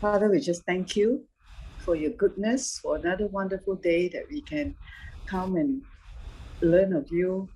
[0.00, 1.24] Father, we just thank you
[1.78, 4.74] for your goodness, for another wonderful day that we can
[5.26, 5.82] come and
[6.60, 7.48] learn of you,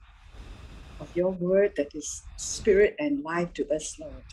[1.00, 4.25] of your word that is spirit and life to us, Lord.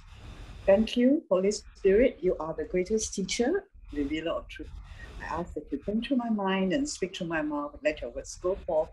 [0.66, 2.18] Thank you, Holy Spirit.
[2.22, 4.83] You are the greatest teacher, revealer of truth.
[5.24, 7.76] I ask that you come to my mind and speak to my mouth.
[7.84, 8.90] Let your words go forth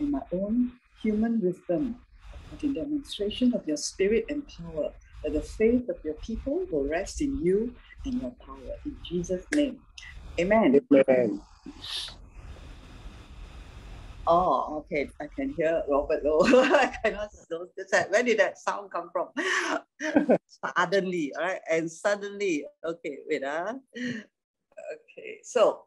[0.00, 1.96] in my own human wisdom,
[2.50, 4.90] but in demonstration of your spirit and power,
[5.24, 8.76] that the faith of your people will rest in you and your power.
[8.84, 9.78] In Jesus' name.
[10.40, 10.80] Amen.
[10.92, 11.42] Amen.
[14.28, 15.08] Oh, okay.
[15.20, 16.40] I can hear Robert Low.
[16.44, 17.30] I cannot
[17.92, 18.10] that.
[18.10, 19.28] Where did that sound come from?
[20.76, 21.60] suddenly, all right.
[21.70, 23.44] And suddenly, okay, wait.
[23.44, 23.74] Uh.
[24.86, 25.82] Okay, so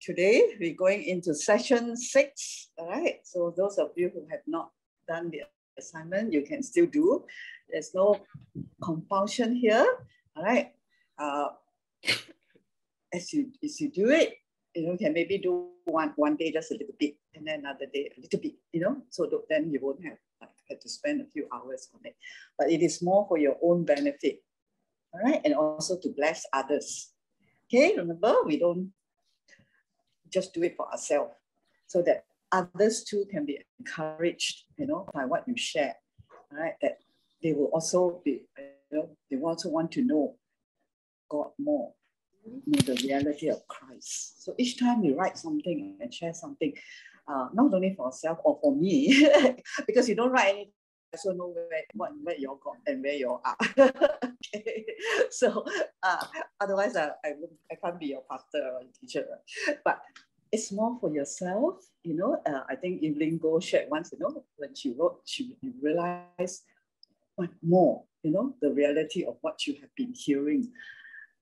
[0.00, 2.70] today we're going into session six.
[2.78, 3.20] All right.
[3.24, 4.70] So those of you who have not
[5.06, 5.42] done the
[5.78, 7.24] assignment, you can still do.
[7.68, 8.20] There's no
[8.82, 9.86] compulsion here.
[10.34, 10.72] All right.
[11.18, 11.48] Uh,
[13.12, 14.32] as you as you do it,
[14.74, 17.86] you know, can maybe do one one day just a little bit, and then another
[17.92, 18.54] day a little bit.
[18.72, 22.00] You know, so then you won't have like have to spend a few hours on
[22.04, 22.16] it.
[22.58, 24.40] But it is more for your own benefit.
[25.12, 27.12] All right, and also to bless others.
[27.72, 28.92] Okay, remember we don't
[30.30, 31.32] just do it for ourselves,
[31.86, 34.64] so that others too can be encouraged.
[34.76, 35.96] You know, by what you share.
[36.50, 36.98] Right, that
[37.42, 38.44] they will also be.
[38.58, 40.36] You know, they also want to know
[41.30, 41.94] God more
[42.44, 44.44] know the reality of Christ.
[44.44, 46.72] So each time you write something and share something,
[47.28, 49.28] uh, not only for yourself or for me,
[49.86, 50.68] because you don't write
[51.12, 53.56] anything, so know where, what, where you're gone and where you are.
[53.78, 54.84] okay.
[55.30, 55.64] So
[56.02, 56.24] uh,
[56.60, 57.30] otherwise, uh, I,
[57.70, 59.26] I can't be your pastor or teacher.
[59.84, 60.02] But
[60.50, 62.40] it's more for yourself, you know.
[62.46, 66.64] Uh, I think Evelyn Go shared once, you know, when she wrote, she realized
[67.36, 70.70] what more, you know, the reality of what you have been hearing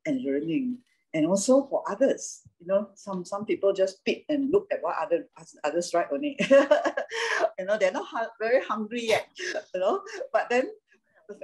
[0.07, 0.79] and learning
[1.15, 2.43] and also for others.
[2.61, 5.27] You know, some some people just pick and look at what other
[5.65, 6.39] others write on it.
[7.59, 8.07] you know, they're not
[8.39, 9.29] very hungry yet.
[9.75, 10.71] You know, but then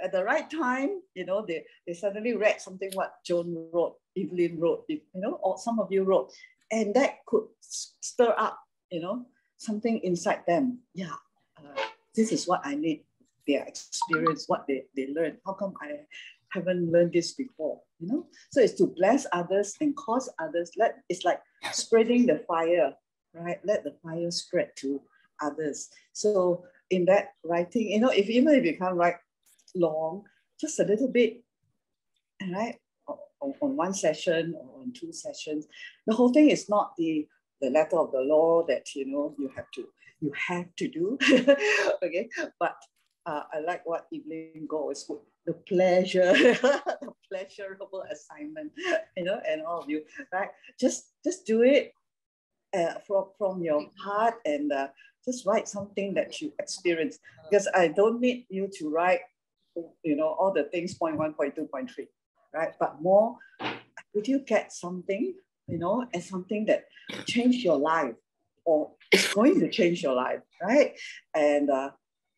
[0.03, 4.59] at the right time, you know, they, they suddenly read something what Joan wrote, Evelyn
[4.59, 6.33] wrote, you know, or some of you wrote,
[6.71, 8.59] and that could stir up,
[8.91, 9.27] you know,
[9.57, 10.81] something inside them.
[10.95, 11.15] Yeah,
[11.59, 11.83] uh,
[12.15, 13.05] this is what I need.
[13.47, 15.39] Their experience, what they, they learn.
[15.47, 16.01] How come I
[16.53, 17.81] haven't learned this before?
[18.01, 18.27] you know?
[18.51, 20.71] So it's to bless others and cause others.
[20.77, 21.41] Let it's like
[21.73, 22.93] spreading the fire
[23.35, 23.59] right?
[23.65, 25.01] Let the fire spread to
[25.43, 25.91] others.
[26.13, 29.17] So in that writing you know if even if you can't write
[29.75, 30.23] long
[30.61, 31.43] just a little bit
[32.53, 32.77] right?
[33.41, 35.67] On, on one session or on two sessions.
[36.07, 37.27] The whole thing is not the
[37.61, 39.87] the letter of the law that you know you have to
[40.21, 41.19] you have to do.
[42.03, 42.29] Okay?
[42.61, 42.77] But
[43.25, 48.73] uh, I like what Evelyn Go put, the pleasure, the pleasurable assignment,
[49.17, 50.03] you know, and all of you,
[50.33, 50.51] right?
[50.79, 51.93] Just just do it
[52.77, 54.89] uh, from, from your heart and uh,
[55.25, 57.19] just write something that you experience.
[57.49, 59.21] Because I don't need you to write,
[60.03, 62.09] you know, all the things, point one, point two, point three,
[62.53, 62.73] right?
[62.79, 63.37] But more,
[64.15, 65.35] would you get something,
[65.69, 66.85] you know, and something that
[67.27, 68.15] changed your life
[68.65, 70.95] or is going to change your life, right?
[71.35, 71.91] And uh,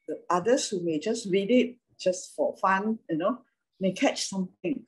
[0.07, 3.39] the others who may just read it just for fun, you know,
[3.81, 4.85] may catch something.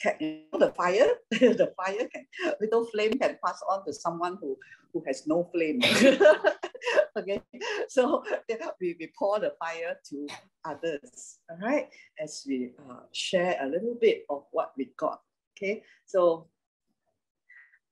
[0.00, 2.26] Catch, you know, the fire, the fire can,
[2.60, 4.56] little flame can pass on to someone who,
[4.92, 5.80] who has no flame.
[7.16, 7.40] okay,
[7.88, 8.22] so
[8.80, 10.26] we, we pour the fire to
[10.64, 11.88] others, all right,
[12.20, 15.20] as we uh, share a little bit of what we got.
[15.56, 16.48] Okay, so,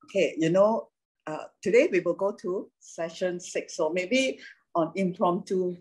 [0.04, 0.88] okay, you know,
[1.26, 3.76] uh, today we will go to session six.
[3.76, 4.40] So maybe
[4.74, 5.76] on impromptu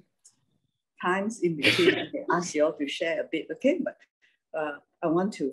[1.03, 3.79] times in between, I can ask you all to share a bit, okay?
[3.83, 3.97] But
[4.57, 5.51] uh, I want to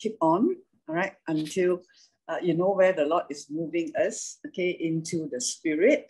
[0.00, 0.56] keep on,
[0.88, 1.82] all right, until
[2.28, 6.08] uh, you know where the Lord is moving us, okay, into the spirit,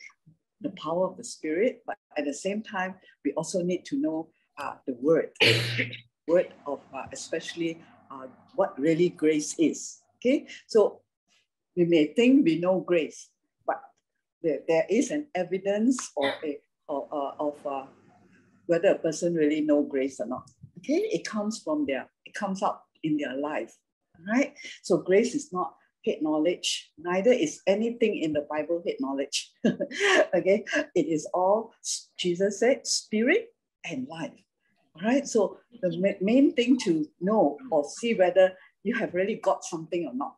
[0.61, 1.83] the power of the spirit.
[1.87, 5.31] But at the same time, we also need to know uh, the word,
[6.29, 8.27] word of uh, especially uh,
[8.57, 10.47] what really grace is, okay?
[10.67, 11.01] So
[11.77, 13.29] we may think we know grace,
[13.67, 13.81] but
[14.43, 16.59] there, there is an evidence or a,
[16.89, 17.87] or, uh, of uh,
[18.67, 20.51] whether a person really know grace or not.
[20.79, 23.73] Okay, it comes from their, it comes out in their life,
[24.33, 24.55] right?
[24.83, 25.75] So grace is not
[26.05, 29.53] head knowledge, neither is anything in the Bible head knowledge.
[30.35, 30.65] okay,
[30.95, 31.73] it is all,
[32.19, 33.55] Jesus said, spirit
[33.89, 34.33] and life.
[34.97, 39.65] All right, so the main thing to know or see whether you have really got
[39.65, 40.37] something or not.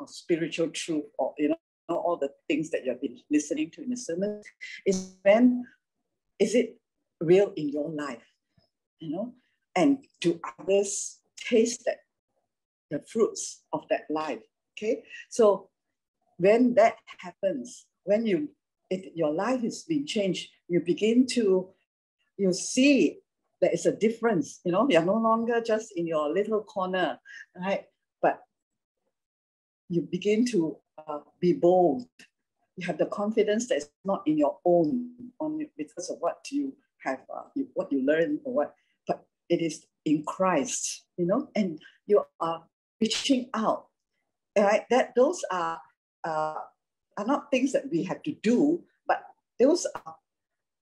[0.00, 1.56] of spiritual truth or you know
[1.88, 4.42] all the things that you've been listening to in the sermon
[4.86, 5.64] is when
[6.38, 6.79] is it
[7.20, 8.26] real in your life
[8.98, 9.32] you know
[9.76, 11.98] and do others taste that
[12.90, 14.40] the fruits of that life
[14.76, 15.02] okay?
[15.28, 15.68] So
[16.38, 18.48] when that happens when you
[18.90, 21.68] it, your life is being changed you begin to
[22.36, 23.18] you see
[23.60, 24.86] there is a difference you know?
[24.88, 27.18] You're no longer just in your little corner
[27.56, 27.84] right?
[28.22, 28.40] But
[29.90, 30.76] you begin to
[31.06, 32.06] uh, be bold.
[32.76, 36.72] You have the confidence that's not in your own, on because of what you
[37.04, 38.74] have, uh, you, what you learn or what,
[39.06, 42.64] but it is in Christ, you know, and you are
[43.00, 43.86] reaching out.
[44.56, 44.84] Right?
[44.90, 45.80] That those are
[46.24, 46.54] uh,
[47.16, 49.22] are not things that we have to do, but
[49.58, 50.16] those are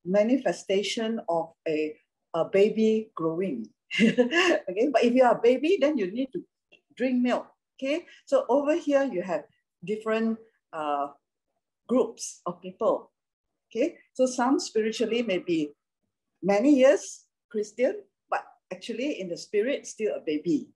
[0.04, 1.94] manifestation of a,
[2.34, 3.66] a baby growing.
[4.00, 6.42] okay, but if you are a baby, then you need to
[6.96, 7.46] drink milk.
[7.76, 9.44] Okay, so over here you have
[9.84, 10.38] different
[10.72, 11.08] uh,
[11.88, 13.10] groups of people.
[13.70, 15.70] Okay, so some spiritually may be
[16.42, 20.68] many years Christian, but actually in the spirit still a baby.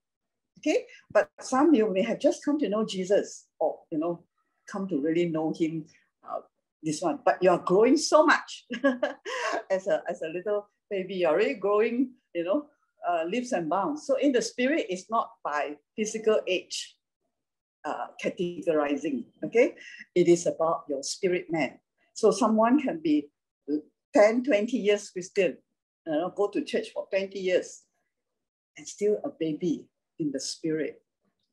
[0.59, 4.23] Okay, but some you may have just come to know Jesus or you know
[4.71, 5.87] come to really know Him.
[6.23, 6.41] Uh,
[6.83, 8.67] this one, but you are growing so much
[9.71, 11.15] as a as a little baby.
[11.15, 12.67] You're already growing, you know,
[13.09, 14.07] uh, leaps and bounds.
[14.07, 16.97] So in the spirit, it's not by physical age
[17.85, 19.75] uh, categorizing, okay?
[20.15, 21.79] It is about your spirit man.
[22.15, 23.29] So someone can be
[24.15, 25.57] 10, 20 years Christian,
[26.07, 27.83] you know, go to church for 20 years
[28.77, 29.87] and still a baby
[30.19, 31.03] in the spirit.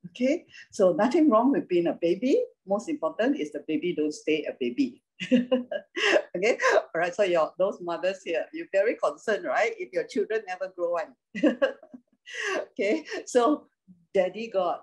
[0.08, 2.42] Okay, so nothing wrong with being a baby.
[2.66, 5.04] Most important is the baby don't stay a baby.
[5.34, 7.14] okay, all right.
[7.14, 9.74] So your those mothers here, you're very concerned, right?
[9.78, 11.16] If your children never grow one.
[12.72, 13.68] okay, so
[14.14, 14.80] Daddy God,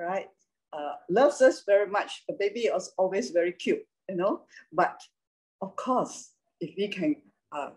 [0.00, 0.28] right?
[0.76, 2.24] uh, loves us very much.
[2.28, 4.42] The baby is always very cute, you know.
[4.72, 5.00] But
[5.60, 7.16] of course, if we can
[7.52, 7.70] uh,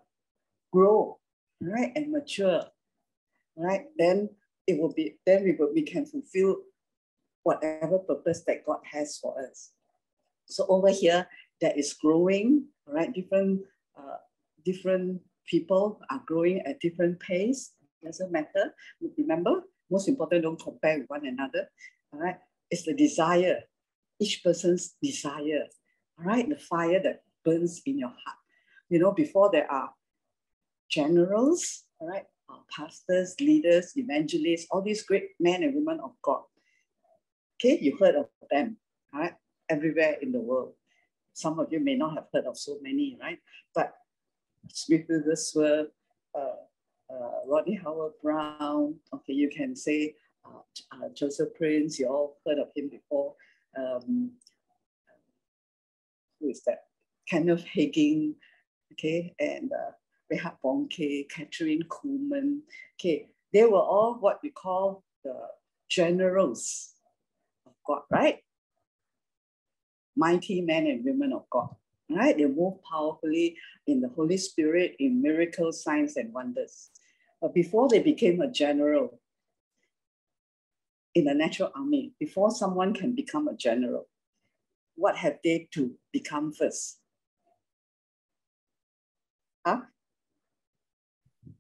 [0.72, 1.20] grow,
[1.62, 2.64] right, and mature,
[3.56, 4.30] right, then
[4.68, 6.58] it will be then we will, we can fulfill
[7.44, 9.72] whatever purpose that God has for us.
[10.46, 11.28] So over here,
[11.62, 13.14] that is growing, right?
[13.14, 13.62] Different
[13.98, 14.18] uh,
[14.64, 17.74] different people are growing at different pace.
[18.04, 18.74] Doesn't matter.
[19.18, 21.68] Remember, most important, don't compare with one another.
[22.14, 22.38] All right.
[22.72, 23.62] It's the desire,
[24.20, 25.66] each person's desire,
[26.18, 26.48] all right?
[26.48, 28.39] The fire that burns in your heart.
[28.90, 29.92] You know, before there are
[30.90, 36.42] generals, all right, uh, pastors, leaders, evangelists, all these great men and women of God.
[37.56, 38.78] Okay, you heard of them,
[39.14, 39.34] right?
[39.70, 40.74] everywhere in the world.
[41.34, 43.40] Some of you may not have heard of so many, right?
[43.74, 43.94] But
[44.68, 45.88] Smith Wigglesworth,
[46.36, 46.58] uh,
[47.10, 50.16] uh, Rodney Howard-Browne, okay, you can say
[50.46, 50.60] uh,
[50.92, 53.36] uh, Joseph Prince, you all heard of him before.
[53.78, 54.32] Um,
[56.40, 56.86] who is that?
[57.28, 58.34] Kenneth Hagin,
[58.94, 59.92] okay, and uh,
[60.30, 62.60] Reinhard Bonnke, Kathryn Kuhlman.
[63.00, 65.36] Okay, they were all what we call the
[65.90, 66.94] generals
[67.66, 68.40] of God, right?
[70.16, 71.70] Mighty men and women of God,
[72.10, 72.38] right?
[72.38, 73.58] They move powerfully
[73.88, 76.90] in the Holy Spirit, in miracles, signs, and wonders.
[77.42, 79.20] But before they became a general,
[81.16, 84.08] in the natural army, before someone can become a general,
[84.96, 87.00] what have they to become first?
[89.70, 89.82] Huh?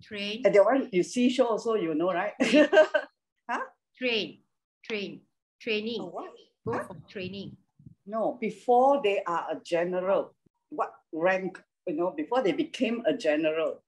[0.02, 0.42] Train.
[0.46, 2.34] And the one you see show also, you know, right?
[2.42, 3.62] huh?
[3.98, 4.40] Train.
[4.84, 5.22] Train.
[5.62, 6.02] Training.
[6.02, 6.32] Oh, what?
[6.66, 6.84] Go huh?
[6.88, 7.56] for training.
[8.08, 10.34] No, before they are a general,
[10.70, 13.84] what rank, you know, before they became a general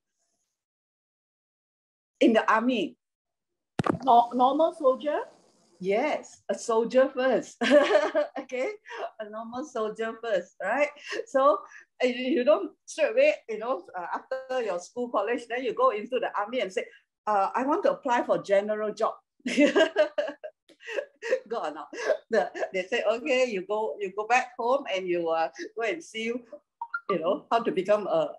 [2.19, 2.97] in the army?
[4.05, 5.21] No, normal soldier?
[5.81, 7.57] Yes, a soldier first.
[8.39, 8.69] okay,
[9.19, 10.89] a normal soldier first, right?
[11.25, 11.57] So
[12.03, 16.19] you don't straight away, you know, uh, after your school, college, then you go into
[16.19, 16.85] the army and say,
[17.25, 19.15] uh, I want to apply for general job.
[21.49, 21.87] go on now.
[22.29, 26.03] The, they say, okay, you go, you go back home and you uh, go and
[26.03, 28.33] see, you know, how to become a,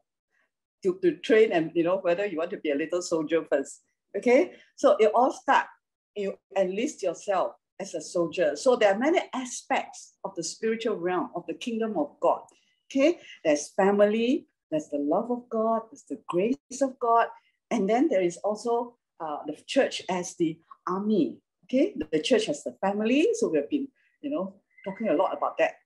[0.84, 3.80] to, to train and, you know, whether you want to be a little soldier first.
[4.16, 5.70] Okay, so it all starts
[6.16, 8.56] you enlist yourself as a soldier.
[8.56, 12.42] So there are many aspects of the spiritual realm of the kingdom of God.
[12.90, 17.26] Okay, there's family, there's the love of God, there's the grace of God,
[17.70, 21.38] and then there is also uh, the church as the army.
[21.64, 23.88] Okay, the church has the family, so we've been,
[24.20, 24.54] you know,
[24.84, 25.76] talking a lot about that.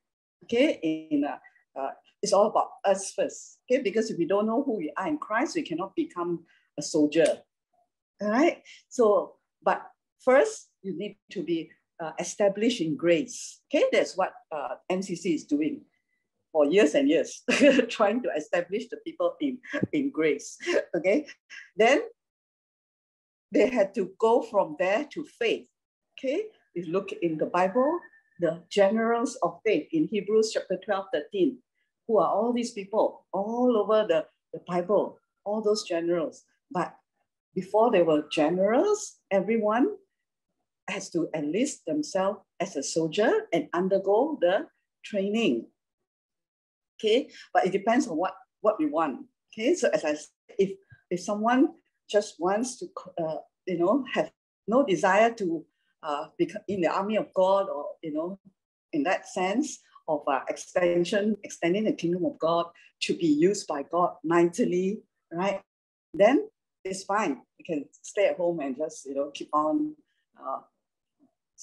[0.45, 1.39] Okay, in uh,
[1.79, 1.91] uh,
[2.23, 3.59] it's all about us first.
[3.71, 6.45] Okay, because if we don't know who we are in Christ, we cannot become
[6.79, 7.43] a soldier.
[8.21, 8.63] All right.
[8.89, 9.87] So, but
[10.27, 11.71] First, you need to be
[12.03, 13.63] uh, established in grace.
[13.71, 15.83] Okay, that's what uh, MCC is doing
[16.51, 17.45] for years and years,
[17.89, 19.59] trying to establish the people in,
[19.93, 20.59] in grace.
[20.97, 21.27] Okay,
[21.77, 22.03] then
[23.53, 25.69] they had to go from there to faith.
[26.19, 28.01] Okay, if you look in the Bible,
[28.41, 31.57] the generals of faith in Hebrews chapter 12, 13,
[32.09, 36.43] who are all these people all over the, the Bible, all those generals.
[36.73, 36.97] But
[37.55, 39.95] before they were generals, everyone
[40.89, 44.67] has to enlist themselves as a soldier and undergo the
[45.05, 45.67] training.
[46.99, 49.27] Okay, but it depends on what, what we want.
[49.53, 50.29] Okay, so as I said,
[50.59, 50.71] if,
[51.11, 51.69] if someone
[52.09, 52.87] just wants to,
[53.23, 54.31] uh, you know, have
[54.67, 55.65] no desire to
[56.03, 58.39] uh, become in the army of God or, you know,
[58.93, 62.67] in that sense of uh, extension, extending the kingdom of God
[63.03, 65.01] to be used by God mightily,
[65.33, 65.61] right?
[66.15, 66.49] Then
[66.85, 67.43] it's fine.
[67.59, 69.95] You can stay at home and just, you know, keep on
[70.41, 70.61] uh,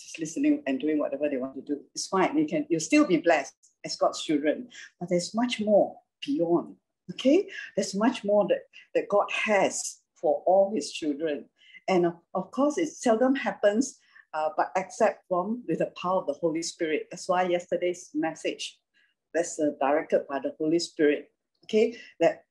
[0.01, 1.81] just listening and doing whatever they want to do.
[1.93, 2.37] It's fine.
[2.37, 3.53] You can, you'll still be blessed
[3.85, 4.69] as God's children,
[4.99, 5.95] but there's much more
[6.25, 6.75] beyond.
[7.11, 8.61] Okay, there's much more that,
[8.95, 11.45] that God has for all his children.
[11.89, 13.99] And of, of course, it seldom happens,
[14.33, 17.07] uh, but except from with the power of the Holy Spirit.
[17.11, 18.79] That's why yesterday's message,
[19.33, 21.29] that's uh, directed by the Holy Spirit.
[21.65, 22.45] Okay, that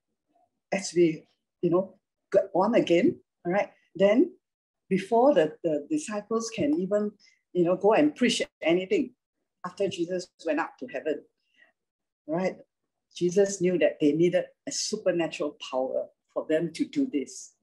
[0.70, 1.26] as we,
[1.62, 1.94] you know,
[2.30, 4.32] get born again, all right, then
[4.92, 7.11] before the, the disciples can even,
[7.54, 9.14] you know, go and preach anything
[9.64, 11.22] after Jesus went up to heaven,
[12.26, 12.56] right?
[13.16, 17.54] Jesus knew that they needed a supernatural power for them to do this,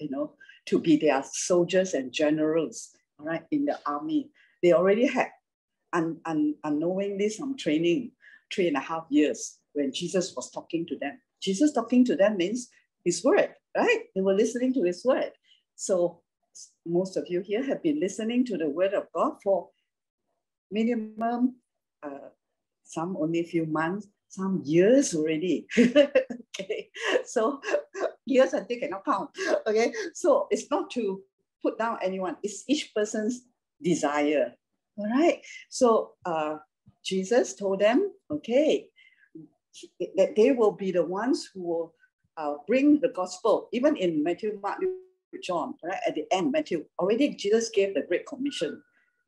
[0.00, 0.32] you know,
[0.64, 4.30] to be their soldiers and generals, right, in the army.
[4.62, 5.28] They already had,
[5.92, 8.12] un, un, unknowingly, some training,
[8.50, 11.20] three and a half years when Jesus was talking to them.
[11.42, 12.70] Jesus talking to them means
[13.04, 14.04] his word, right?
[14.14, 15.32] They were listening to his word.
[15.76, 16.22] So
[16.86, 19.68] most of you here have been listening to the word of God for
[20.70, 21.56] minimum,
[22.02, 22.30] uh,
[22.84, 25.66] some only few months, some years already.
[25.78, 26.90] okay,
[27.24, 27.60] so
[28.26, 29.30] years I think cannot count.
[29.66, 31.22] Okay, so it's not to
[31.62, 33.42] put down anyone, it's each person's
[33.82, 34.54] desire.
[34.96, 36.56] All right, so uh,
[37.04, 38.88] Jesus told them, okay,
[40.16, 41.94] that they will be the ones who will
[42.36, 44.78] uh, bring the gospel, even in Matthew, Mark,
[45.42, 46.00] John, right?
[46.06, 48.82] At the end, Matthew, already Jesus gave the Great Commission,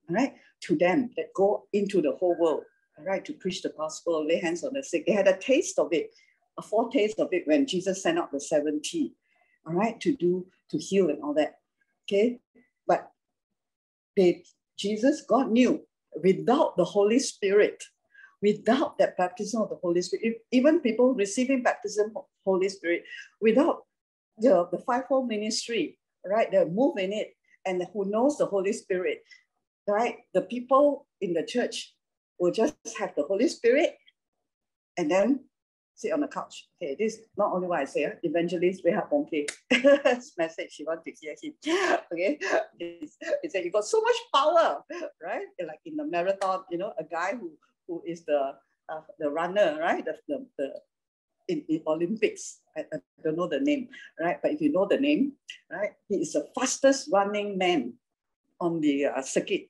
[0.09, 2.65] right, to them that go into the whole world,
[2.99, 5.07] right, to preach the gospel, lay hands on the sick.
[5.07, 6.11] They had a taste of it,
[6.59, 9.15] a foretaste of it when Jesus sent out the 70,
[9.67, 11.59] all right, to do, to heal and all that.
[12.09, 12.41] Okay.
[12.87, 13.11] But
[14.17, 14.45] they,
[14.79, 15.83] Jesus, God knew
[16.23, 17.85] without the Holy Spirit,
[18.43, 23.05] without that baptism of the Holy Spirit, even people receiving baptism of Holy Spirit,
[23.41, 23.85] without
[24.41, 27.35] the, the fivefold ministry, right, the move in it,
[27.67, 29.23] and who knows the Holy Spirit,
[29.87, 30.17] right?
[30.35, 31.95] The people in the church
[32.39, 33.97] will just have the Holy Spirit
[34.97, 35.41] and then
[35.95, 36.69] sit on the couch.
[36.83, 39.47] Okay, this is not only what I say, evangelist we have okay.
[40.39, 41.55] message you want to hear him.
[42.13, 42.39] Okay,
[42.79, 44.83] he said you got so much power,
[45.23, 45.47] right?
[45.67, 47.53] Like in the marathon, you know, a guy who
[47.87, 48.55] who is the
[48.89, 50.05] uh, the runner, right?
[50.05, 50.73] The, the, the
[51.51, 52.61] in, in Olympics.
[52.77, 53.89] I, I, don't know the name,
[54.19, 54.39] right?
[54.41, 55.33] But if you know the name,
[55.71, 57.95] right, he is the fastest running man
[58.61, 59.69] on the uh, circuit,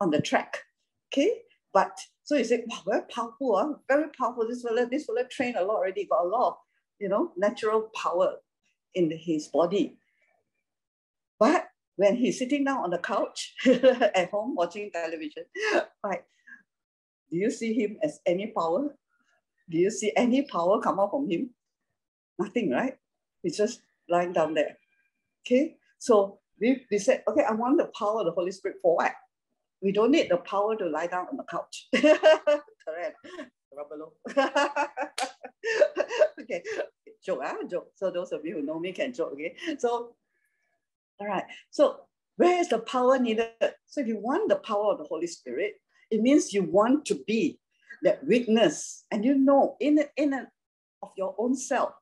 [0.00, 0.58] on the track.
[1.12, 1.32] Okay,
[1.74, 3.74] but so you said, wow, very powerful, huh?
[3.88, 4.46] very powerful.
[4.46, 6.54] This fella, this fella trained a lot already, got a lot of,
[6.98, 8.36] you know, natural power
[8.94, 9.98] in his body.
[11.40, 15.44] But when he's sitting down on the couch at home watching television,
[16.04, 16.22] right,
[17.30, 18.94] do you see him as any power?
[19.70, 21.50] Do you see any power come out from him?
[22.38, 22.94] Nothing, right?
[23.42, 24.78] He's just lying down there.
[25.46, 28.96] Okay, so we, we said, okay, I want the power of the Holy Spirit for
[28.96, 29.12] what?
[29.80, 31.86] We don't need the power to lie down on the couch.
[31.94, 33.16] Correct.
[36.40, 36.62] okay,
[37.24, 37.92] joke, ah, joke.
[37.94, 39.54] So those of you who know me can joke, okay?
[39.78, 40.14] So,
[41.20, 41.44] all right.
[41.70, 42.00] So
[42.36, 43.50] where is the power needed?
[43.86, 45.74] So if you want the power of the Holy Spirit,
[46.10, 47.58] it means you want to be
[48.02, 49.04] that weakness.
[49.10, 50.46] And you know, in, in and
[51.02, 51.92] of your own self,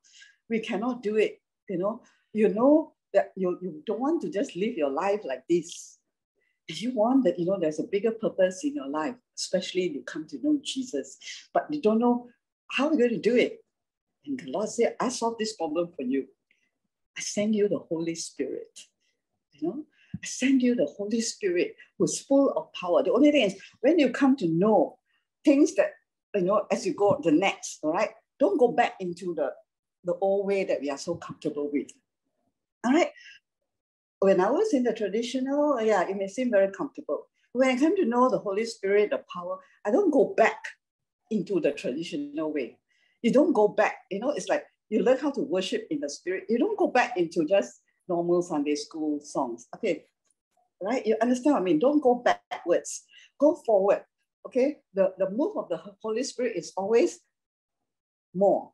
[0.48, 1.40] we cannot do it.
[1.68, 5.42] You know, you know that you, you don't want to just live your life like
[5.48, 5.98] this.
[6.68, 10.02] You want that, you know, there's a bigger purpose in your life, especially if you
[10.02, 11.16] come to know Jesus,
[11.54, 12.28] but you don't know
[12.72, 13.64] how you're going to do it.
[14.26, 16.26] And the Lord said, I solve this problem for you.
[17.16, 18.80] I send you the Holy Spirit.
[19.52, 19.84] You know,
[20.14, 23.02] I send you the Holy Spirit who's full of power.
[23.02, 24.98] The only thing is, when you come to know
[25.46, 25.92] things that,
[26.34, 29.48] you know, as you go the next, all right, don't go back into the,
[30.04, 31.90] the old way that we are so comfortable with.
[32.84, 33.10] All right.
[34.20, 37.20] When I was in the traditional, yeah, it may seem very comfortable.
[37.52, 40.60] when I come to know the Holy Spirit, the power, I don't go back
[41.30, 42.78] into the traditional way.
[43.22, 46.08] You don't go back, you know, it's like you learn how to worship in the
[46.08, 46.44] spirit.
[46.48, 49.66] You don't go back into just normal Sunday school songs.
[49.74, 50.04] Okay,
[50.82, 51.04] right?
[51.06, 51.78] You understand what I mean?
[51.78, 53.04] Don't go backwards,
[53.40, 54.02] go forward.
[54.46, 57.18] Okay, the, the move of the Holy Spirit is always
[58.32, 58.70] more,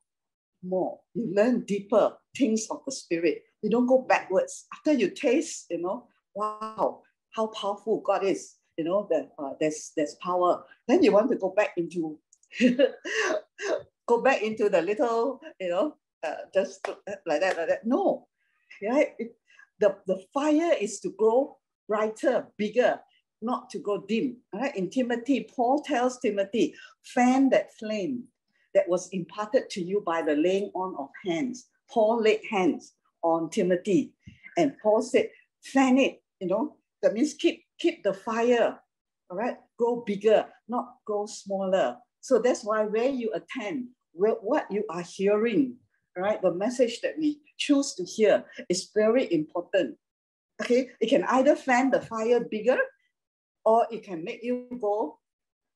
[0.62, 1.00] more.
[1.14, 3.42] You learn deeper things of the Spirit.
[3.62, 4.66] You don't go backwards.
[4.74, 7.00] After you taste, you know, wow,
[7.30, 8.56] how powerful God is.
[8.76, 10.64] You know that uh, there's there's power.
[10.88, 12.18] Then you want to go back into
[14.06, 16.86] go back into the little, you know, uh, just
[17.26, 17.86] like that, like that.
[17.86, 18.28] No,
[18.82, 19.14] right?
[19.18, 19.36] It,
[19.80, 23.00] the, the fire is to grow brighter, bigger,
[23.42, 24.36] not to go dim.
[24.54, 24.74] Right?
[24.76, 28.24] In Timothy, Paul tells Timothy, fan that flame
[28.74, 31.66] that was imparted to you by the laying on of hands.
[31.90, 34.14] Paul laid hands on Timothy,
[34.56, 35.28] and Paul said,
[35.62, 38.78] fan it, you know, that means keep keep the fire,
[39.30, 41.96] all right, grow bigger, not grow smaller.
[42.20, 45.76] So that's why where you attend, where, what you are hearing,
[46.16, 49.96] right, the message that we choose to hear is very important.
[50.60, 52.78] Okay, it can either fan the fire bigger
[53.64, 55.18] or it can make you go,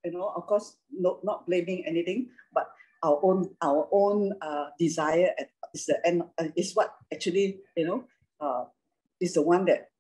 [0.05, 2.71] you know, of course, no, not blaming anything, but
[3.02, 5.31] our own our own uh, desire
[5.75, 8.05] is the end uh, is what actually you know
[8.40, 8.64] uh,
[9.21, 9.90] is the one that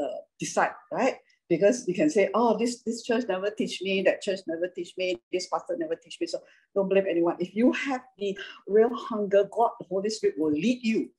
[0.00, 1.16] uh, decide right?
[1.48, 4.94] Because you can say oh this this church never teach me that church never teach
[4.96, 6.38] me this pastor never teach me so
[6.74, 7.36] don't blame anyone.
[7.38, 11.10] If you have the real hunger god the holy spirit will lead you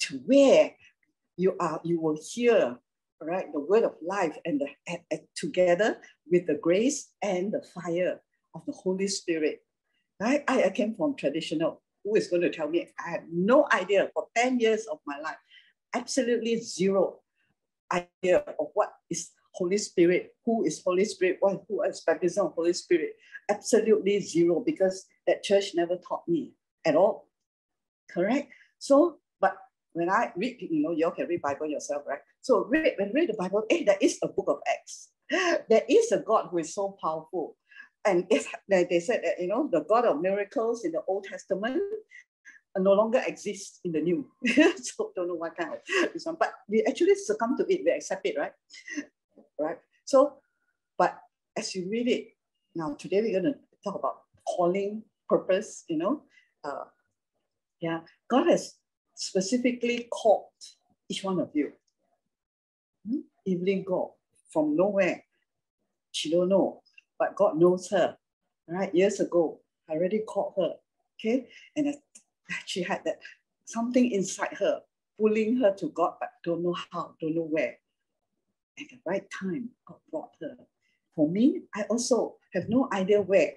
[0.00, 0.72] to where
[1.36, 2.78] you are you will hear
[3.20, 5.98] right the word of life and the together
[6.30, 8.20] with the grace and the fire
[8.54, 9.62] of the holy spirit
[10.20, 13.66] right I, I came from traditional who is going to tell me i had no
[13.72, 15.36] idea for 10 years of my life
[15.94, 17.20] absolutely zero
[17.92, 22.52] idea of what is Holy Spirit, who is Holy Spirit, what, who is baptism of
[22.54, 23.16] Holy Spirit.
[23.50, 26.52] Absolutely zero because that church never taught me
[26.84, 27.28] at all.
[28.10, 28.52] Correct?
[28.78, 29.56] So, but
[29.92, 32.20] when I read, you know, you all can read Bible yourself, right?
[32.42, 35.10] So read, when read the Bible, hey, there is a book of Acts.
[35.68, 37.56] There is a God who is so powerful.
[38.04, 41.82] And it's, they said that, you know, the God of miracles in the Old Testament
[42.76, 44.26] no longer exists in the new.
[44.76, 46.36] so don't know what kind of this one.
[46.38, 48.52] But we actually succumb to it, we accept it, right?
[49.58, 49.78] Right.
[50.04, 50.34] So,
[50.96, 51.18] but
[51.56, 52.28] as you read it,
[52.74, 56.22] now today we're going to talk about calling, purpose, you know.
[56.64, 56.84] Uh,
[57.80, 58.74] yeah, God has
[59.14, 60.46] specifically called
[61.08, 61.72] each one of you.
[63.52, 64.12] Evelyn Goh
[64.50, 65.24] from nowhere.
[66.12, 66.82] She don't know,
[67.18, 68.16] but God knows her.
[68.66, 68.94] Right?
[68.94, 70.74] Years ago, I already called her.
[71.18, 71.48] Okay.
[71.76, 71.94] And
[72.66, 73.18] she had that
[73.64, 74.82] something inside her
[75.18, 77.78] pulling her to God, but don't know how, don't know where.
[78.78, 80.56] At the right time, God brought her.
[81.16, 83.54] For me, I also have no idea where,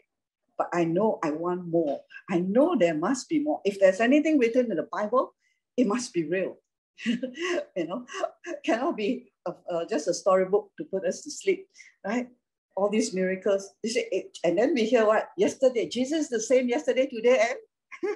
[0.58, 2.01] but I know I want more.
[2.30, 3.62] I know there must be more.
[3.63, 5.34] If there's anything written in the Bible,
[5.77, 6.58] it must be real.
[7.75, 8.05] you know,
[8.63, 11.67] cannot be uh, just a storybook to put us to sleep,
[12.05, 12.27] right?
[12.75, 13.69] All these miracles.
[13.83, 15.29] You see, And then we hear what?
[15.37, 18.15] Yesterday, Jesus the same yesterday, today, and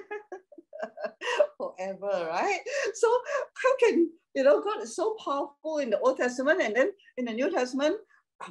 [1.58, 2.60] forever, right?
[2.94, 3.08] So
[3.62, 7.24] how can you know God is so powerful in the Old Testament and then in
[7.26, 7.96] the New Testament,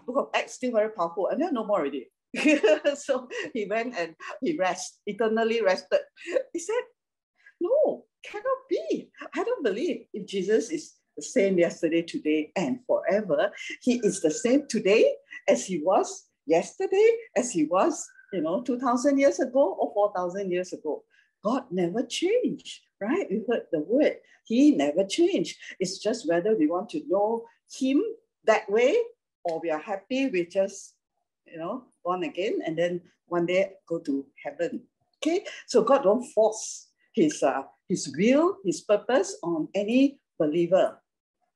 [0.06, 2.10] book of Acts still very powerful, and then no more already.
[2.96, 6.02] so he went and he rest, eternally rested.
[6.54, 6.84] He said,
[7.62, 9.10] No, cannot be.
[9.34, 13.52] I don't believe if Jesus is the same yesterday, today, and forever.
[13.82, 15.14] He is the same today
[15.48, 20.74] as he was yesterday, as he was, you know, 2,000 years ago or 4,000 years
[20.74, 21.04] ago.
[21.44, 23.28] God never changed, right?
[23.30, 24.18] We heard the word.
[24.46, 25.58] He never changed.
[25.80, 28.04] It's just whether we want to know Him
[28.46, 28.98] that way
[29.44, 30.96] or we are happy with just,
[31.46, 34.82] you know, born again and then one day go to heaven.
[35.18, 41.00] Okay, so God don't force His uh, His will, His purpose on any believer.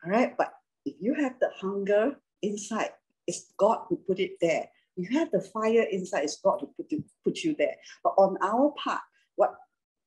[0.03, 0.53] All right, but
[0.85, 2.91] if you have the hunger inside,
[3.27, 4.65] it's God who put it there.
[4.95, 7.75] You have the fire inside, it's God who put, put you there.
[8.03, 9.01] But on our part,
[9.35, 9.55] what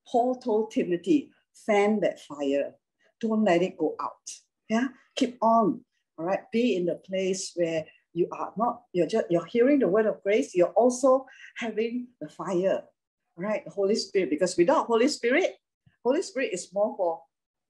[0.07, 1.31] Paul told Timothy,
[1.65, 2.73] fan that fire.
[3.21, 4.29] Don't let it go out.
[4.69, 5.81] Yeah, keep on.
[6.17, 9.87] All right, be in the place where you are not, you're just you're hearing the
[9.87, 11.25] word of grace, you're also
[11.57, 12.83] having the fire.
[13.35, 15.55] All right, the Holy Spirit, because without Holy Spirit,
[16.03, 17.21] Holy Spirit is more for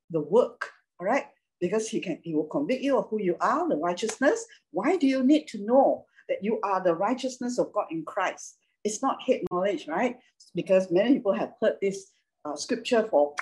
[0.09, 0.69] the work.
[0.99, 1.25] All right,
[1.59, 4.45] because he can he will convict you of who you are, the righteousness.
[4.71, 8.57] Why do you need to know that you are the righteousness of God in Christ?
[8.83, 10.17] It's not head knowledge, right?
[10.55, 12.11] Because many people have heard this
[12.45, 13.33] uh, scripture for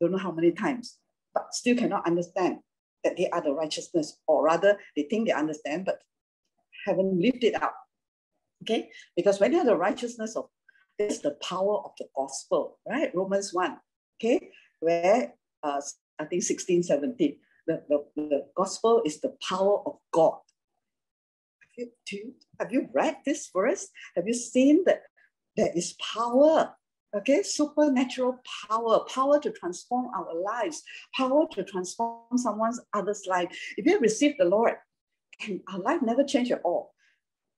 [0.00, 0.98] don't know how many times,
[1.34, 2.58] but still cannot understand.
[3.04, 5.98] that they are the righteousness, or rather, they think they understand, but
[6.86, 7.72] haven't lived it out.
[8.62, 8.90] Okay?
[9.16, 10.46] Because when you are the righteousness of
[10.98, 13.10] it's the power of the gospel, right?
[13.14, 13.76] Romans 1,
[14.22, 14.50] okay?
[14.80, 15.80] Where uh,
[16.18, 20.38] I think 16, 17, the, the, the gospel is the power of God.
[21.60, 23.88] Have you, do you, have you read this verse?
[24.16, 25.02] Have you seen that
[25.56, 26.74] there is power
[27.14, 28.38] okay supernatural
[28.70, 30.82] power power to transform our lives
[31.14, 34.74] power to transform someone's other's life if you receive the lord
[35.46, 36.94] and our life never change at all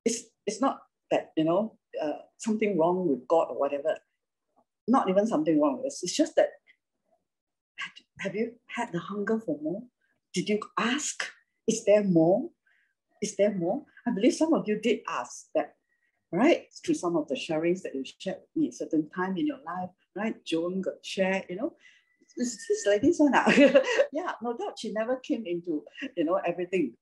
[0.05, 0.81] it's it's not
[1.12, 3.96] that you know uh, something wrong with god or whatever
[4.87, 6.49] not even something wrong with us it's just that
[8.20, 9.83] have you had the hunger for more
[10.33, 11.25] did you ask
[11.66, 12.51] is there more
[13.23, 15.75] is there more i believe some of you did ask that
[16.35, 16.66] right?
[16.85, 19.90] Through some of the sharings that you shared with me, certain time in your life,
[20.16, 20.35] right?
[20.44, 21.75] Joan got share, you know,
[22.37, 23.33] this is like this one.
[23.35, 23.44] Ah.
[24.12, 25.85] yeah, no doubt she never came into,
[26.16, 26.94] you know, everything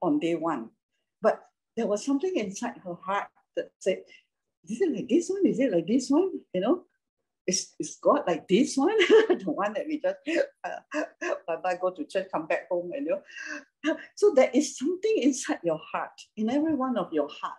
[0.00, 0.68] on day one.
[1.20, 1.40] But
[1.76, 4.02] there was something inside her heart that said,
[4.68, 5.44] is it like this one?
[5.46, 6.30] Is it like this one?
[6.54, 6.82] You know,
[7.46, 8.96] is, is God like this one?
[8.98, 10.16] the one that we just
[10.64, 11.04] uh,
[11.46, 13.18] bye bye, go to church, come back home, and you
[13.84, 13.96] know.
[14.16, 17.54] So there is something inside your heart, in every one of your heart,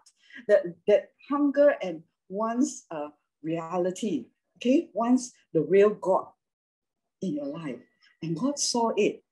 [0.47, 3.07] that, that hunger and wants a
[3.41, 4.25] reality,
[4.57, 6.27] okay, wants the real God
[7.21, 7.79] in your life.
[8.21, 9.23] And God saw it.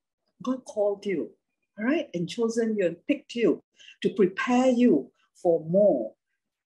[0.44, 1.32] God called you,
[1.80, 3.64] all right, and chosen you and picked you
[4.02, 6.14] to prepare you for more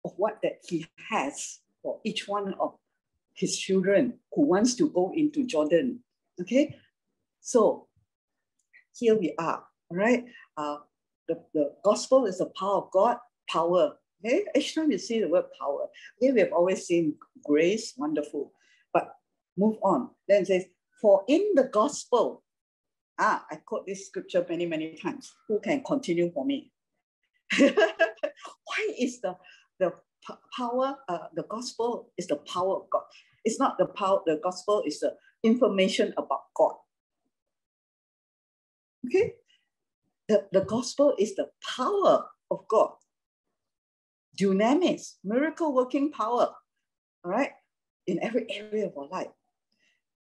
[0.04, 2.76] of what that He has for each one of
[3.38, 6.00] His children who wants to go into Jordan.
[6.42, 6.76] Okay,
[7.40, 7.88] so
[8.96, 10.26] here we are, all right.
[10.58, 10.78] Uh,
[11.28, 13.18] the, the gospel is the power of God,
[13.50, 13.94] power
[14.26, 18.52] Okay, each time you see the word power, okay, we have always seen grace, wonderful.
[18.92, 19.14] But
[19.58, 20.10] move on.
[20.28, 20.66] Then it says,
[21.02, 22.44] for in the gospel,
[23.20, 25.32] ah, I quote this scripture many, many times.
[25.48, 26.72] Who can continue for me?
[27.58, 29.36] Why is the
[29.80, 29.94] the
[30.58, 33.04] power, uh, the gospel is the power of God.
[33.44, 36.76] It's not the power, the gospel is the information about God.
[39.06, 39.36] Okay?
[40.28, 42.92] The, the gospel is the power of God
[44.38, 46.54] dunamis, miracle working power,
[47.26, 47.52] all right,
[48.06, 49.28] in every area of our life.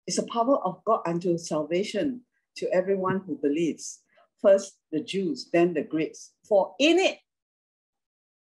[0.06, 2.22] It's a power of God unto salvation
[2.56, 4.00] to everyone who believes.
[4.42, 6.32] First the Jews, then the Greeks.
[6.48, 7.18] For in it,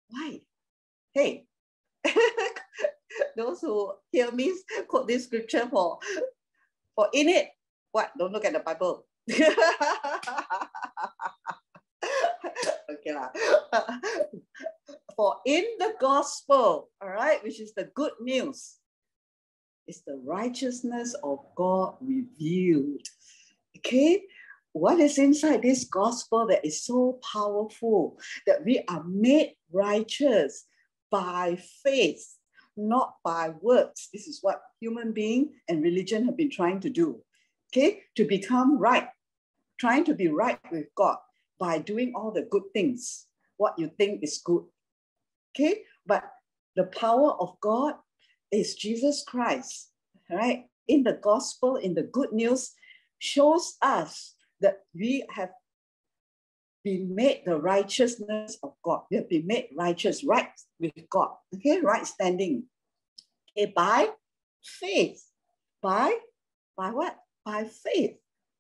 [0.10, 0.42] why?
[1.14, 1.46] Hey,
[3.38, 4.54] those who hear me
[4.88, 6.00] quote this scripture for,
[6.96, 7.50] for in it,
[7.92, 8.12] what?
[8.18, 9.06] Don't look at the Bible.
[12.92, 13.16] okay.
[15.16, 18.78] For in the gospel, all right, which is the good news,
[19.88, 23.08] is the righteousness of God revealed.
[23.78, 24.24] Okay?
[24.72, 30.66] What is inside this gospel that is so powerful that we are made righteous
[31.12, 32.38] by faith,
[32.76, 34.10] not by works?
[34.14, 37.22] This is what human being and religion have been trying to do.
[37.72, 38.02] Okay?
[38.16, 39.08] To become right,
[39.80, 41.18] trying to be right with God
[41.60, 44.64] by doing all the good things, what you think is good.
[45.56, 46.24] Okay, but
[46.76, 47.96] the power of God
[48.52, 49.90] is Jesus Christ,
[50.30, 50.66] right?
[50.88, 52.72] In the gospel, in the good news,
[53.20, 55.52] shows us that we have
[56.84, 59.04] been made the righteousness of God.
[59.10, 61.30] We have been made righteous, right with God.
[61.56, 62.64] Okay, right standing.
[63.58, 64.10] Okay, by
[64.64, 65.24] faith.
[65.82, 66.18] By
[66.78, 67.18] by what?
[67.46, 68.18] By faith.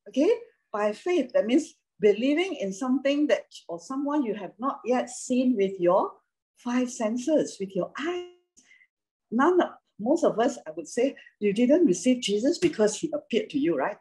[0.09, 0.31] Okay,
[0.71, 1.31] by faith.
[1.33, 6.11] That means believing in something that or someone you have not yet seen with your
[6.57, 8.29] five senses, with your eyes.
[9.31, 13.49] None of, most of us, I would say, you didn't receive Jesus because he appeared
[13.51, 13.97] to you, right?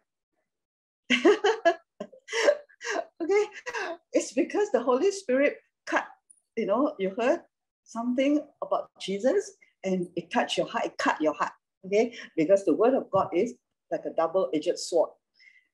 [3.22, 3.44] okay,
[4.12, 6.06] it's because the Holy Spirit cut,
[6.56, 7.40] you know, you heard
[7.84, 9.52] something about Jesus
[9.84, 11.52] and it touched your heart, it cut your heart,
[11.86, 12.14] okay?
[12.36, 13.54] Because the word of God is
[13.90, 15.10] like a double-edged sword.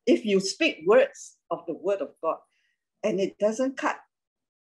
[0.06, 2.38] If you speak words of the word of God
[3.04, 3.98] and it doesn't cut,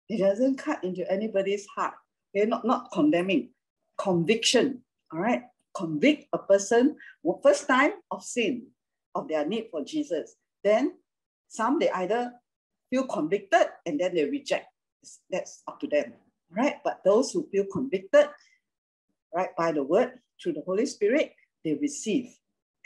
[0.08, 1.94] it doesn't cut into anybody's heart.
[2.36, 3.50] Okay, not, not condemning,
[3.98, 4.82] conviction.
[5.12, 5.42] All right.
[5.74, 6.96] Convict a person
[7.42, 8.66] first time of sin,
[9.14, 10.34] of their need for Jesus.
[10.64, 10.94] Then
[11.48, 12.32] some they either
[12.90, 14.66] feel convicted and then they reject.
[15.30, 16.14] That's up to them.
[16.50, 16.76] Right.
[16.84, 18.26] But those who feel convicted,
[19.34, 22.34] right, by the word through the Holy Spirit, they receive.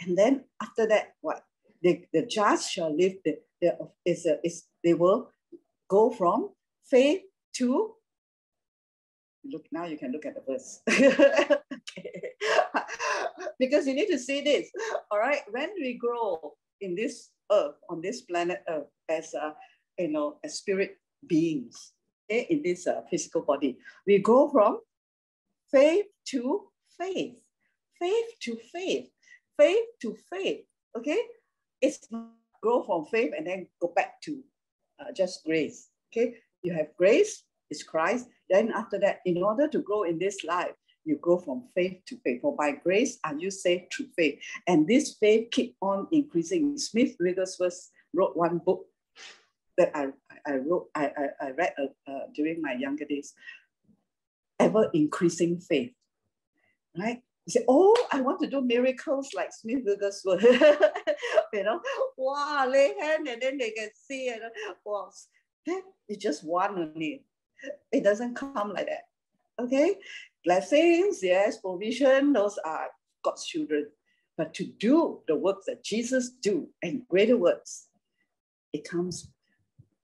[0.00, 1.44] And then after that, what?
[1.82, 5.30] They, the just shall live, the, the, is, a, is, they will
[5.88, 6.50] go from
[6.88, 7.22] faith
[7.54, 7.94] to
[9.44, 10.80] look now you can look at the verse
[13.58, 14.70] because you need to see this
[15.10, 19.54] all right when we grow in this earth on this planet earth as a,
[19.98, 21.92] you know, as spirit beings
[22.30, 23.78] okay, in this uh, physical body.
[24.06, 24.80] We go from
[25.70, 27.34] faith to faith,
[27.98, 29.08] faith to faith,
[29.58, 30.64] faith to faith.
[30.96, 31.18] Okay,
[31.80, 32.08] it's
[32.62, 34.42] grow from faith and then go back to
[35.00, 35.88] uh, just grace.
[36.12, 38.28] Okay, you have grace, it's Christ.
[38.50, 40.72] Then after that, in order to grow in this life,
[41.04, 42.42] you grow from faith to faith.
[42.42, 44.38] For by grace are you saved through faith.
[44.68, 46.78] And this faith keep on increasing.
[46.78, 48.84] Smith Wigglesworth wrote one book
[49.78, 50.08] that I,
[50.46, 53.34] I wrote, I, I, I read uh, uh, during my younger days.
[54.58, 55.92] Ever increasing faith,
[56.96, 57.20] right?
[57.46, 60.42] You say, oh, I want to do miracles like Smith Wigglesworth.
[61.52, 61.80] you know,
[62.16, 64.28] wow, lay hand and then they can see.
[64.28, 64.42] And
[64.84, 65.10] wow,
[65.66, 67.24] then it's just one only.
[67.90, 69.64] It doesn't come like that.
[69.64, 69.96] Okay?
[70.44, 72.88] Blessings, yes, provision, those are
[73.24, 73.88] God's children.
[74.36, 77.88] But to do the works that Jesus do and greater works,
[78.72, 79.28] it comes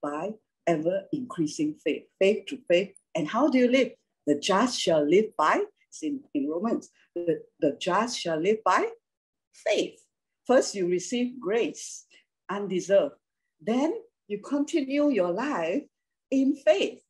[0.03, 0.31] by
[0.67, 2.95] ever increasing faith, faith to faith.
[3.15, 3.93] And how do you live?
[4.27, 8.87] The just shall live by, it's in, in Romans, the, the just shall live by
[9.53, 9.99] faith.
[10.47, 12.05] First, you receive grace,
[12.51, 13.15] undeserved.
[13.61, 13.95] Then
[14.29, 15.83] you continue your life
[16.31, 17.03] in faith.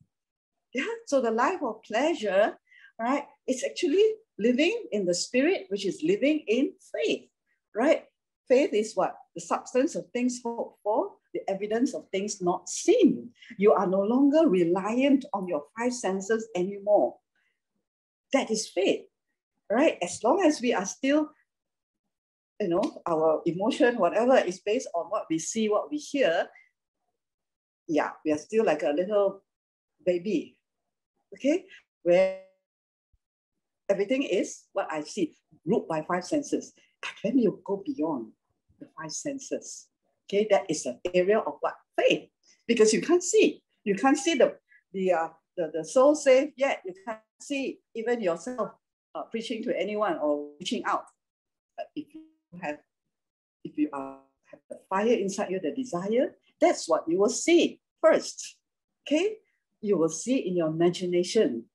[0.73, 2.57] Yeah, so the life of pleasure,
[2.99, 7.27] right, it's actually living in the spirit, which is living in faith,
[7.75, 8.05] right?
[8.47, 9.15] Faith is what?
[9.35, 13.29] The substance of things hoped for, the evidence of things not seen.
[13.57, 17.17] You are no longer reliant on your five senses anymore.
[18.33, 19.05] That is faith,
[19.69, 19.97] right?
[20.01, 21.29] As long as we are still,
[22.59, 26.47] you know, our emotion, whatever, is based on what we see, what we hear,
[27.87, 29.43] yeah, we are still like a little
[30.05, 30.57] baby,
[31.33, 31.65] okay?
[32.03, 32.41] Where
[33.89, 36.73] everything is what I see, ruled by five senses.
[37.01, 38.31] But when you go beyond
[38.79, 39.87] the five senses,
[40.29, 41.75] okay, that is an area of what?
[41.97, 42.29] Faith.
[42.67, 43.61] Because you can't see.
[43.83, 44.55] You can't see the,
[44.93, 46.81] the, uh, the, the soul saved yet.
[46.85, 48.71] You can't see even yourself
[49.15, 51.05] uh, preaching to anyone or reaching out.
[51.75, 52.21] But if you
[52.61, 52.77] have,
[53.63, 54.19] if you are,
[54.51, 58.57] have the fire inside you, the desire, that's what you will see first.
[59.07, 59.37] Okay?
[59.81, 61.65] You will see in your imagination,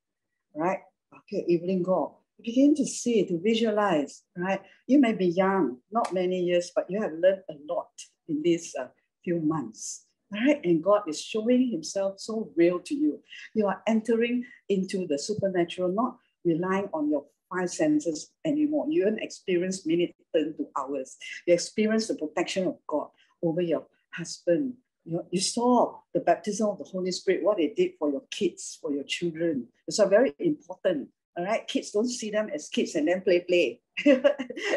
[0.55, 0.81] right?
[1.17, 2.15] Okay, Evelyn Goh.
[2.43, 4.61] Begin to see, to visualize, right?
[4.87, 7.89] You may be young, not many years, but you have learned a lot
[8.29, 8.87] in these uh,
[9.23, 10.61] few months, right?
[10.65, 13.21] And God is showing Himself so real to you.
[13.55, 18.87] You are entering into the supernatural, not relying on your five senses anymore.
[18.89, 21.17] You don't experience minutes turn to hours.
[21.47, 23.09] You experience the protection of God
[23.43, 27.77] over your husband, you, know, you saw the baptism of the Holy Spirit, what it
[27.77, 29.69] did for your kids, for your children.
[29.87, 31.09] It's a very important.
[31.37, 33.81] All right, kids don't see them as kids and then play, play.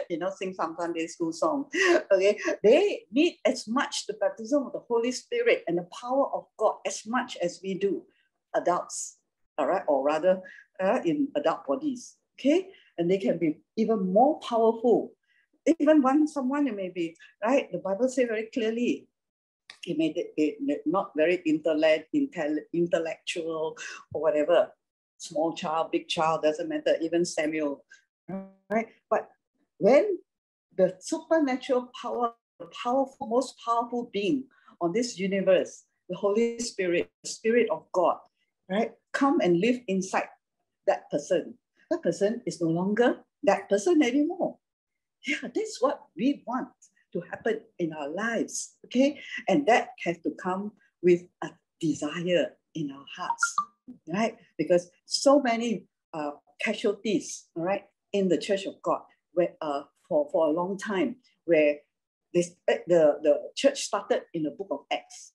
[0.09, 1.65] you know, sing some Sunday school song.
[2.11, 6.45] Okay, they need as much the baptism of the Holy Spirit and the power of
[6.57, 8.03] God as much as we do,
[8.55, 9.17] adults.
[9.57, 10.41] All right, or rather,
[10.83, 12.17] uh, in adult bodies.
[12.39, 15.13] Okay, and they can be even more powerful.
[15.79, 19.07] Even when someone may be right, the Bible says very clearly,
[19.83, 22.09] he made it, not very intellect,
[22.73, 23.77] intellectual
[24.13, 24.71] or whatever.
[25.17, 27.83] Small child, big child, doesn't matter, even Samuel,
[28.69, 28.87] right?
[29.09, 29.29] But
[29.77, 30.17] when
[30.77, 34.45] the supernatural power, the powerful, most powerful being
[34.79, 38.17] on this universe, the Holy Spirit, the Spirit of God,
[38.69, 40.29] right, come and live inside
[40.85, 41.57] that person.
[41.89, 44.57] That person is no longer that person anymore.
[45.25, 46.69] Yeah, that's what we want
[47.13, 48.75] to happen in our lives.
[48.85, 49.19] Okay.
[49.47, 51.49] And that has to come with a
[51.79, 53.55] desire in our hearts,
[54.07, 54.37] right?
[54.57, 56.31] Because so many uh,
[56.63, 59.01] casualties, all right, in the Church of God
[59.37, 61.77] where, uh, for, for a long time, where
[62.33, 65.33] this, eh, the, the church started in the book of Acts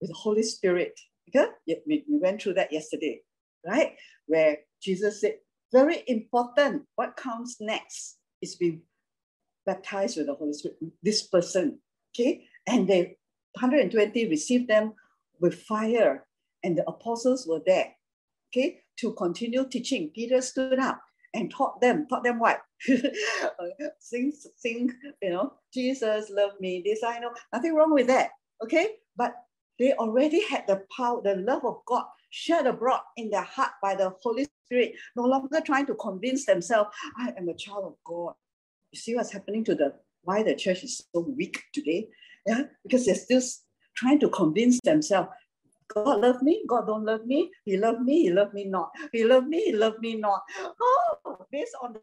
[0.00, 0.98] with the Holy Spirit.
[1.28, 1.50] Okay?
[1.86, 3.20] We, we went through that yesterday,
[3.66, 3.94] right?
[4.26, 5.36] Where Jesus said,
[5.72, 8.82] very important, what comes next is being
[9.64, 11.78] baptized with the Holy Spirit, this person,
[12.14, 12.44] okay?
[12.66, 13.16] And they,
[13.54, 14.94] 120 received them
[15.40, 16.26] with fire,
[16.62, 17.94] and the apostles were there,
[18.50, 20.10] okay, to continue teaching.
[20.14, 21.00] Peter stood up
[21.34, 22.62] and taught them, taught them what?
[23.98, 24.92] sing, sing,
[25.22, 28.30] you know, Jesus love me, this I know, nothing wrong with that,
[28.62, 28.88] okay?
[29.16, 29.34] But
[29.78, 33.94] they already had the power, the love of God shed abroad in their heart by
[33.94, 38.34] the Holy Spirit, no longer trying to convince themselves, I am a child of God.
[38.92, 42.08] You see what's happening to the why the church is so weak today?
[42.46, 43.42] Yeah, because they're still
[43.96, 45.28] trying to convince themselves
[45.94, 48.90] God love me, God don't love me, He love me, He love me not.
[49.12, 50.42] He love me, He love me not.
[50.80, 52.00] Oh, based on the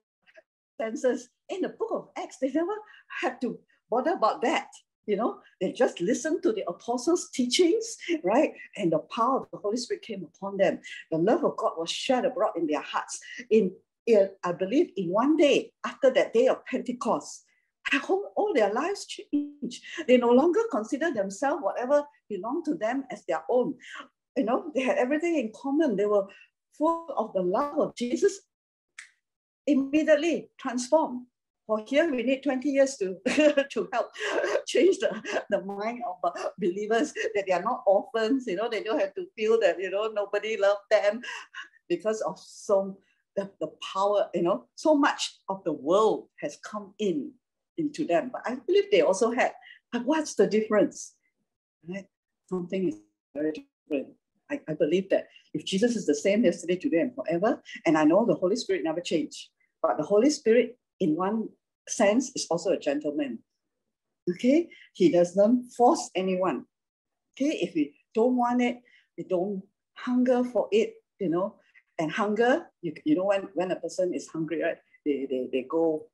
[0.79, 2.73] senses in the book of Acts, they never
[3.21, 4.67] had to bother about that.
[5.05, 8.51] you know, they just listened to the apostles' teachings, right?
[8.75, 10.79] And the power of the Holy Spirit came upon them.
[11.11, 13.19] The love of God was shed abroad in their hearts.
[13.49, 13.71] In,
[14.05, 17.45] in I believe, in one day after that day of Pentecost,
[18.35, 19.81] all their lives change.
[20.07, 23.75] They no longer consider themselves whatever belonged to them as their own.
[24.35, 25.95] You know, they had everything in common.
[25.95, 26.27] They were
[26.77, 28.41] full of the love of Jesus.
[29.65, 31.25] Immediately transformed.
[31.65, 33.17] For here, we need 20 years to,
[33.71, 34.07] to help
[34.67, 39.01] change the, the mind of believers that they are not orphans, you know, they don't
[39.01, 41.19] have to feel that, you know, nobody loved them
[41.89, 42.97] because of so
[43.35, 47.33] the, the power, you know, so much of the world has come in
[47.77, 48.31] into them.
[48.31, 49.53] But I believe they also had.
[49.91, 51.13] But what's the difference?
[51.87, 52.05] Right?
[52.49, 52.99] Something is
[53.35, 54.13] very different.
[54.49, 58.03] I, I believe that if Jesus is the same yesterday, today, and forever, and I
[58.03, 59.49] know the Holy Spirit never changed,
[59.81, 61.49] but the Holy Spirit, in one
[61.87, 63.39] sense, is also a gentleman.
[64.29, 64.69] Okay?
[64.93, 66.65] He doesn't force anyone.
[67.33, 67.57] Okay?
[67.61, 68.81] If we don't want it,
[69.17, 69.63] we don't
[69.95, 71.55] hunger for it, you know.
[71.99, 74.77] And hunger, you, you know, when, when a person is hungry, right?
[75.05, 76.05] They, they, they go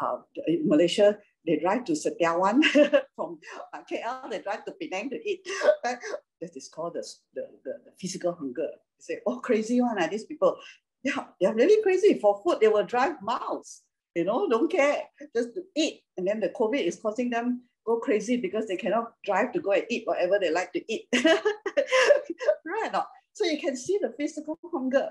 [0.00, 2.64] uh, in Malaysia, they drive to Sitiawan
[3.16, 3.38] from
[3.72, 5.46] uh, KL, they drive to Penang to eat.
[5.84, 6.00] that
[6.40, 8.68] is called the, the, the, physical hunger.
[8.98, 10.56] They say, oh, crazy one, are these people?
[11.02, 12.18] Yeah, they're really crazy.
[12.18, 13.82] For food, they will drive miles,
[14.14, 15.02] you know, don't care,
[15.34, 16.02] just to eat.
[16.16, 19.72] And then the COVID is causing them go crazy because they cannot drive to go
[19.72, 21.08] and eat whatever they like to eat.
[21.14, 22.90] right?
[22.92, 25.10] Now, so you can see the physical hunger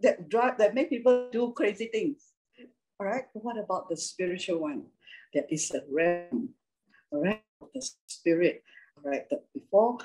[0.00, 2.32] that drive that make people do crazy things.
[3.00, 4.82] All right, what about the spiritual one?
[5.32, 6.50] That is a realm,
[7.10, 7.40] all right,
[7.74, 8.62] the spirit,
[8.94, 9.96] all right, that before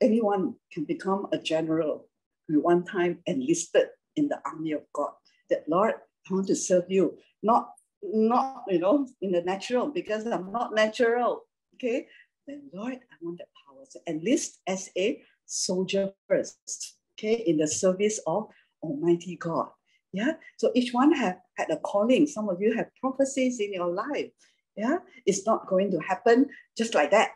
[0.00, 2.06] anyone can become a general,
[2.48, 5.10] we one time enlisted in the army of God.
[5.50, 5.94] That Lord,
[6.30, 7.70] I want to serve you, not
[8.04, 11.42] not you know in the natural because I'm not natural.
[11.74, 12.06] Okay,
[12.46, 13.82] then Lord, I want that power.
[13.88, 16.94] So enlist as a soldier first.
[17.18, 18.46] Okay, in the service of
[18.80, 19.70] Almighty God.
[20.18, 20.32] Yeah.
[20.56, 22.26] So each one have had a calling.
[22.26, 24.30] Some of you have prophecies in your life.
[24.76, 24.98] Yeah.
[25.26, 27.30] It's not going to happen just like that.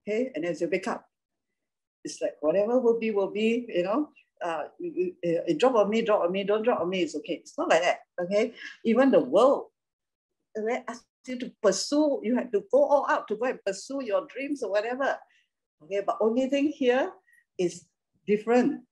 [0.00, 0.30] Okay.
[0.34, 1.04] And as you wake up,
[2.04, 4.08] it's like whatever will be, will be, you know.
[4.42, 7.34] Uh, you, you drop on me, drop on me, don't drop on me, it's okay.
[7.34, 7.98] It's not like that.
[8.22, 8.54] Okay.
[8.84, 9.66] Even the world
[10.56, 14.02] they ask you to pursue, you have to go all out to go and pursue
[14.02, 15.16] your dreams or whatever.
[15.84, 17.12] Okay, but only thing here
[17.58, 17.84] is
[18.26, 18.82] different.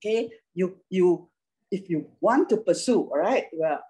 [0.00, 1.28] Okay, you you
[1.72, 3.80] if you want to pursue, all right, well,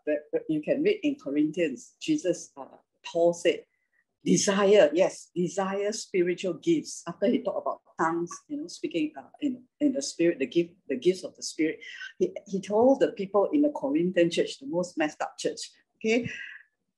[0.49, 2.65] you can read in Corinthians, Jesus, uh,
[3.05, 3.65] Paul said,
[4.25, 7.03] desire, yes, desire spiritual gifts.
[7.09, 10.71] After he talked about tongues, you know, speaking uh, in, in the spirit, the gift,
[10.89, 11.81] the gifts of the spirit,
[12.21, 15.59] he, he told the people in the Corinthian church, the most messed up church,
[15.99, 16.31] okay,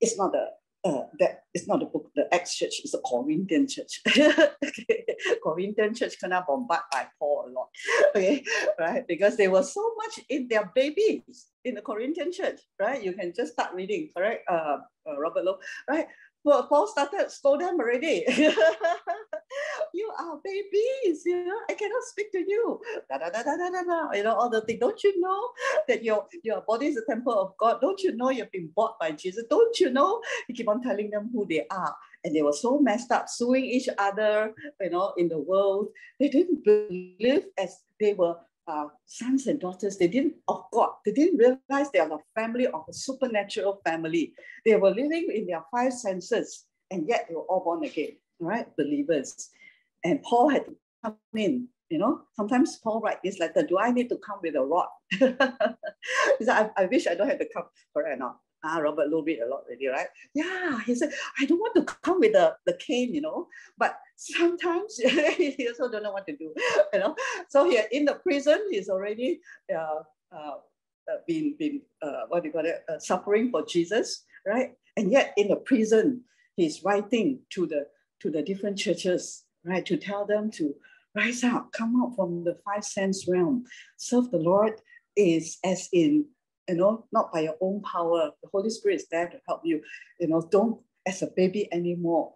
[0.03, 0.49] it's not a
[0.85, 4.01] uh, that it's not the book, the Acts church, it's a Corinthian church.
[4.09, 5.05] okay.
[5.43, 7.69] Corinthian church kena bombarded by Paul a lot.
[8.17, 8.45] Okay,
[8.79, 9.05] right?
[9.09, 13.03] Because they were so much in their babies in the Corinthian church, right?
[13.03, 14.45] You can just start reading, correct?
[14.49, 16.07] Uh, uh, Robert Lowe, right?
[16.45, 18.23] Well, Paul started scold them already.
[19.95, 22.81] you are babies, you know, I cannot speak to you.
[23.09, 24.81] Da, da, da, da, da, da, You know, all the things.
[24.81, 25.51] Don't you know
[25.89, 27.81] that your, your body is a temple of God?
[27.81, 29.45] Don't you know you've been bought by Jesus?
[29.49, 30.21] Don't you know?
[30.47, 31.97] He keep on telling them who they are.
[32.25, 35.89] And they were so messed up, suing each other, you know, in the world.
[36.21, 41.13] They didn't believe as they were uh, sons and daughters, they didn't, of God, they
[41.13, 44.35] didn't realize they are the family of a supernatural family.
[44.65, 48.67] They were living in their five senses, and yet they were all born again, right?
[48.77, 49.51] Believers.
[50.05, 52.23] And Paul had to come in, you know.
[52.35, 54.89] Sometimes Paul write this letter, do I need to come with a rod?
[55.11, 55.19] he
[56.45, 58.39] said, I, I wish I don't have to come, correct or not?
[58.67, 60.07] Ah, Robert Lowe read a lot already, right?
[60.33, 63.47] Yeah, he said, I don't want to come with the, the cane, you know,
[63.77, 66.55] but sometimes he also don't know what to do,
[66.93, 67.15] you know.
[67.51, 70.01] So here in the prison, he's already uh,
[70.35, 70.57] uh,
[71.11, 74.73] uh been, been uh, what do you call it, uh, suffering for Jesus, right?
[74.97, 76.23] And yet in the prison,
[76.57, 77.87] he's writing to the,
[78.21, 80.75] to the different churches, right, to tell them to
[81.15, 83.65] rise up, come out from the five sense realm,
[83.99, 84.81] serve the Lord
[85.17, 86.27] is as in
[86.69, 88.31] you know, not by your own power.
[88.43, 89.83] The Holy Spirit is there to help you.
[90.19, 92.35] You know, don't as a baby anymore.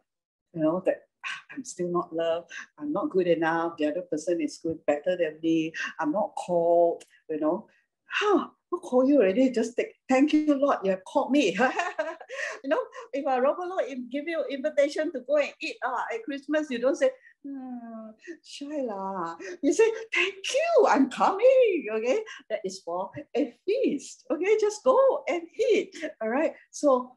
[0.54, 2.50] You know, that ah, I'm still not loved.
[2.78, 3.76] I'm not good enough.
[3.76, 5.72] The other person is good, better than me.
[5.98, 7.04] I'm not called.
[7.28, 7.66] You know,
[8.06, 8.48] huh?
[8.72, 9.50] I'll call you already.
[9.50, 10.78] Just take, thank you, Lord.
[10.84, 11.52] You have called me.
[12.64, 12.80] you know,
[13.14, 13.78] if a Robert Lowe
[14.10, 17.10] give you invitation to go and eat uh, at Christmas, you don't say,
[18.44, 19.36] shy lah.
[19.62, 21.86] You say, thank you, I'm coming.
[21.92, 22.20] Okay,
[22.50, 24.24] that is for a feast.
[24.30, 25.42] Okay, just go and
[25.72, 25.96] eat.
[26.20, 26.54] All right.
[26.70, 27.16] So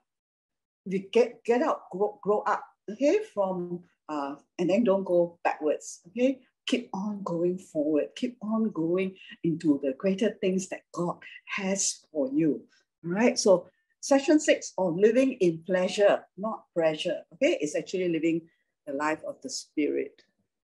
[0.86, 6.02] we get get out, grow, grow up, okay, from, uh, and then don't go backwards,
[6.10, 6.40] okay?
[6.68, 12.30] Keep on going forward, keep on going into the greater things that God has for
[12.32, 12.62] you,
[13.06, 13.38] all right?
[13.38, 13.68] So
[14.04, 17.22] Session six on living in pleasure, not pressure.
[17.34, 18.42] Okay, it's actually living
[18.86, 20.22] the life of the spirit.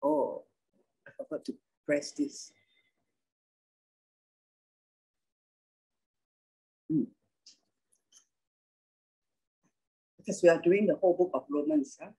[0.02, 0.44] Oh,
[1.06, 1.54] I forgot to
[1.86, 2.52] press this.
[6.92, 7.06] Mm.
[10.18, 11.98] Because we are doing the whole book of Romans.
[12.00, 12.10] Huh?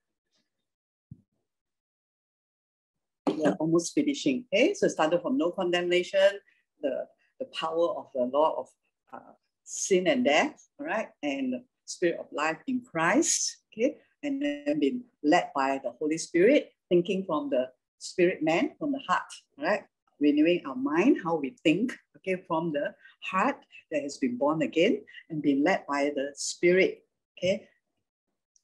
[3.35, 4.45] We are almost finishing.
[4.53, 6.39] Okay, so started from no condemnation,
[6.81, 7.05] the,
[7.39, 8.67] the power of the law of
[9.13, 9.33] uh,
[9.63, 14.79] sin and death, all right, and the spirit of life in Christ, okay, and then
[14.79, 19.83] been led by the Holy Spirit, thinking from the spirit man, from the heart, right,
[20.19, 22.93] renewing our mind, how we think, okay, from the
[23.23, 23.57] heart
[23.91, 27.03] that has been born again and been led by the spirit,
[27.37, 27.67] okay.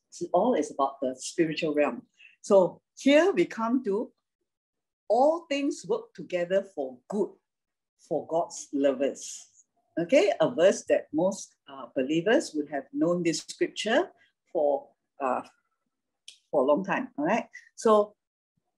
[0.09, 2.03] So all is about the spiritual realm.
[2.41, 4.11] So here we come to
[5.07, 7.29] all things work together for good
[8.07, 9.47] for God's lovers
[9.99, 14.09] okay, a verse that most uh, believers would have known this scripture
[14.51, 14.87] for,
[15.21, 15.41] uh,
[16.49, 17.45] for a long time, all right?
[17.75, 18.15] So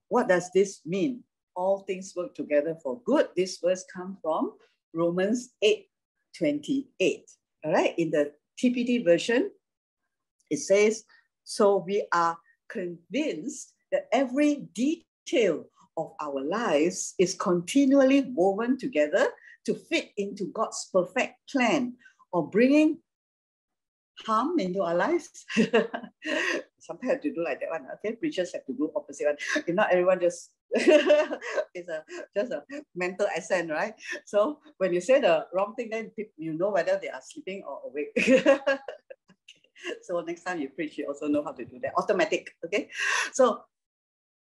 [0.09, 1.23] what does this mean?
[1.55, 3.29] All things work together for good.
[3.35, 4.53] This verse comes from
[4.93, 5.87] Romans 8,
[6.37, 7.31] 28,
[7.65, 7.93] all right?
[7.97, 8.31] In the
[8.61, 9.51] TPT version,
[10.49, 11.03] it says,
[11.43, 12.37] so we are
[12.69, 15.65] convinced that every detail
[15.97, 19.27] of our lives is continually woven together
[19.65, 21.93] to fit into God's perfect plan
[22.33, 22.97] of bringing
[24.25, 25.45] harm into our lives.
[26.79, 27.87] Sometimes have to do like that one.
[27.95, 29.37] Okay, preachers have to do opposite one.
[29.65, 32.03] If not, everyone just it's a
[32.35, 32.63] just a
[32.95, 33.93] mental accent, right?
[34.25, 37.81] So when you say the wrong thing, then you know whether they are sleeping or
[37.87, 38.11] awake.
[38.17, 38.81] okay.
[40.01, 41.93] So next time you preach, you also know how to do that.
[41.97, 42.51] Automatic.
[42.65, 42.89] Okay.
[43.33, 43.63] So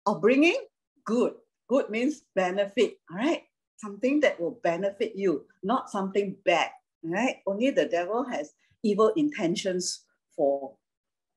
[0.07, 0.59] upbringing,
[1.04, 1.34] good.
[1.68, 2.98] Good means benefit.
[3.11, 3.42] All right
[3.76, 6.70] something that will benefit you, not something bad,
[7.04, 7.36] right?
[7.46, 8.52] Only the devil has
[8.83, 10.05] evil intentions
[10.37, 10.77] for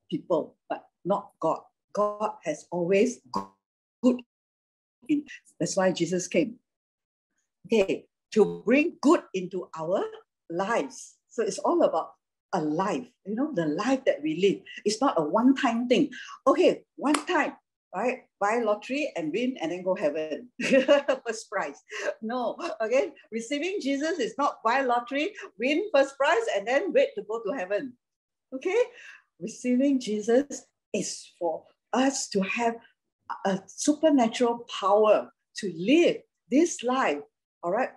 [0.09, 1.61] people, but not God.
[1.93, 3.19] God has always
[4.01, 4.21] good.
[5.07, 5.25] In,
[5.59, 6.55] that's why Jesus came.
[7.65, 10.03] Okay, to bring good into our
[10.49, 11.15] lives.
[11.29, 12.11] So it's all about
[12.53, 14.61] a life, you know, the life that we live.
[14.85, 16.09] It's not a one-time thing.
[16.47, 17.53] Okay, one time,
[17.95, 18.19] right?
[18.39, 20.49] Buy lottery and win and then go heaven.
[20.61, 21.81] first prize.
[22.21, 23.11] No, okay.
[23.31, 27.57] Receiving Jesus is not buy lottery, win first prize, and then wait to go to
[27.57, 27.93] heaven.
[28.53, 28.81] Okay?
[29.39, 31.63] Receiving Jesus is for
[31.93, 32.75] us to have
[33.45, 36.17] a supernatural power to live
[36.49, 37.19] this life,
[37.63, 37.89] all right,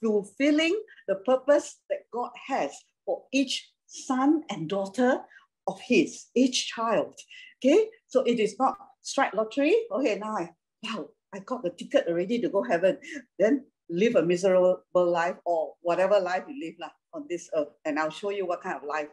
[0.00, 2.72] fulfilling the purpose that God has
[3.04, 5.20] for each son and daughter
[5.66, 7.14] of His, each child.
[7.58, 8.78] Okay, so it is not
[9.08, 9.74] strike lottery.
[9.90, 10.50] Okay, now I,
[10.84, 12.98] wow, I got the ticket already to go heaven.
[13.38, 17.72] Then live a miserable life or whatever life you live lah, on this earth.
[17.84, 19.08] And I'll show you what kind of life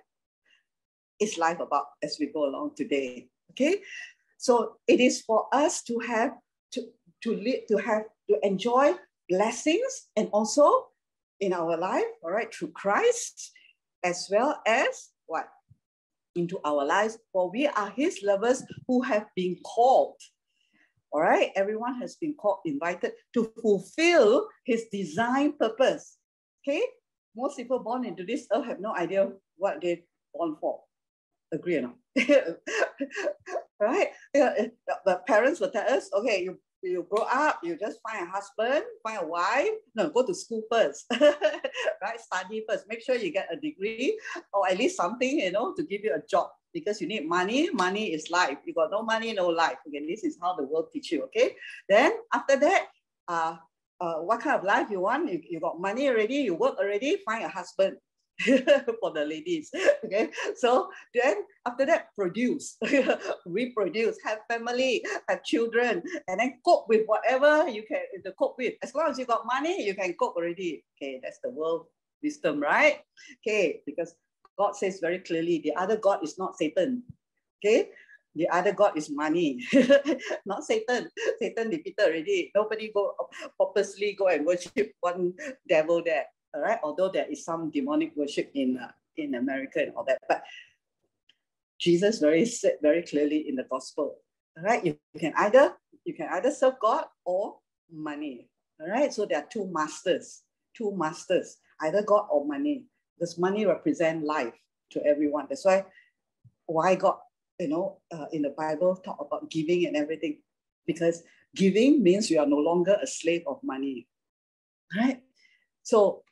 [1.19, 3.29] is life about as we go along today.
[3.51, 3.79] Okay,
[4.37, 6.35] so it is for us to have
[6.73, 6.81] to
[7.23, 10.91] to live to have to enjoy blessings and also
[11.39, 13.51] in our life, all right, through Christ,
[14.03, 15.47] as well as what
[16.35, 20.17] into our lives, for we are his lovers who have been called.
[21.11, 26.17] All right, everyone has been called, invited to fulfill his design purpose.
[26.67, 26.83] Okay,
[27.35, 30.81] most people born into this earth have no idea what they're born for.
[31.53, 31.95] Agree or not?
[33.79, 34.07] right?
[34.33, 34.67] Yeah,
[35.05, 38.85] The parents will tell us, okay, you you grow up, you just find a husband,
[39.03, 39.69] find a wife.
[39.95, 42.19] No, go to school first, right?
[42.19, 42.85] Study first.
[42.87, 44.19] Make sure you get a degree
[44.53, 47.69] or at least something, you know, to give you a job because you need money.
[47.71, 48.57] Money is life.
[48.65, 49.77] You got no money, no life.
[49.87, 51.23] Okay, this is how the world teach you.
[51.23, 51.55] Okay,
[51.89, 52.87] then after that,
[53.27, 53.55] uh,
[53.99, 55.31] uh, what kind of life you want?
[55.31, 57.97] You, you got money already, you work already, find a husband.
[58.99, 59.71] for the ladies.
[60.05, 62.77] Okay, so then after that, produce,
[63.45, 68.75] reproduce, have family, have children, and then cope with whatever you can to cope with.
[68.83, 70.83] As long as you got money, you can cope already.
[70.95, 71.87] Okay, that's the world
[72.21, 73.01] wisdom, right?
[73.41, 74.13] Okay, because
[74.57, 77.01] God says very clearly, the other God is not Satan.
[77.63, 77.89] Okay,
[78.35, 79.63] the other god is money
[80.45, 81.07] not satan
[81.39, 83.15] satan defeated already nobody go
[83.57, 85.33] purposely go and worship one
[85.67, 86.25] devil there
[86.55, 86.79] all right?
[86.83, 90.43] Although there is some demonic worship in, uh, in America and all that, but
[91.79, 94.15] Jesus very said very clearly in the gospel,
[94.57, 94.83] all right?
[94.85, 95.73] You, can either
[96.05, 97.57] you can either serve God or
[97.91, 98.47] money,
[98.79, 99.13] all right?
[99.13, 100.43] So there are two masters,
[100.75, 102.85] two masters, either God or money.
[103.19, 104.53] Does money represent life
[104.91, 105.47] to everyone.
[105.49, 105.85] That's why
[106.65, 107.17] why God
[107.59, 110.39] you know, uh, in the Bible talk about giving and everything,
[110.85, 111.23] because
[111.55, 114.07] giving means you are no longer a slave of money,
[114.95, 115.21] right?
[115.83, 116.23] So,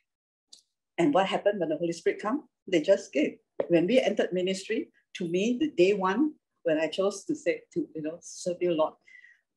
[0.98, 2.44] and what happened when the Holy Spirit come?
[2.66, 3.36] They just gave.
[3.68, 6.32] When we entered ministry, to me, the day one
[6.64, 8.94] when I chose to say to you know serve you, Lord,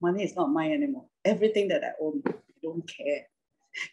[0.02, 1.06] money is not mine anymore.
[1.26, 3.24] Everything that I own, I don't care.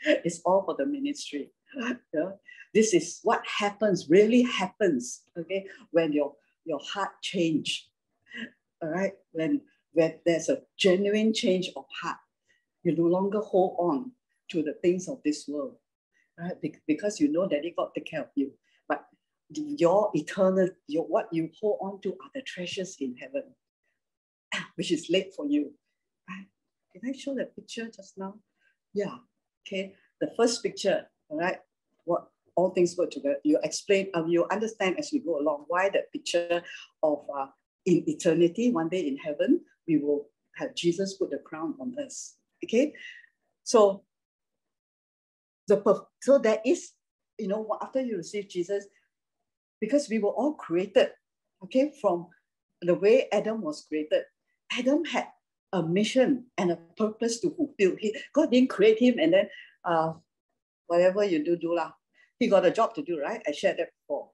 [0.24, 1.50] it's all for the ministry.
[2.14, 2.30] Yeah?
[2.72, 6.34] This is what happens, really happens, okay, when your,
[6.64, 7.88] your heart change.
[8.82, 9.60] All right, when,
[9.92, 12.16] when there's a genuine change of heart,
[12.82, 14.10] you no longer hold on
[14.50, 15.76] to the things of this world,
[16.38, 16.54] right?
[16.86, 18.52] Because you know that got take care of you.
[18.88, 19.04] But
[19.50, 23.54] your eternal, your what you hold on to are the treasures in heaven,
[24.76, 25.72] which is late for you.
[26.28, 26.46] Right?
[26.92, 28.34] Did I show that picture just now?
[28.92, 29.16] Yeah.
[29.66, 29.94] Okay.
[30.20, 31.58] The first picture, all right,
[32.04, 33.38] what all things go together.
[33.42, 36.62] You explain, um, you understand as we go along why that picture
[37.02, 37.46] of uh,
[37.86, 42.36] in eternity, one day in heaven, we will have Jesus put the crown on us.
[42.64, 42.94] Okay,
[43.64, 44.04] so
[45.68, 46.92] the so there is,
[47.38, 48.86] you know, after you receive Jesus,
[49.80, 51.10] because we were all created,
[51.62, 52.28] okay, from
[52.82, 54.22] the way Adam was created.
[54.78, 55.28] Adam had
[55.72, 57.96] a mission and a purpose to fulfill.
[57.98, 59.48] He, God didn't create him and then
[59.84, 60.12] uh,
[60.86, 61.92] whatever you do, do lah.
[62.38, 63.42] He got a job to do, right?
[63.46, 64.30] I shared that before.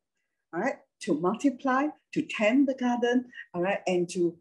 [0.52, 4.36] All right, to multiply, to tend the garden, all right, and to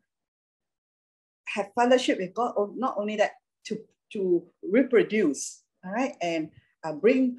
[1.47, 2.53] have fellowship with God.
[2.57, 3.33] Or Not only that,
[3.65, 3.77] to
[4.13, 6.49] to reproduce, all right, and
[6.83, 7.37] uh, bring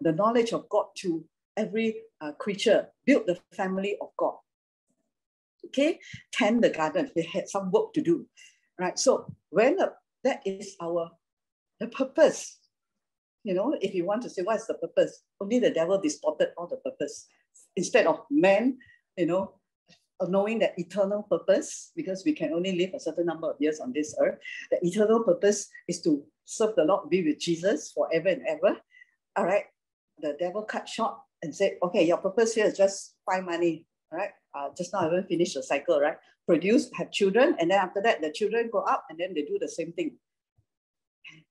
[0.00, 1.24] the knowledge of God to
[1.56, 2.88] every uh, creature.
[3.04, 4.34] Build the family of God.
[5.66, 5.98] Okay,
[6.32, 7.10] tend the garden.
[7.14, 8.26] They had some work to do,
[8.78, 8.98] right?
[8.98, 9.88] So when uh,
[10.22, 11.10] that is our
[11.80, 12.58] the purpose
[13.44, 16.66] you know, if you want to say what's the purpose, only the devil distorted all
[16.66, 17.26] the purpose.
[17.76, 18.78] Instead of man,
[19.16, 19.52] you know,
[20.22, 23.92] knowing that eternal purpose, because we can only live a certain number of years on
[23.92, 24.38] this earth,
[24.70, 28.76] the eternal purpose is to serve the Lord, be with Jesus forever and ever.
[29.36, 29.64] All right.
[30.18, 33.86] The devil cut short and said, okay, your purpose here is just find money.
[34.12, 34.30] All right.
[34.56, 36.16] Uh, just now I haven't finished the cycle, right?
[36.46, 39.58] Produce, have children, and then after that, the children grow up and then they do
[39.60, 40.16] the same thing.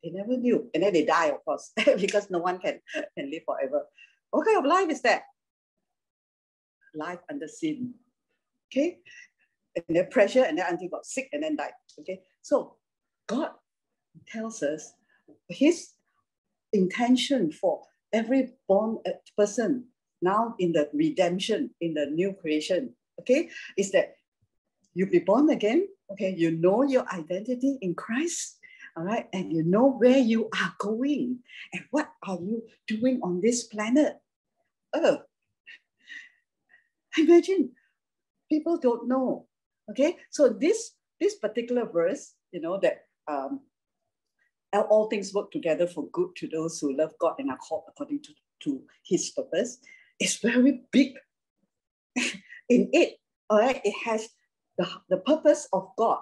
[0.03, 0.69] They never knew.
[0.73, 2.79] And then they die, of course, because no one can,
[3.17, 3.85] can live forever.
[4.31, 5.23] What kind of life is that?
[6.95, 7.95] Life under sin.
[8.73, 8.99] Okay?
[9.75, 11.71] And then pressure, and then until got sick and then died.
[11.99, 12.21] Okay?
[12.41, 12.75] So
[13.27, 13.51] God
[14.27, 14.93] tells us
[15.47, 15.89] his
[16.71, 19.85] intention for every born uh, person
[20.21, 24.15] now in the redemption, in the new creation, okay, is that
[24.93, 28.57] you be born again, okay, you know your identity in Christ,
[28.95, 31.39] all right, and you know where you are going
[31.73, 34.17] and what are you doing on this planet
[34.93, 35.17] Oh,
[37.17, 37.71] Imagine
[38.53, 39.47] people don't know.
[39.89, 43.61] Okay, so this this particular verse, you know that um,
[44.89, 48.21] all things work together for good to those who love God and are called according
[48.21, 48.31] to,
[48.63, 49.79] to His purpose,
[50.19, 51.15] is very big.
[52.69, 53.17] In it,
[53.49, 54.29] all right, it has
[54.77, 56.21] the, the purpose of God.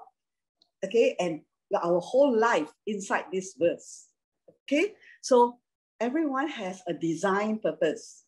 [0.83, 1.41] Okay, and
[1.75, 4.07] our whole life inside this verse.
[4.63, 5.59] Okay, so
[5.99, 8.23] everyone has a design purpose.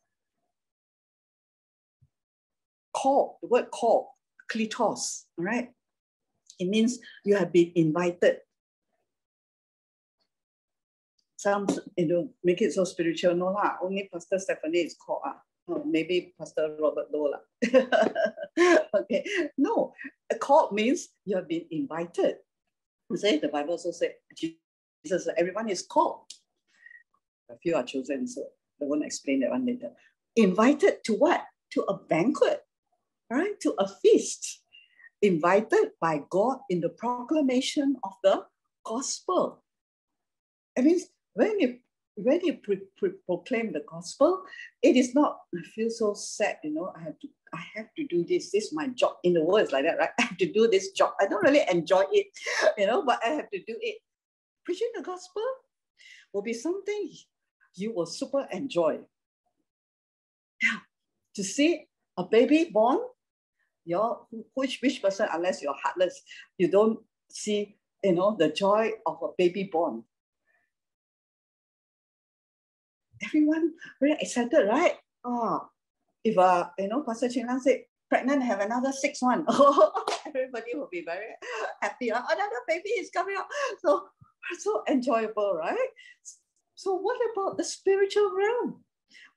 [3.03, 4.15] Call, the word call,
[4.49, 5.69] kletos, all right?
[6.57, 8.37] It means you have been invited.
[11.35, 13.35] Some, you know, make it so spiritual.
[13.35, 13.75] No, lah.
[13.83, 15.21] only Pastor Stephanie is called.
[15.25, 15.41] Ah.
[15.67, 17.39] Oh, maybe Pastor Robert Dola.
[18.95, 19.25] okay,
[19.57, 19.93] no,
[20.31, 22.35] a call means you have been invited
[23.15, 26.25] say the Bible also said Jesus, everyone is called.
[27.49, 28.41] A few are chosen, so
[28.81, 29.91] I won't explain that one later.
[30.35, 31.43] Invited to what?
[31.73, 32.61] To a banquet,
[33.33, 33.59] right?
[33.61, 34.61] To a feast.
[35.21, 38.45] Invited by God in the proclamation of the
[38.85, 39.63] gospel.
[40.77, 40.99] I mean,
[41.33, 41.79] when you
[42.15, 44.43] when you pre- pre- proclaim the gospel,
[44.83, 48.05] it is not, I feel so sad, you know, I have to I have to
[48.07, 48.51] do this.
[48.51, 49.13] This is my job.
[49.23, 50.09] In the world, like that, right?
[50.19, 51.13] I have to do this job.
[51.21, 52.27] I don't really enjoy it,
[52.77, 53.97] you know, but I have to do it.
[54.65, 55.43] Preaching the gospel
[56.33, 57.11] will be something
[57.75, 58.99] you will super enjoy.
[60.61, 60.79] Yeah.
[61.35, 62.99] To see a baby born,
[63.85, 66.21] your which which person, unless you're heartless,
[66.57, 70.03] you don't see, you know, the joy of a baby born.
[73.23, 74.95] Everyone very excited, right?
[75.23, 75.69] Oh,
[76.23, 79.45] if uh, you know, Pastor Chin Lang said, pregnant, have another six one,
[80.27, 81.33] everybody will be very
[81.81, 82.11] happy.
[82.11, 83.45] Uh, another baby is coming out.
[83.81, 84.07] So,
[84.59, 85.89] so enjoyable, right?
[86.75, 88.83] So what about the spiritual realm?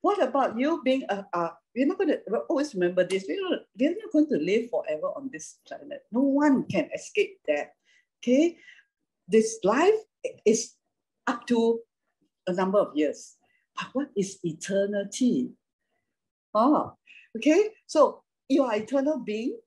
[0.00, 3.26] What about you being a, a we're not going to always remember this.
[3.28, 6.00] We're not, we're not going to live forever on this planet.
[6.10, 7.72] No one can escape that.
[8.18, 8.56] Okay.
[9.28, 10.00] This life
[10.46, 10.72] is
[11.26, 11.80] up to
[12.46, 13.36] a number of years.
[13.76, 15.50] But what is eternity?
[16.54, 16.92] Ah,
[17.36, 17.68] okay.
[17.86, 19.58] So you are eternal being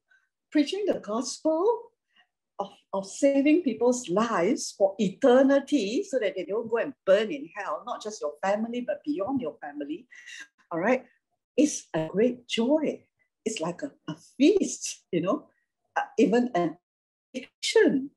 [0.52, 1.89] preaching the gospel
[2.60, 7.50] of, of saving people's lives for eternity so that they don't go and burn in
[7.56, 10.08] hell, not just your family, but beyond your family.
[10.72, 11.06] All right.
[11.58, 13.04] It's a great joy.
[13.46, 15.48] It's like a, a feast, you know,
[15.96, 16.78] uh, even an
[17.34, 18.12] addiction.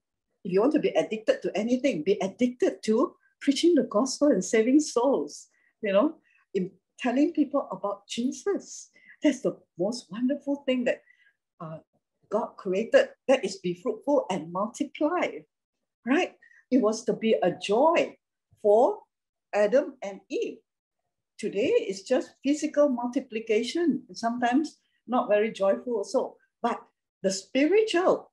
[0.44, 4.44] If you want to be addicted to anything, be addicted to preaching the gospel and
[4.44, 5.48] saving souls,
[5.82, 6.16] you know,
[6.54, 8.90] in telling people about Jesus.
[9.22, 11.02] That's the most wonderful thing that
[11.60, 11.78] uh,
[12.32, 13.10] God created.
[13.28, 15.44] That is be fruitful and multiply,
[16.06, 16.32] right?
[16.70, 18.16] It was to be a joy
[18.62, 19.00] for
[19.54, 20.56] Adam and Eve.
[21.38, 26.36] Today it's just physical multiplication, sometimes not very joyful also.
[26.62, 26.80] But
[27.22, 28.32] the spiritual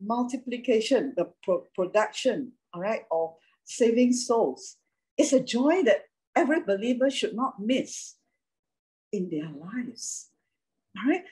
[0.00, 4.76] multiplication, the pro- production, all right, of saving souls,
[5.16, 8.16] is a joy that every believer should not miss
[9.12, 10.30] in their lives.
[10.96, 11.22] All right.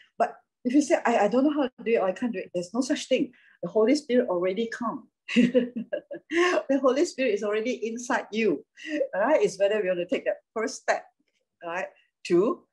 [0.66, 2.40] If you say, I, I don't know how to do it, or I can't do
[2.40, 3.30] it, there's no such thing.
[3.62, 5.06] The Holy Spirit already come.
[5.36, 8.64] the Holy Spirit is already inside you.
[9.14, 9.40] All right.
[9.40, 11.04] It's whether we want to take that first step,
[11.62, 11.86] all right,
[12.24, 12.64] to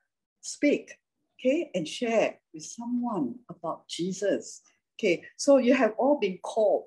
[0.41, 0.91] speak,
[1.39, 4.61] okay, and share with someone about Jesus.
[4.99, 5.23] Okay.
[5.37, 6.85] So you have all been called,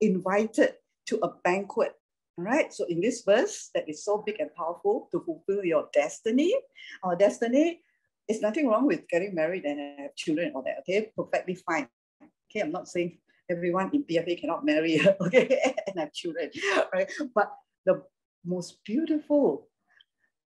[0.00, 0.74] invited
[1.06, 1.92] to a banquet
[2.38, 5.88] all right, so in this verse that is so big and powerful to fulfill your
[5.92, 6.54] destiny,
[7.02, 7.80] our destiny
[8.28, 11.10] is nothing wrong with getting married and have children and all that, okay?
[11.16, 11.88] Perfectly fine.
[12.22, 13.18] Okay, I'm not saying
[13.50, 16.50] everyone in PFA cannot marry, okay, and have children,
[16.92, 17.10] right?
[17.34, 17.52] But
[17.86, 18.02] the
[18.44, 19.68] most beautiful,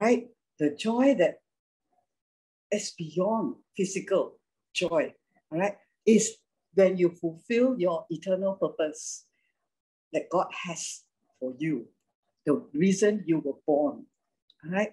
[0.02, 0.28] right?
[0.60, 1.40] The joy that
[2.72, 4.40] is beyond physical
[4.74, 5.14] joy,
[5.52, 5.76] all right,
[6.06, 6.36] is
[6.74, 9.26] when you fulfill your eternal purpose
[10.14, 11.04] that God has
[11.40, 11.88] for you,
[12.46, 14.06] the reason you were born.
[14.66, 14.92] All right.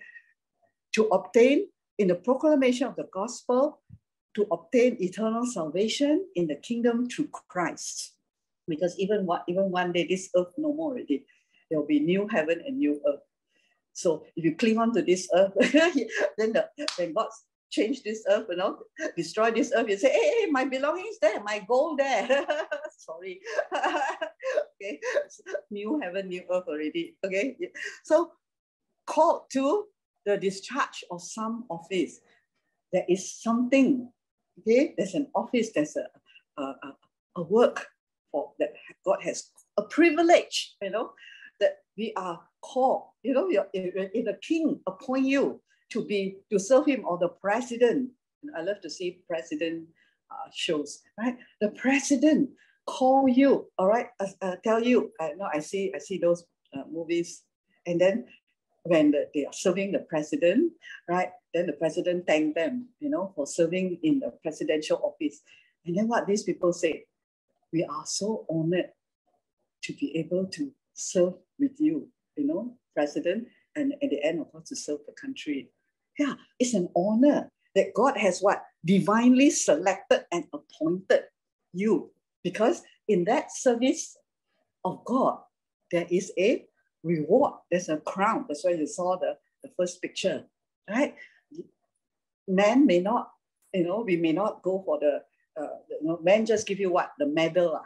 [0.95, 1.69] To obtain
[1.99, 3.81] in the proclamation of the gospel,
[4.37, 8.13] to obtain eternal salvation in the kingdom through Christ.
[8.69, 11.25] Because even what even one day this earth no more already.
[11.71, 13.25] There will be new heaven and new earth.
[13.93, 15.55] So if you cling on to this earth,
[16.39, 17.29] then the when God
[17.71, 18.79] change this earth, you know,
[19.17, 22.29] destroy this earth, you say, hey, hey my belongings there, my gold there.
[22.99, 23.41] Sorry.
[23.75, 25.01] okay,
[25.71, 27.17] new heaven, new earth already.
[27.25, 27.57] Okay,
[28.05, 28.33] so
[29.07, 29.87] called to
[30.27, 32.21] the discharge of some office.
[32.93, 34.11] There is something,
[34.61, 36.07] okay, there's an office, there's a,
[36.61, 36.97] a, a,
[37.37, 37.87] a work
[38.31, 38.75] for that
[39.05, 41.13] God has a privilege, you know,
[41.61, 45.61] that we are called, you know, you're, if a king appoint you
[45.91, 48.11] to be to serve him or the president.
[48.57, 49.87] I love to see president
[50.31, 51.37] uh, shows, right?
[51.61, 52.51] The president
[52.87, 55.13] call you, all right, uh, uh, tell you.
[55.21, 56.45] I know I see I see those
[56.77, 57.43] uh, movies,
[57.87, 58.27] and then
[58.89, 60.73] when the, they are serving the president,
[61.09, 61.31] right?
[61.53, 65.41] Then the president thank them, you know, for serving in the presidential office.
[65.85, 67.05] And then what these people say,
[67.73, 68.91] we are so honored
[69.83, 74.51] to be able to serve with you, you know, president, and at the end, of
[74.51, 75.71] course, to serve the country.
[76.19, 78.65] Yeah, it's an honor that God has what?
[78.85, 81.25] Divinely selected and appointed
[81.73, 82.11] you.
[82.43, 84.17] Because in that service
[84.85, 85.39] of God,
[85.91, 86.65] there is a
[87.07, 88.45] reward, there's a crown.
[88.49, 90.45] That's why you saw the, the first picture,
[90.91, 91.15] right?
[92.49, 93.31] Men may not,
[93.73, 95.23] you know, we may not go for the,
[95.61, 97.13] uh, you know, man just give you what?
[97.19, 97.81] The medal.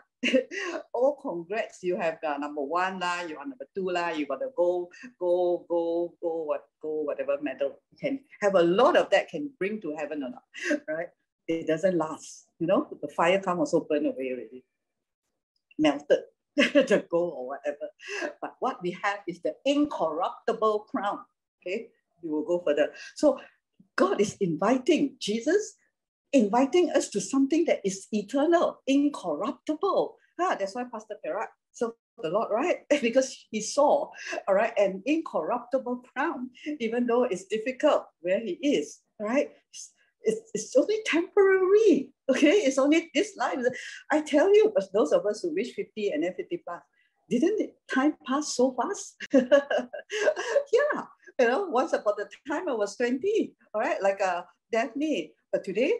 [0.94, 4.40] Oh, congrats, you have uh, number one lah, you are number two lah, you got
[4.40, 7.80] the gold, gold, gold, gold, what, gold, whatever medal.
[7.92, 11.08] You can have a lot of that can bring to heaven or not, right?
[11.48, 14.64] It doesn't last, you know, the fire come also burn away already,
[15.78, 16.20] melted,
[16.56, 18.36] the gold or whatever.
[18.40, 21.20] But what we have is the incorruptible crown,
[21.60, 21.88] okay?
[22.22, 22.92] We will go further.
[23.16, 23.38] So
[23.96, 25.74] God is inviting Jesus
[26.32, 30.16] inviting us to something that is eternal, incorruptible.
[30.40, 32.78] Ah, that's why Pastor Perak served the Lord, right?
[33.02, 34.10] because he saw,
[34.48, 39.50] all right, an incorruptible crown, even though it's difficult where he is, right?
[40.22, 42.52] It's, it's only temporary, okay?
[42.66, 43.58] It's only this life.
[44.10, 46.82] I tell you, but those of us who reach 50 and then 50 plus,
[47.28, 49.16] didn't time pass so fast?
[49.32, 51.02] yeah,
[51.38, 54.42] you know, once upon a time I was 20, all right, like uh,
[54.72, 55.32] Daphne.
[55.52, 55.94] But today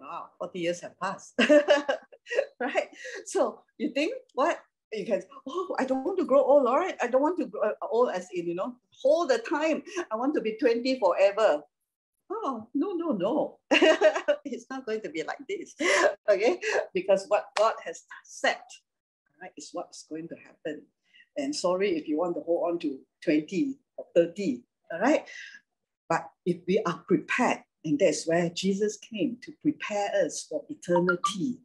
[0.00, 1.34] wow, 40 years have passed.
[2.60, 2.88] right?
[3.26, 4.58] So you think what?
[4.92, 6.96] you can, oh, I don't want to grow old, all right?
[7.00, 9.84] I don't want to grow uh, old as in, you know, all the time.
[10.10, 11.62] I want to be 20 forever.
[12.30, 13.58] Oh, no, no, no.
[14.44, 15.74] it's not going to be like this,
[16.30, 16.60] okay?
[16.94, 18.64] Because what God has set,
[19.40, 20.82] right, is what's going to happen.
[21.36, 24.62] And sorry if you want to hold on to 20 or 30,
[24.92, 25.26] all right?
[26.08, 31.58] But if we are prepared, and that's where Jesus came to prepare us for eternity,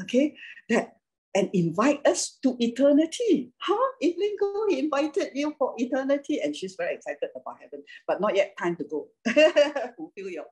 [0.00, 0.36] okay?
[0.68, 0.96] That
[1.34, 3.52] and invite us to eternity.
[3.58, 3.76] Huh?
[4.02, 8.34] Evelyn Goh, he invited you for eternity, and she's very excited about heaven, but not
[8.34, 9.08] yet time to go.
[9.96, 10.46] Fulfill your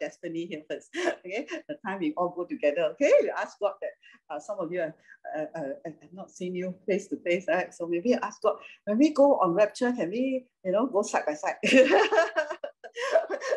[0.00, 0.88] destiny here first.
[0.96, 2.92] Okay, the time we all go together.
[2.92, 4.94] Okay, we ask God that uh, some of you have,
[5.36, 7.74] uh, uh, not seen you face to face, right?
[7.74, 11.26] So maybe ask God when we go on rapture, can we, you know, go side
[11.26, 11.56] by side?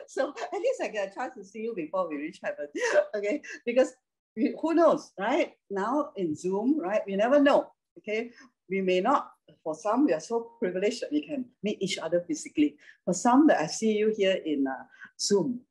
[0.08, 2.68] so at least I get a chance to see you before we reach heaven.
[3.16, 3.94] Okay, because
[4.36, 5.54] we, who knows, right?
[5.70, 7.02] Now in Zoom, right?
[7.08, 7.72] We never know.
[8.00, 8.32] Okay,
[8.70, 9.32] we may not.
[9.64, 12.76] For some, we are so privileged that we can meet each other physically.
[13.06, 14.84] For some, that I see you here in uh,
[15.20, 15.62] Zoom,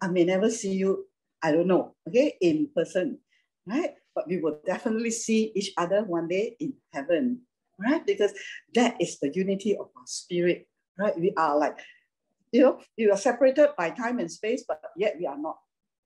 [0.00, 1.06] I may never see you.
[1.42, 1.94] I don't know.
[2.08, 3.18] Okay, in person,
[3.66, 3.94] right?
[4.14, 7.42] But we will definitely see each other one day in heaven,
[7.78, 8.04] right?
[8.04, 8.32] Because
[8.74, 10.66] that is the unity of our spirit,
[10.98, 11.18] right?
[11.18, 11.78] We are like,
[12.50, 15.58] you know, we are separated by time and space, but yet we are not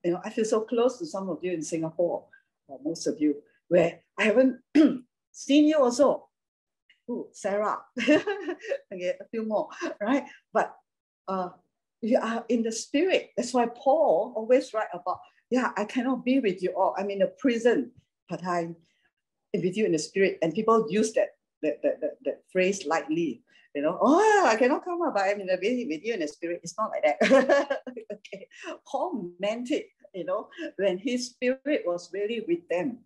[0.05, 2.24] you know, I feel so close to some of you in Singapore,
[2.68, 3.36] or most of you,
[3.68, 4.61] where I haven't
[5.32, 6.28] seen you also.
[7.11, 9.68] Ooh, Sarah, okay, a few more,
[10.00, 10.24] right?
[10.53, 10.74] But
[11.26, 11.50] uh,
[12.00, 13.30] you are in the spirit.
[13.36, 15.18] That's why Paul always write about,
[15.50, 16.94] yeah, I cannot be with you all.
[16.96, 17.90] I'm in a prison,
[18.28, 18.76] but I'm
[19.53, 20.38] with you in the spirit.
[20.42, 21.30] And people use that
[21.62, 23.42] that, that, that, that phrase lightly
[23.74, 25.58] you know, oh, I cannot come up, but I'm in the
[25.88, 26.60] with you in the spirit.
[26.62, 27.80] It's not like that.
[28.12, 28.46] okay.
[28.86, 32.98] Paul meant it, you know, when his spirit was really with them.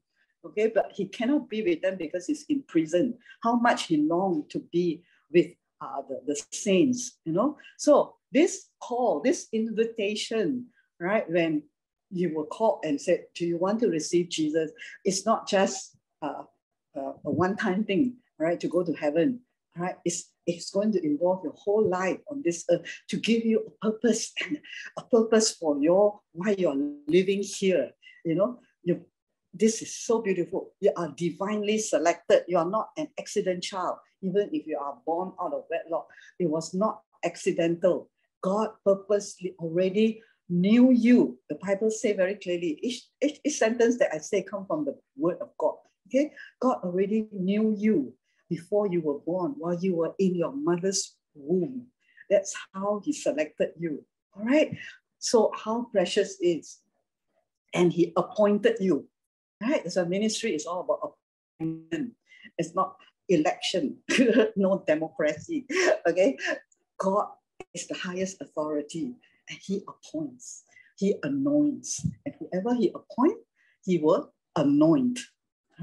[0.45, 3.19] Okay, but he cannot be with them because he's in prison.
[3.43, 5.03] How much he longed to be
[5.33, 5.49] with
[5.81, 7.57] uh, the, the saints, you know.
[7.79, 10.67] So this call, this invitation,
[11.01, 11.63] right, when
[12.11, 14.71] you were called and said, Do you want to receive Jesus?
[15.05, 16.45] It's not just uh,
[16.97, 19.41] uh, a one time thing, right, to go to heaven,
[19.77, 19.97] right?
[20.05, 23.91] It's it's going to involve your whole life on this earth to give you a
[23.91, 24.59] purpose and
[24.97, 26.77] a purpose for your why you're
[27.09, 27.91] living here.
[28.25, 29.05] You know, you
[29.53, 30.73] this is so beautiful.
[30.81, 32.45] You are divinely selected.
[32.47, 36.09] You are not an accident child, even if you are born out of wedlock.
[36.39, 38.11] It was not accidental.
[38.43, 41.39] God purposely already knew you.
[41.49, 42.79] The Bible say very clearly.
[42.83, 45.75] Each, each, each sentence that I say come from the word of God.
[46.09, 48.15] Okay, God already knew you
[48.49, 51.87] before you were born, while you were in your mother's womb.
[52.31, 54.05] That's how he selected you.
[54.37, 54.77] All right.
[55.19, 56.79] So how precious is.
[57.75, 59.09] And he appointed you.
[59.61, 59.91] Right?
[59.91, 61.13] So ministry is all about
[61.61, 62.13] appointment.
[62.59, 62.97] It's not
[63.29, 63.99] election,
[64.57, 65.67] no democracy.
[66.09, 66.37] Okay.
[66.99, 67.27] God
[67.75, 69.15] is the highest authority
[69.49, 70.65] and he appoints,
[70.97, 72.07] he anoints.
[72.25, 73.43] And whoever he appoints,
[73.85, 75.21] he will anoint,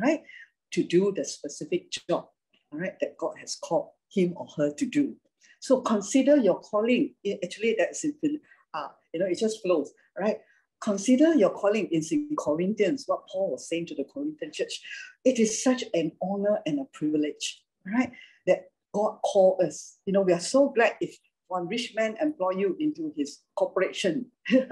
[0.02, 0.24] right,
[0.72, 2.28] to do the specific job
[2.74, 5.16] all right, that God has called him or her to do.
[5.60, 7.14] So consider your calling.
[7.24, 8.40] It, actually, that's in,
[8.74, 10.40] uh, you know, it just flows, right?
[10.82, 12.02] Consider your calling in
[12.38, 14.82] Corinthians, what Paul was saying to the Corinthian church.
[15.24, 18.12] It is such an honor and a privilege, right?
[18.48, 19.98] That God called us.
[20.06, 21.18] You know, we are so glad if
[21.48, 24.26] one rich man employ you into his corporation.
[24.50, 24.68] and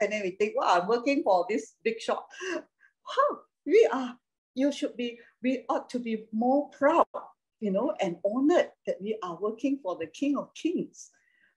[0.00, 2.26] then we think, wow, I'm working for this big shop.
[3.02, 4.16] Huh, we are
[4.54, 7.06] you should be, we ought to be more proud,
[7.60, 11.10] you know, and honored that we are working for the King of Kings,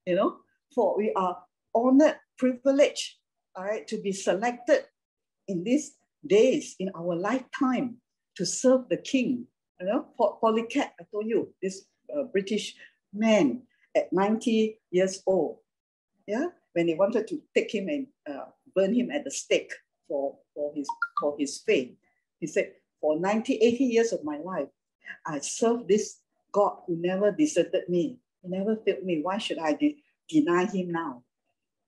[0.05, 0.37] you know,
[0.73, 1.37] for we are
[1.75, 3.15] honored, privileged,
[3.55, 4.85] all right, to be selected
[5.47, 7.97] in these days, in our lifetime,
[8.35, 9.45] to serve the King.
[9.79, 12.75] You know, Polycarp, I told you, this uh, British
[13.13, 13.63] man
[13.95, 15.57] at 90 years old,
[16.25, 19.71] yeah, when they wanted to take him and uh, burn him at the stake
[20.07, 20.87] for, for, his,
[21.19, 21.91] for his faith,
[22.39, 22.71] he said,
[23.03, 24.69] for 90, 80 years of my life,
[25.27, 26.19] I served this
[26.53, 28.17] God who never deserted me.
[28.41, 29.19] He never failed me.
[29.21, 31.23] Why should I de- deny him now?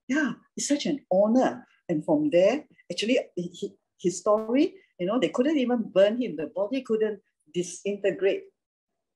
[0.09, 1.65] Yeah, it's such an honor.
[1.87, 6.35] And from there, actually, he, his story, you know, they couldn't even burn him.
[6.35, 7.21] The body couldn't
[7.53, 8.43] disintegrate.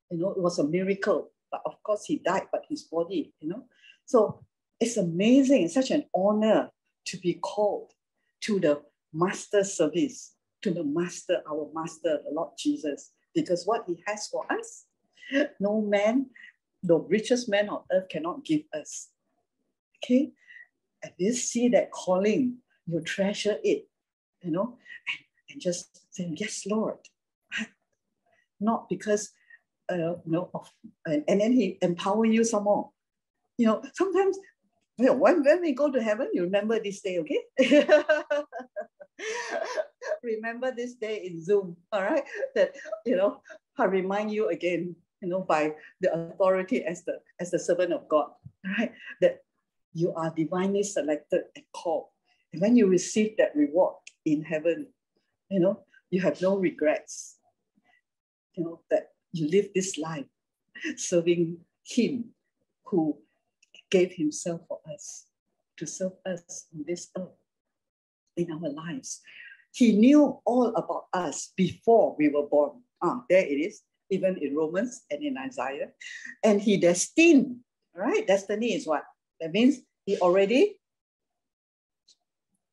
[0.09, 1.31] You know, it was a miracle.
[1.51, 3.65] But of course, he died, but his body, you know.
[4.05, 4.39] So
[4.79, 5.63] it's amazing.
[5.63, 6.71] It's such an honor
[7.07, 7.91] to be called
[8.43, 14.03] to the master service to the Master, our Master, the Lord Jesus, because what He
[14.07, 14.85] has for us,
[15.59, 16.27] no man,
[16.83, 19.09] the richest man on earth cannot give us.
[19.97, 20.31] Okay?
[21.03, 22.57] And you see that calling,
[22.87, 23.87] you treasure it,
[24.41, 26.97] you know, and, and just say, Yes, Lord.
[28.59, 29.31] not because,
[29.91, 30.71] uh, you know, of,
[31.05, 32.89] and, and then he empower you some more.
[33.57, 34.37] You know, sometimes
[34.97, 37.87] you know, when, when we go to heaven, you remember this day, okay?
[40.23, 42.23] remember this day in Zoom, all right?
[42.55, 43.41] That, you know,
[43.77, 48.07] I remind you again, you know, by the authority as the as the servant of
[48.07, 48.29] God,
[48.77, 48.91] right?
[49.21, 49.43] That
[49.93, 52.07] you are divinely selected and called.
[52.53, 53.95] And when you receive that reward
[54.25, 54.87] in heaven,
[55.49, 57.37] you know, you have no regrets.
[58.53, 60.25] You know, that you live this life
[60.95, 62.25] serving Him
[62.85, 63.17] who
[63.89, 65.25] gave Himself for us
[65.77, 67.38] to serve us in this earth,
[68.39, 69.21] in our lives.
[69.73, 72.81] He knew all about us before we were born.
[73.01, 75.89] Ah, there it is, even in Romans and in Isaiah.
[76.43, 77.57] And He destined,
[77.95, 78.25] right?
[78.25, 79.03] Destiny is what?
[79.39, 80.79] That means He already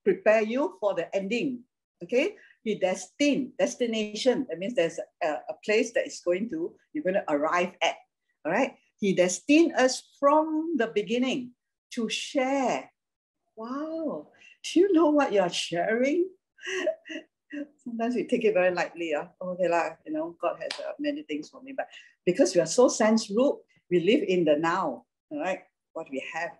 [0.04, 1.60] prepare you for the ending.
[2.02, 2.36] Okay,
[2.66, 4.46] he destined destination.
[4.50, 7.94] That means there's a, a place that is going to you're going to arrive at.
[8.44, 8.74] All right.
[8.98, 11.52] He destined us from the beginning
[11.92, 12.90] to share.
[13.54, 14.28] Wow.
[14.72, 16.28] Do you know what you're sharing?
[17.84, 19.14] Sometimes we take it very lightly.
[19.14, 19.26] Uh.
[19.40, 21.72] Okay, lah, you know, God has uh, many things for me.
[21.76, 21.86] But
[22.24, 23.58] because we are so sense root,
[23.90, 25.04] we live in the now.
[25.30, 25.60] All right.
[25.92, 26.50] What we have.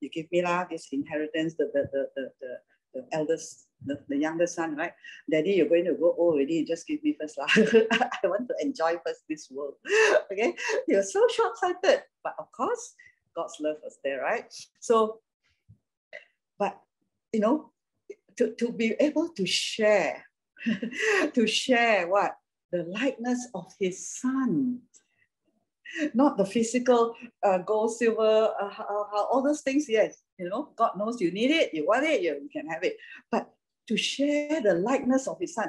[0.00, 2.52] You give me lah, this inheritance, the, the, the, the, the,
[2.94, 4.92] the eldest the, the younger son, right?
[5.30, 6.64] Daddy, you're going to go already.
[6.64, 7.38] Just give me first.
[7.38, 7.46] Lah.
[7.56, 9.74] I want to enjoy first this world.
[10.32, 10.54] okay.
[10.86, 12.02] You're so short-sighted.
[12.22, 12.94] But of course,
[13.34, 14.52] God's love was there, right?
[14.80, 15.20] So,
[16.62, 16.78] but
[17.32, 17.72] you know,
[18.36, 20.24] to, to be able to share,
[21.34, 22.36] to share what?
[22.70, 24.78] The likeness of his son.
[26.14, 30.22] Not the physical uh, gold, silver, uh, uh, all those things, yes.
[30.38, 32.96] You know, God knows you need it, you want it, you, you can have it.
[33.28, 33.50] But
[33.88, 35.68] to share the likeness of his son.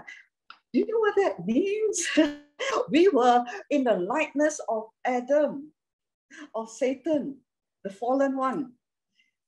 [0.71, 2.07] Do you know what that means?
[2.91, 5.71] we were in the likeness of Adam,
[6.53, 7.37] of Satan,
[7.83, 8.73] the fallen one.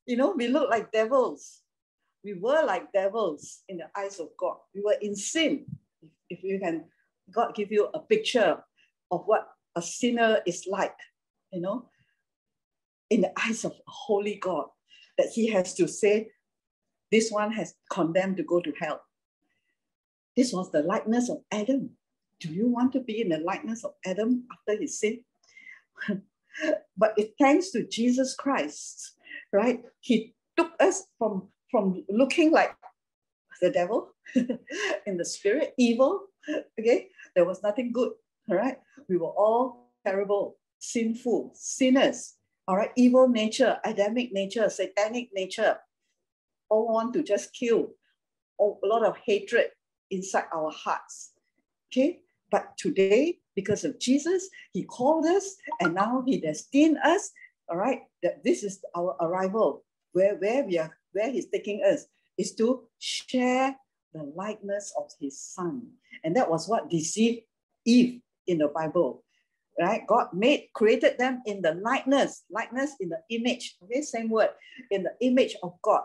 [0.06, 1.62] You know, we look like devils.
[2.24, 4.58] We were like devils in the eyes of God.
[4.74, 5.66] We were in sin.
[6.30, 6.86] If you can,
[7.32, 8.58] God give you a picture
[9.12, 10.95] of what a sinner is like,
[11.51, 11.89] you know,
[13.10, 14.66] in the eyes of holy God,
[15.18, 16.30] that he has to say,
[17.12, 19.01] this one has condemned to go to hell.
[20.36, 21.91] This was the likeness of Adam.
[22.39, 25.22] Do you want to be in the likeness of Adam after his sin?
[26.97, 29.14] but it thanks to Jesus Christ,
[29.56, 29.82] right?
[30.01, 32.76] He took us from, from looking like
[33.62, 36.28] the devil in the spirit, evil.
[36.80, 38.12] Okay, there was nothing good.
[38.49, 38.78] All right,
[39.10, 42.36] we were all terrible, sinful, sinners.
[42.68, 45.78] All right, evil nature, Adamic nature, satanic nature,
[46.70, 47.89] all want to just kill,
[48.58, 49.68] all, a lot of hatred
[50.12, 51.32] inside our hearts.
[51.91, 52.20] Okay,
[52.51, 57.32] but today, because of Jesus, He called us and now He destined us.
[57.70, 62.05] All right, that this is our arrival, where, where we are, where He's taking us,
[62.38, 63.76] is to share
[64.13, 65.88] the likeness of His Son.
[66.24, 67.41] And that was what deceived
[67.86, 69.24] Eve in the Bible.
[69.80, 70.07] Right?
[70.07, 73.76] God made, created them in the likeness, likeness in the image.
[73.84, 74.51] Okay, same word,
[74.89, 76.03] in the image of God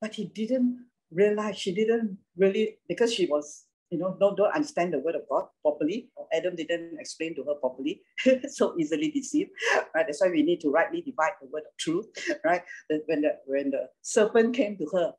[0.00, 4.92] but he didn't realize, she didn't really, because she was, you know, don't, don't understand
[4.92, 8.02] the word of God properly, Adam didn't explain to her properly,
[8.48, 9.50] so easily deceived,
[9.94, 10.06] right?
[10.06, 12.06] That's why we need to rightly divide the word of truth,
[12.44, 12.62] right?
[13.06, 15.12] When the, when the serpent came to her,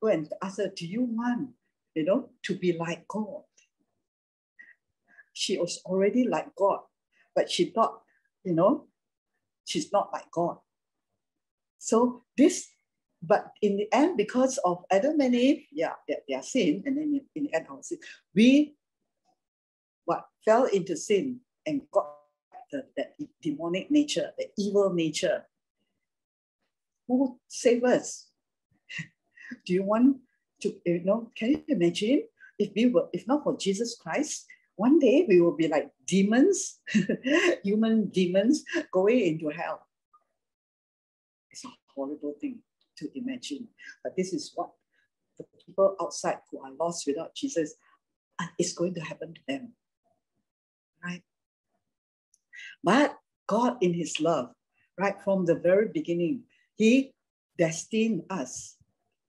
[0.00, 1.50] go and ask her, do you want,
[1.94, 3.42] you know, to be like God?
[5.32, 6.80] She was already like God,
[7.34, 8.00] but she thought,
[8.44, 8.86] you know,
[9.64, 10.58] she's not like God.
[11.78, 12.68] So this
[13.26, 17.20] but in the end, because of Adam and Eve, yeah, their, their sin, and then
[17.34, 17.98] in, the end, our sin,
[18.34, 18.74] we
[20.04, 22.06] what fell into sin and got
[22.70, 25.44] the, that demonic nature, the evil nature.
[27.08, 28.28] Who save us?
[29.66, 30.18] Do you want
[30.60, 32.24] to, you know, can you imagine
[32.58, 34.46] if we were, if not for Jesus Christ,
[34.76, 36.80] one day we will be like demons,
[37.64, 39.86] human demons going into hell.
[41.50, 42.60] It's a horrible thing
[42.98, 43.68] to imagine.
[44.02, 44.70] But this is what
[45.38, 47.74] the people outside who are lost without Jesus
[48.40, 49.72] uh, is going to happen to them.
[51.04, 51.22] Right?
[52.82, 54.50] But God, in His love,
[54.98, 56.42] right from the very beginning,
[56.76, 57.12] He
[57.58, 58.76] destined us,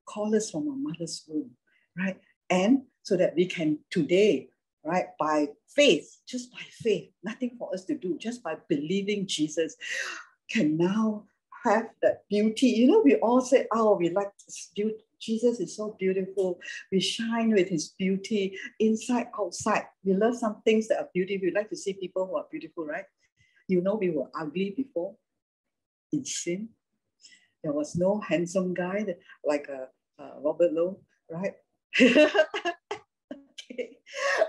[0.08, 1.52] called us from our mother's womb,
[1.98, 2.18] right?
[2.50, 4.50] And so that we can today,
[4.84, 9.76] right, by faith, just by faith, nothing for us to do, just by believing Jesus,
[10.50, 11.26] can now
[11.66, 12.68] have that beauty.
[12.68, 14.32] You know, we all say, oh, we like
[14.76, 15.04] beauty.
[15.20, 16.60] Jesus is so beautiful.
[16.92, 19.86] We shine with his beauty inside, outside.
[20.04, 21.48] We love some things that are beautiful.
[21.48, 23.06] We like to see people who are beautiful, right?
[23.68, 25.16] You know, we were ugly before
[26.12, 26.70] in sin.
[27.64, 29.88] There was no handsome guy that, like uh,
[30.22, 31.00] uh, Robert Lowe,
[31.32, 31.54] right?
[32.00, 32.38] okay.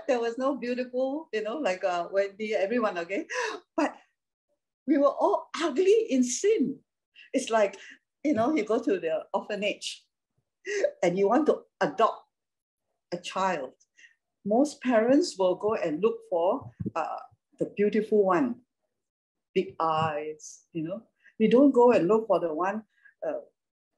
[0.07, 3.25] There was no beautiful, you know, like uh, Wendy, everyone, okay?
[3.75, 3.95] But
[4.85, 6.77] we were all ugly in sin.
[7.33, 7.77] It's like,
[8.23, 10.03] you know, you go to the orphanage
[11.03, 12.23] and you want to adopt
[13.11, 13.71] a child.
[14.45, 17.17] Most parents will go and look for uh,
[17.59, 18.55] the beautiful one,
[19.53, 21.01] big eyes, you know.
[21.39, 22.83] We don't go and look for the one
[23.27, 23.41] uh,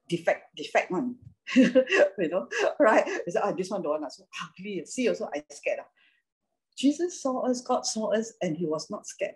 [0.08, 1.16] defect, defect one,
[1.54, 1.72] you
[2.18, 3.04] know, right?
[3.26, 4.84] It's oh, this one don't want, so ugly.
[4.86, 5.80] See, also I scared.
[6.76, 9.34] Jesus saw us, God saw us, and he was not scared.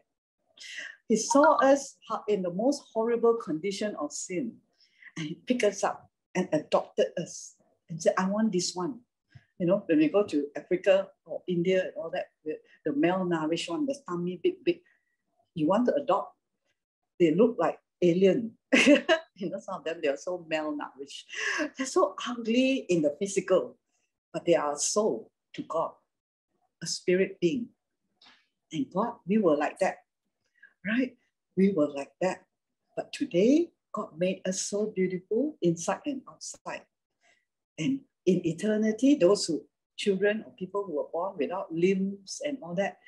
[1.09, 1.97] He saw us
[2.29, 4.57] in the most horrible condition of sin,
[5.17, 7.57] and he picked us up and adopted us
[7.89, 9.01] and said, I want this one.
[9.59, 13.69] You know, when we go to Africa or India and all that, the, the malnourished
[13.69, 14.81] one, the tummy big, big,
[15.55, 16.35] you want to adopt,
[17.21, 18.53] they look like alien.
[18.75, 21.25] you know, some of them, they are so malnourished.
[21.77, 23.77] They're so ugly in the physical,
[24.33, 25.93] but they are a soul to God,
[26.83, 27.69] a spirit being.
[28.73, 29.99] And God, we were like that
[30.87, 31.17] right?
[31.57, 32.45] We were like that.
[32.97, 36.83] But today, God made us so beautiful inside and outside.
[37.79, 39.65] And in eternity, those who
[39.97, 42.99] children or people who were born without limbs and all that,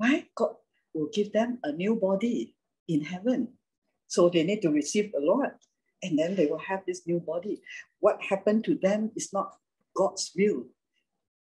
[0.00, 0.26] right?
[0.34, 0.54] God
[0.92, 2.54] will give them a new body
[2.88, 3.48] in heaven.
[4.06, 5.52] So they need to receive the Lord.
[6.02, 7.62] And then they will have this new body.
[8.00, 9.56] What happened to them is not
[9.96, 10.64] God's will.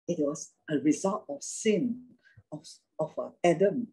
[0.07, 2.01] It was a result of sin,
[2.51, 2.65] of,
[2.99, 3.89] of uh, Adam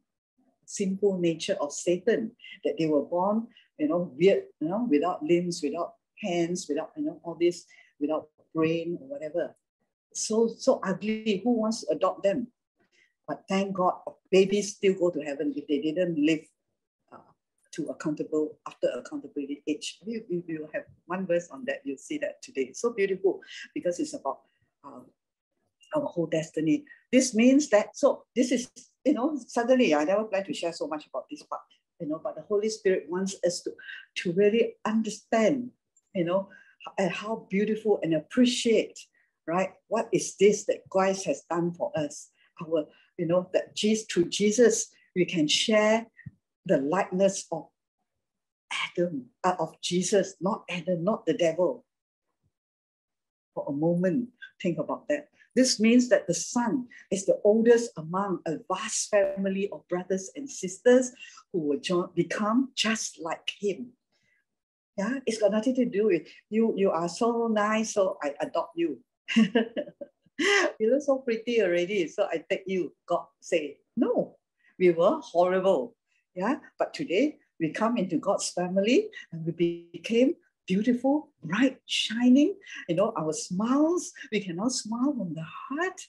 [0.67, 2.33] sinful nature of Satan,
[2.65, 3.47] that they were born,
[3.79, 7.67] you know, weird, you know, without limbs, without hands, without, you know, all this,
[8.01, 9.55] without brain or whatever.
[10.15, 11.41] So, so ugly.
[11.45, 12.49] Who wants to adopt them?
[13.27, 13.95] But thank God,
[14.31, 16.45] babies still go to heaven if they didn't live
[17.13, 17.33] uh,
[17.73, 19.99] to accountable after accountability age.
[20.07, 21.81] We, we, will have one verse on that.
[21.85, 22.73] You'll see that today.
[22.75, 23.41] so beautiful
[23.75, 24.41] because it's about
[24.85, 25.01] uh,
[25.95, 26.85] our whole destiny.
[27.11, 28.71] This means that, so this is
[29.05, 31.63] you know, suddenly I never planned to share so much about this part,
[32.01, 33.73] you know, but the Holy Spirit wants us to,
[34.17, 35.71] to really understand,
[36.15, 36.49] you know,
[37.11, 38.99] how beautiful and appreciate,
[39.47, 39.71] right?
[39.89, 42.31] What is this that Christ has done for us?
[42.63, 42.87] Our,
[43.19, 46.07] you know, that Jesus, through Jesus, we can share
[46.67, 47.69] the likeness of
[48.73, 51.85] Adam, uh, of Jesus, not Adam, not the devil.
[53.55, 54.31] For a moment,
[54.61, 55.29] think about that.
[55.55, 60.51] This means that the son is the oldest among a vast family of brothers and
[60.51, 61.13] sisters
[61.53, 63.93] who will join, become just like him.
[64.99, 66.75] Yeah, it's got nothing to do with you.
[66.77, 68.99] You are so nice, so I adopt you.
[69.37, 72.93] you look so pretty already, so I take you.
[73.07, 74.37] God say, no,
[74.79, 75.95] we were horrible.
[76.35, 80.35] Yeah, but today we come into God's family and we became
[80.67, 82.57] beautiful, bright, shining.
[82.89, 86.01] You know, our smiles, we cannot smile from the heart.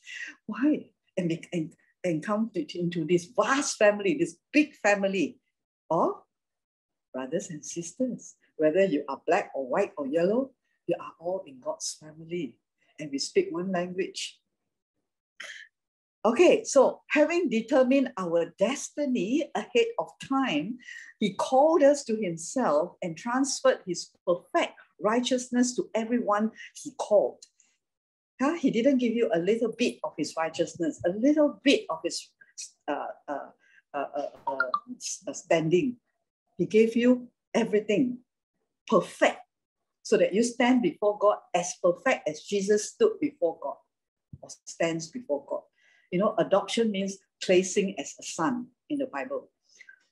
[0.45, 0.89] Why?
[1.17, 5.37] And, we, and, and come to, into this vast family, this big family
[5.89, 6.11] of
[7.13, 8.35] brothers and sisters.
[8.57, 10.51] Whether you are black or white or yellow,
[10.87, 12.55] you are all in God's family.
[12.99, 14.39] And we speak one language.
[16.25, 20.79] Okay, so having determined our destiny ahead of time,
[21.19, 26.49] he called us to himself and transferred his perfect righteousness to everyone
[26.81, 27.43] he called.
[28.41, 28.55] Huh?
[28.55, 32.27] He didn't give you a little bit of his righteousness, a little bit of his
[32.87, 33.49] uh, uh,
[33.93, 34.05] uh,
[34.47, 34.57] uh,
[35.27, 35.97] uh standing.
[36.57, 38.17] He gave you everything
[38.87, 39.41] perfect
[40.01, 43.77] so that you stand before God as perfect as Jesus stood before God
[44.41, 45.61] or stands before God.
[46.15, 49.49] You know, adoption means placing as a son in the Bible.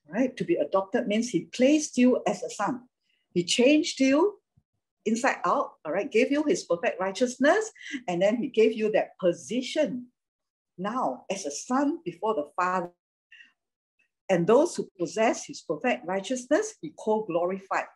[0.06, 0.36] Right?
[0.36, 2.90] To be adopted means he placed you as a son.
[3.34, 4.38] He changed you
[5.06, 7.72] inside out, all right, gave you his perfect righteousness,
[8.10, 10.08] and then he gave you that position
[10.78, 12.92] now as a son before the Father.
[14.30, 17.88] And those who possess his perfect righteousness, he co glorified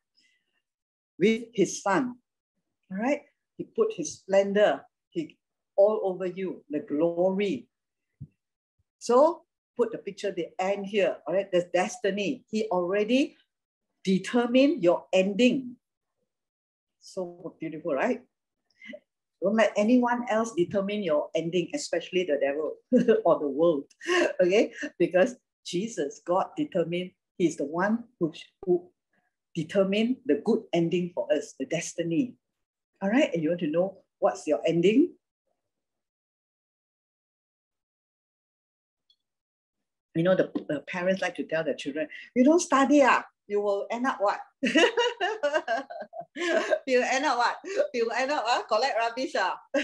[1.20, 2.16] with his son.
[2.90, 3.24] All right,
[3.58, 5.38] he put his splendor he,
[5.76, 7.68] all over you, the glory,
[9.00, 9.44] so
[9.78, 11.48] put the picture the end here, all right?
[11.52, 12.44] There's destiny.
[12.50, 13.38] He already
[14.04, 15.76] determined your ending.
[17.00, 18.22] So beautiful, right?
[19.42, 22.74] Don't let anyone else determine your ending, especially the devil
[23.24, 23.86] or the world,
[24.42, 24.74] okay?
[24.98, 25.36] Because
[25.66, 28.34] Jesus, God determined, He's the one who,
[28.66, 28.90] who
[29.54, 32.34] determine the good ending for us, the destiny.
[33.02, 35.14] All right, and you want to know what's your ending?
[40.18, 43.62] You know, the, the parents like to tell their children, you don't study, ah, you
[43.62, 44.40] will end up what?
[44.64, 44.72] you
[47.02, 47.58] end up what?
[47.94, 49.34] You end up uh, collect rubbish.
[49.38, 49.60] Ah.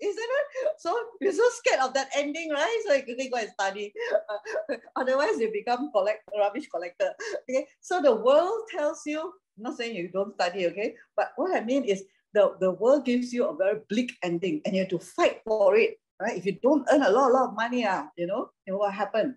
[0.00, 0.46] Isn't it?
[0.78, 2.82] So you're so scared of that ending, right?
[2.86, 3.92] So you quickly go and study.
[4.28, 7.12] Uh, otherwise, you become collect rubbish collector.
[7.48, 7.66] Okay.
[7.80, 10.96] So the world tells you, I'm not saying you don't study, okay?
[11.16, 12.02] But what I mean is
[12.34, 15.76] the, the world gives you a very bleak ending and you have to fight for
[15.76, 15.98] it.
[16.20, 16.36] Right?
[16.36, 18.78] If you don't earn a lot, a lot of money, uh, you know, you know
[18.78, 19.34] what happened?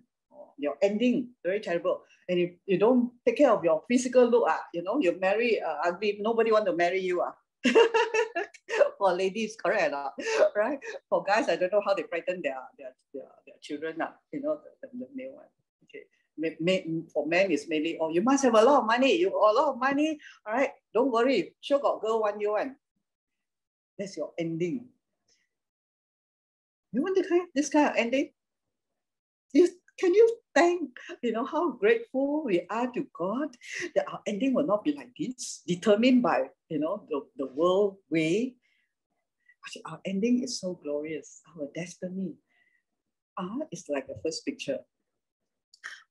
[0.58, 2.02] Your ending, very terrible.
[2.28, 5.60] And if you don't take care of your physical look, uh, you know, you marry
[5.60, 7.22] uh, ugly, nobody want to marry you.
[7.22, 7.32] Uh.
[8.98, 10.12] for ladies, correct or not?
[10.56, 10.78] right?
[11.08, 14.40] For guys, I don't know how they frighten their their, their, their children, uh, you
[14.40, 15.52] know, the, the, the male one.
[15.84, 16.04] Okay.
[17.12, 19.16] For men, it's mainly, oh, you must have a lot of money.
[19.18, 20.18] You a lot of money.
[20.46, 20.70] All right.
[20.92, 21.54] Don't worry.
[21.60, 22.76] Sure got girl one year one.
[23.98, 24.88] That's your ending.
[26.94, 28.30] You want to kind this kind of ending?
[29.52, 29.68] You
[29.98, 30.90] can you thank,
[31.22, 33.48] you know, how grateful we are to God
[33.94, 37.96] that our ending will not be like this, determined by, you know, the, the world
[38.10, 38.54] way.
[39.86, 42.34] Our ending is so glorious, our destiny.
[43.38, 44.78] Ah, it's like the first picture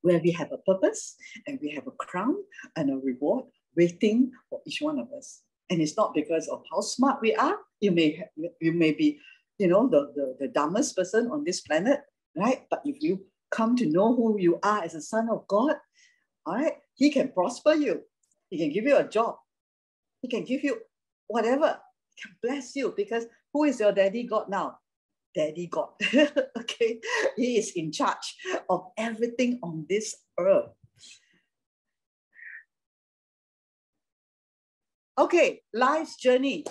[0.02, 1.16] where we have a purpose
[1.48, 2.36] and we have a crown
[2.76, 3.46] and a reward
[3.78, 5.44] waiting for each one of us.
[5.70, 7.58] And it's not because of how smart we are.
[7.80, 9.20] You may have, you may be,
[9.64, 12.02] you know, the, the, the dumbest person on this planet,
[12.36, 12.64] right?
[12.70, 15.76] But if you come to know who you are as a son of God,
[16.46, 18.02] all right, He can prosper you.
[18.50, 19.38] He can give you a job.
[20.22, 20.80] He can give you
[21.28, 21.80] whatever.
[22.10, 24.80] He can bless you because who is your daddy God now?
[25.34, 25.92] Daddy God.
[26.60, 27.00] okay,
[27.38, 28.36] He is in charge
[28.70, 30.72] of everything on this earth.
[35.18, 36.66] Okay, life's journey.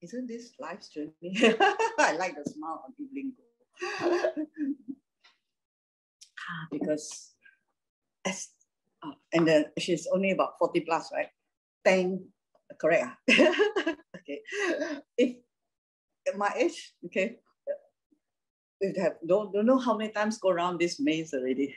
[0.00, 1.12] Isn't this life's journey?
[1.98, 3.32] I like the smile on Evelyn
[6.70, 7.34] because
[8.24, 8.48] as
[9.02, 11.28] uh, and then she's only about 40 plus, right?
[11.84, 12.24] 10,
[12.80, 13.06] correct?
[13.06, 13.16] Ah?
[14.16, 14.40] okay.
[15.16, 15.36] If
[16.26, 17.36] at my age, okay,
[18.80, 21.74] we have don't, don't know how many times go around this maze already.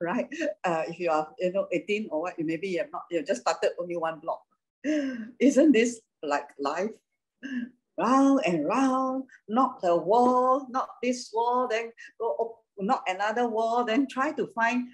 [0.00, 0.28] right?
[0.64, 3.42] Uh, if you are, you know, 18 or what, maybe you have not, you just
[3.42, 4.40] started only one block.
[5.40, 6.90] Isn't this like life?
[7.98, 13.84] round and round, knock the wall, knock this wall, then go up, knock another wall,
[13.84, 14.88] then try to find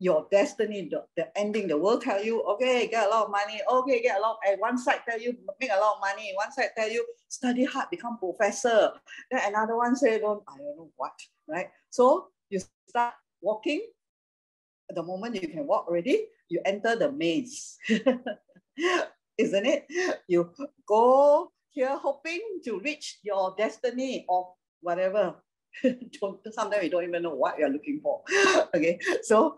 [0.00, 1.68] your destiny, the, the ending.
[1.68, 4.60] The world tell you, okay, get a lot of money, okay, get a lot, and
[4.60, 7.90] one side tell you make a lot of money, one side tell you study hard,
[7.90, 8.92] become professor.
[9.30, 11.12] Then another one say, don't, I don't know what,
[11.48, 11.68] right?
[11.90, 13.86] So you start walking.
[14.90, 17.76] The moment you can walk already, you enter the maze.
[19.38, 19.86] Isn't it?
[20.28, 20.52] You
[20.86, 25.36] go here hoping to reach your destiny or whatever.
[26.52, 28.22] Sometimes we don't even know what you're looking for.
[28.74, 29.56] okay, so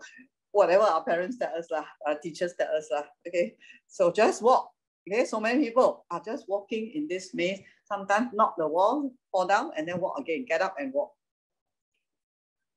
[0.51, 3.55] whatever our parents tell us, lah, our teachers tell us, lah, okay,
[3.87, 4.69] so just walk.
[5.09, 7.59] Okay, so many people are just walking in this maze.
[7.85, 11.11] Sometimes knock the wall, fall down, and then walk again, get up and walk.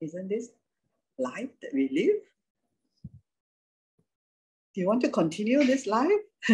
[0.00, 0.48] Isn't this
[1.18, 2.24] life that we live?
[4.74, 6.10] Do you want to continue this life?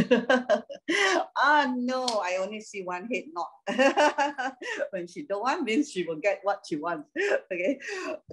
[1.41, 3.49] ah, no, I only see one head knot.
[4.91, 7.09] when she don't want, means she will get what she wants.
[7.53, 7.81] okay,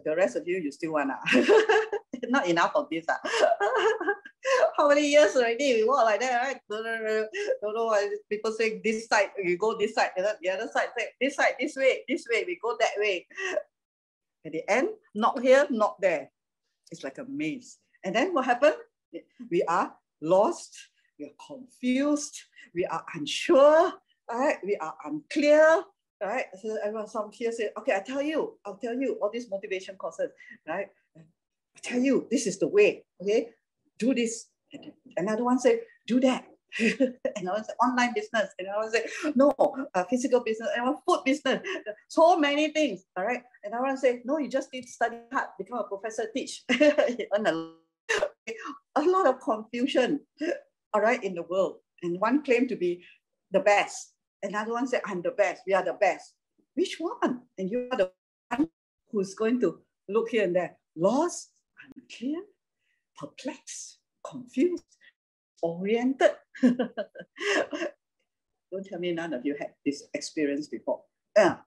[0.04, 1.12] the rest of you, you still want.
[1.12, 1.24] Ah.
[2.28, 3.06] Not enough of this.
[3.08, 3.20] Ah.
[4.76, 6.60] How many years already we walk like that, right?
[6.70, 6.84] Don't,
[7.62, 11.08] don't know why people say this side, you go this side, the other side say
[11.22, 13.26] this side, this way, this way, we go that way.
[14.46, 16.30] At the end, not here, not there.
[16.92, 17.78] It's like a maze.
[18.04, 18.76] And then what happened?
[19.50, 20.76] We are lost,
[21.20, 22.38] we are confused,
[22.74, 23.94] we are unsure,
[24.30, 24.58] right?
[24.64, 25.84] We are unclear,
[26.22, 26.46] right?
[26.62, 29.96] So everyone, some here say, okay, I tell you, I'll tell you all these motivation
[29.96, 30.32] courses,
[30.68, 30.88] right?
[31.16, 33.50] I tell you, this is the way, okay?
[34.00, 34.48] Do this.
[35.16, 36.46] Another one say, do that.
[36.80, 38.50] another say, online business.
[38.60, 39.54] And another say, no,
[39.94, 40.70] uh, physical business.
[40.76, 41.62] And one food business.
[42.08, 43.42] So many things, all right?
[43.64, 46.64] And another one say, no, you just need to study hard, become a professor, teach.
[46.72, 47.72] earn a
[49.06, 50.22] a lot of confusion,
[50.94, 51.78] all right, in the world.
[52.04, 53.04] And one claim to be
[53.52, 54.14] the best.
[54.44, 55.64] Another one said, I'm the best.
[55.66, 56.34] We are the best.
[56.76, 57.42] Which one?
[57.58, 58.12] And you are the
[58.50, 58.70] one
[59.12, 60.78] who's going to look here and there.
[60.96, 61.50] Lost,
[61.96, 62.42] unclear,
[63.18, 64.84] perplexed, confused,
[65.62, 66.32] oriented.
[66.62, 66.92] Don't
[68.86, 71.02] tell me none of you had this experience before.
[71.36, 71.58] Yeah,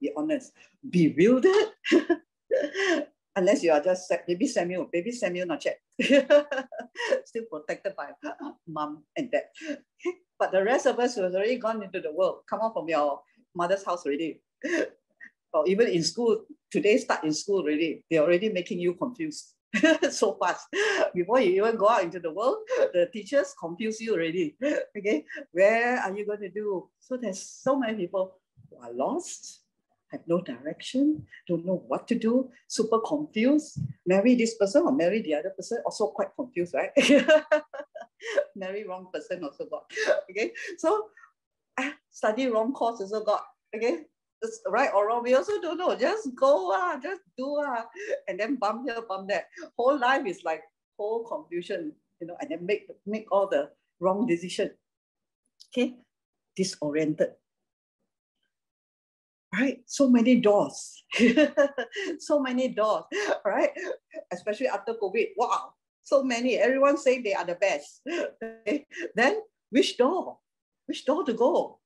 [0.00, 0.52] be honest.
[0.88, 1.72] Bewildered.
[3.40, 5.80] unless you are just baby Samuel, baby Samuel not yet.
[7.24, 8.12] Still protected by
[8.68, 9.48] mom and dad.
[10.40, 13.20] But the rest of us who already gone into the world, come out from your
[13.54, 14.40] mother's house already.
[15.52, 18.04] or even in school, today start in school already.
[18.08, 19.52] They're already making you confused.
[20.10, 20.64] so fast.
[21.14, 22.64] Before you even go out into the world,
[22.94, 24.56] the teachers confuse you already.
[24.96, 26.88] Okay, where are you going to do?
[27.00, 28.40] So there's so many people
[28.70, 29.60] who are lost,
[30.10, 33.78] have no direction, don't know what to do, super confused.
[34.06, 36.90] Marry this person or marry the other person, also quite confused, right?
[38.56, 39.90] marry wrong person also got.
[40.30, 41.08] Okay, so
[41.78, 43.44] ah, study wrong course also got.
[43.74, 44.04] Okay,
[44.42, 45.94] it's right or wrong, we also don't know.
[45.94, 47.86] Just go, ah, just do, ah,
[48.28, 49.46] and then bump here, bump there.
[49.78, 50.62] Whole life is like
[50.98, 53.70] whole confusion, you know, and then make make all the
[54.00, 54.70] wrong decision.
[55.70, 55.94] Okay,
[56.56, 57.39] disoriented.
[59.52, 61.02] Right, so many doors,
[62.18, 63.04] so many doors,
[63.44, 63.70] right?
[64.32, 65.34] Especially after COVID.
[65.36, 65.74] Wow,
[66.04, 66.56] so many.
[66.56, 68.00] Everyone saying they are the best.
[68.06, 68.86] Okay.
[69.16, 70.38] Then which door?
[70.86, 71.80] Which door to go?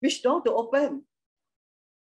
[0.00, 1.04] Which door to open?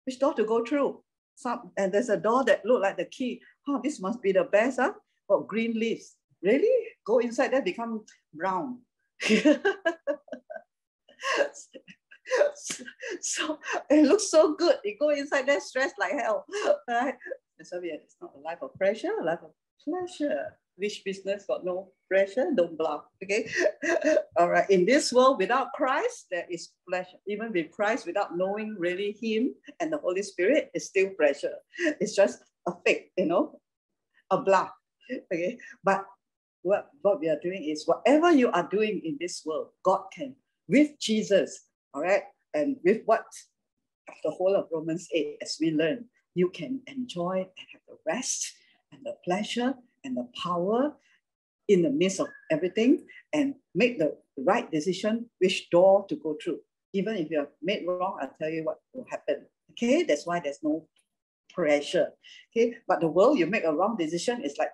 [0.05, 1.03] which door to go through.
[1.35, 3.43] Some, and there's a door that look like the key.
[3.69, 4.93] Oh, this must be the best, huh?
[5.29, 6.15] Oh, green leaves.
[6.43, 6.87] Really?
[7.05, 8.79] Go inside there, become brown.
[13.21, 13.59] so
[13.91, 14.77] it looks so good.
[14.85, 16.47] You go inside there, stressed like hell.
[16.89, 17.15] Right?
[17.63, 19.53] So yeah, it's not a life of pressure, a life of
[19.85, 20.57] pleasure.
[20.77, 22.51] Which business got no pressure?
[22.57, 23.05] Don't bluff.
[23.23, 23.49] Okay.
[24.37, 24.69] All right.
[24.71, 27.19] In this world without Christ, there is pleasure.
[27.29, 31.55] Even with Christ, without knowing really Him and the Holy Spirit, it's still pressure.
[32.01, 33.61] It's just a fake, you know,
[34.31, 34.73] a bluff.
[35.33, 35.59] Okay.
[35.85, 36.05] But
[36.63, 40.35] what, what we are doing is whatever you are doing in this world, God can,
[40.67, 42.23] with Jesus, all right,
[42.53, 43.25] and with what
[44.25, 48.53] the whole of Romans 8, as we learn, you can enjoy and have the rest
[48.93, 50.95] and the pleasure and the power
[51.69, 56.59] in the midst of everything and make the right decision which door to go through.
[56.93, 59.47] Even if you have made wrong, I'll tell you what will happen.
[59.71, 60.87] Okay, that's why there's no
[61.55, 62.09] pressure.
[62.51, 64.71] Okay, but the world, you make a wrong decision, it's like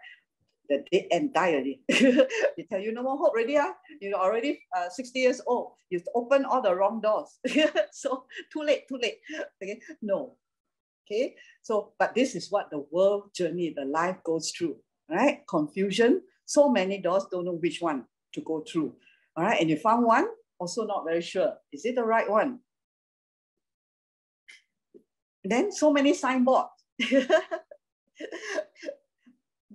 [0.71, 1.83] the dead end die already.
[1.89, 3.59] they tell you no more hope already.
[3.59, 3.75] Ah.
[4.01, 5.73] You're already uh, 60 years old.
[5.91, 7.39] You've opened all the wrong doors.
[7.93, 9.19] so too late, too late.
[9.63, 10.37] Okay, no.
[11.05, 14.77] Okay, so but this is what the world journey, the life goes through
[15.11, 15.41] right?
[15.49, 18.95] Confusion, so many doors, don't know which one to go through.
[19.37, 20.29] All right, and you found one,
[20.59, 21.55] also not very sure.
[21.73, 22.61] Is it the right one?
[25.45, 26.69] Then so many signboards.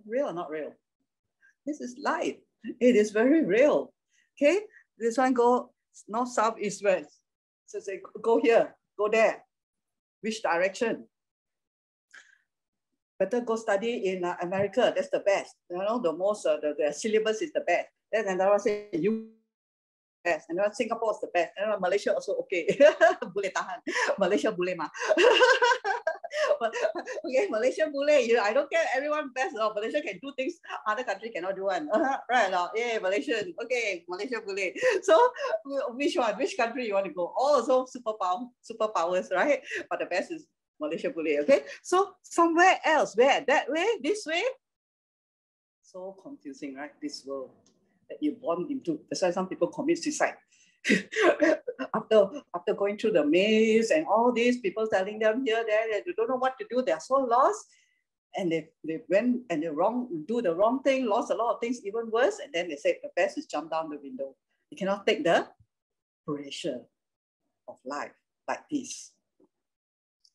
[0.05, 0.73] real or not real?
[1.65, 2.37] This is life.
[2.79, 3.93] It is very real.
[4.37, 4.61] Okay,
[4.97, 5.71] this one go
[6.07, 7.19] north, south, east, west.
[7.65, 9.43] So say go here, go there.
[10.21, 11.05] Which direction?
[13.19, 14.91] better go study in uh, America.
[14.95, 15.55] That's the best.
[15.69, 17.87] You know, the most uh, the, the syllabus is the best.
[18.11, 19.29] Then another say you
[20.23, 20.47] best.
[20.49, 21.53] And Singapore is the best.
[21.57, 22.67] And Malaysia also okay.
[23.35, 23.79] boleh tahan.
[24.19, 24.89] Malaysia boleh mah.
[27.25, 28.23] okay, Malaysia boleh.
[28.27, 28.85] You, know, I don't care.
[28.95, 29.57] Everyone best.
[29.57, 31.89] Oh, Malaysia can do things other country cannot do one.
[32.29, 32.51] Right?
[32.51, 32.69] No?
[32.75, 33.53] Yeah, Malaysian.
[33.63, 34.73] Okay, Malaysia boleh.
[35.01, 35.17] So
[35.97, 36.37] which one?
[36.37, 37.33] Which country you want to go?
[37.33, 39.63] All also superpower, superpowers, right?
[39.89, 40.45] But the best is
[40.79, 41.63] Malaysia boleh, okay?
[41.81, 43.43] So somewhere else, where?
[43.47, 44.43] That way, this way?
[45.81, 46.91] So confusing, right?
[46.99, 47.51] This world
[48.09, 48.99] that you born into.
[49.09, 50.35] That's why some people commit suicide.
[51.93, 56.13] after after going through the maze and all these people telling them here, there, they
[56.15, 57.65] don't know what to do, they're so lost.
[58.37, 61.61] And they, they went and they wrong do the wrong thing, lost a lot of
[61.61, 62.39] things, even worse.
[62.43, 64.35] And then they said the best is jump down the window.
[64.69, 65.47] You cannot take the
[66.27, 66.81] pressure
[67.67, 68.11] of life
[68.47, 69.13] like this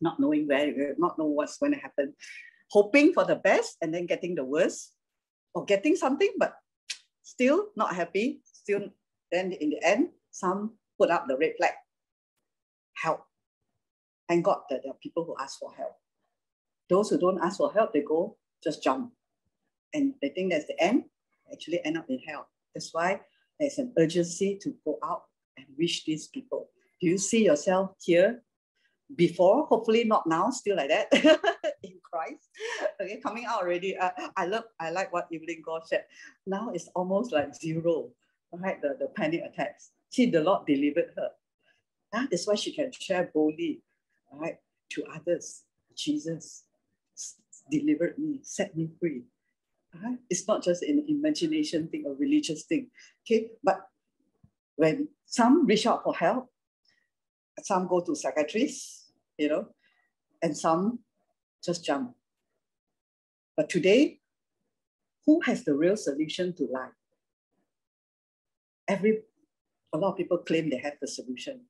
[0.00, 2.14] not knowing where, not know what's going to happen,
[2.70, 4.92] hoping for the best and then getting the worst,
[5.54, 6.54] or getting something but
[7.22, 8.40] still not happy.
[8.44, 8.88] Still,
[9.30, 11.72] then in the end, some put up the red flag.
[12.94, 13.24] Help.
[14.28, 15.94] Thank God that there are people who ask for help.
[16.88, 19.12] Those who don't ask for help, they go just jump,
[19.94, 21.04] and they think that's the end.
[21.52, 22.48] Actually, end up in hell.
[22.74, 23.20] That's why
[23.58, 25.22] there's an urgency to go out
[25.56, 26.68] and reach these people.
[27.00, 28.42] Do you see yourself here
[29.16, 31.08] before, hopefully not now, still like that
[31.82, 32.48] in Christ.
[33.00, 33.96] Okay, coming out already.
[33.96, 36.04] Uh, I love, I like what Evelyn Goh said.
[36.46, 38.10] Now it's almost like zero,
[38.52, 38.80] right?
[38.80, 39.90] The, the panic attacks.
[40.10, 41.30] See, the Lord delivered her.
[42.12, 43.80] Ah, that is why she can share boldly,
[44.32, 44.58] right,
[44.90, 45.62] to others.
[45.94, 46.64] Jesus
[47.70, 49.22] delivered me, set me free.
[50.02, 50.18] Right?
[50.28, 52.90] It's not just an imagination thing, a religious thing.
[53.24, 53.88] Okay, but
[54.76, 56.50] when some reach out for help,
[57.62, 59.68] some go to psychiatrists, you know,
[60.42, 61.00] and some
[61.62, 62.14] just jump.
[63.56, 64.20] But today,
[65.26, 66.92] who has the real solution to life?
[68.88, 69.22] Every
[69.92, 71.60] a lot of people claim they have the solution.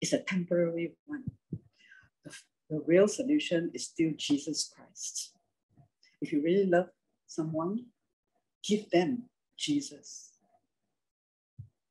[0.00, 1.24] It's a temporary one.
[2.24, 2.32] The,
[2.70, 5.32] the real solution is still Jesus Christ.
[6.20, 6.88] If you really love
[7.26, 7.86] someone,
[8.66, 9.24] give them
[9.56, 10.32] Jesus.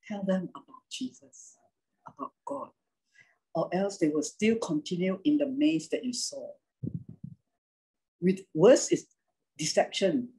[0.08, 1.58] Tell them about Jesus,
[2.08, 2.70] about God,
[3.54, 6.52] or else they will still continue in the maze that you saw.
[8.22, 9.08] With worse is
[9.58, 10.30] deception.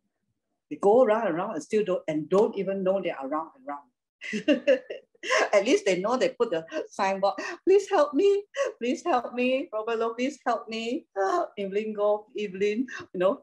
[0.71, 3.51] They go around and around and still don't and don't even know they are around
[3.57, 4.79] and around.
[5.53, 7.35] At least they know they put the signboard,
[7.65, 8.45] please help me,
[8.79, 11.07] please help me, Robert Lowe, please help me.
[11.59, 13.43] Evelyn Goh, Evelyn, you know,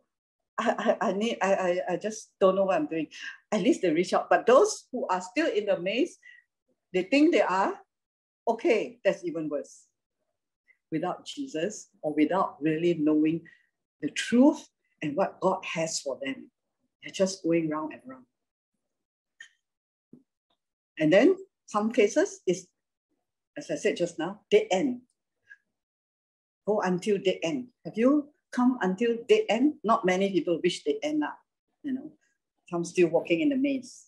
[0.58, 3.08] I, I, I need, I, I, I just don't know what I'm doing.
[3.52, 4.30] At least they reach out.
[4.30, 6.18] But those who are still in the maze,
[6.94, 7.74] they think they are,
[8.48, 9.86] okay, that's even worse.
[10.92, 13.42] Without Jesus or without really knowing
[14.02, 14.68] the truth
[15.02, 16.50] and what God has for them.
[17.02, 18.26] They're just going round and round.
[21.00, 22.68] And then some cases is,
[23.58, 25.02] as I said just now, dead end.
[26.66, 27.68] Go until dead end.
[27.86, 29.76] Have you come until dead end?
[29.84, 31.38] Not many people wish they end up,
[31.84, 32.12] you know.
[32.70, 34.06] Some still walking in the maze.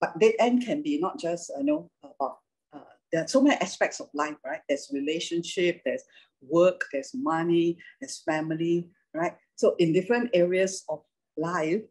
[0.00, 2.38] But dead end can be not just, you know, about,
[2.72, 2.80] uh,
[3.12, 4.60] there are so many aspects of life, right?
[4.68, 6.02] There's relationship, there's
[6.40, 9.34] work, there's money, there's family, right?
[9.56, 11.02] So in different areas of
[11.36, 11.82] life,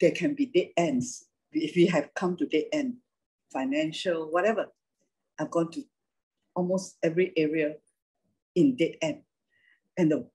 [0.00, 1.26] there can be dead ends.
[1.54, 2.96] If we have come to dead end,
[3.52, 4.66] financial, whatever,
[5.38, 5.82] I've gone to
[6.54, 7.74] almost every area
[8.54, 9.22] in dead end.
[9.96, 10.26] And the,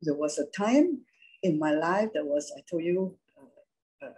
[0.00, 1.00] there was a time
[1.42, 4.10] in my life that was, I told you, uh, uh,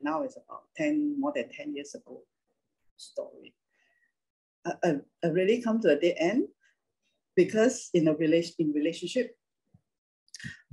[0.00, 2.22] now it's about 10, more than 10 years ago
[2.96, 3.54] story.
[4.66, 6.48] I, I, I really come to a dead end
[7.36, 9.36] because in a relation in relationship,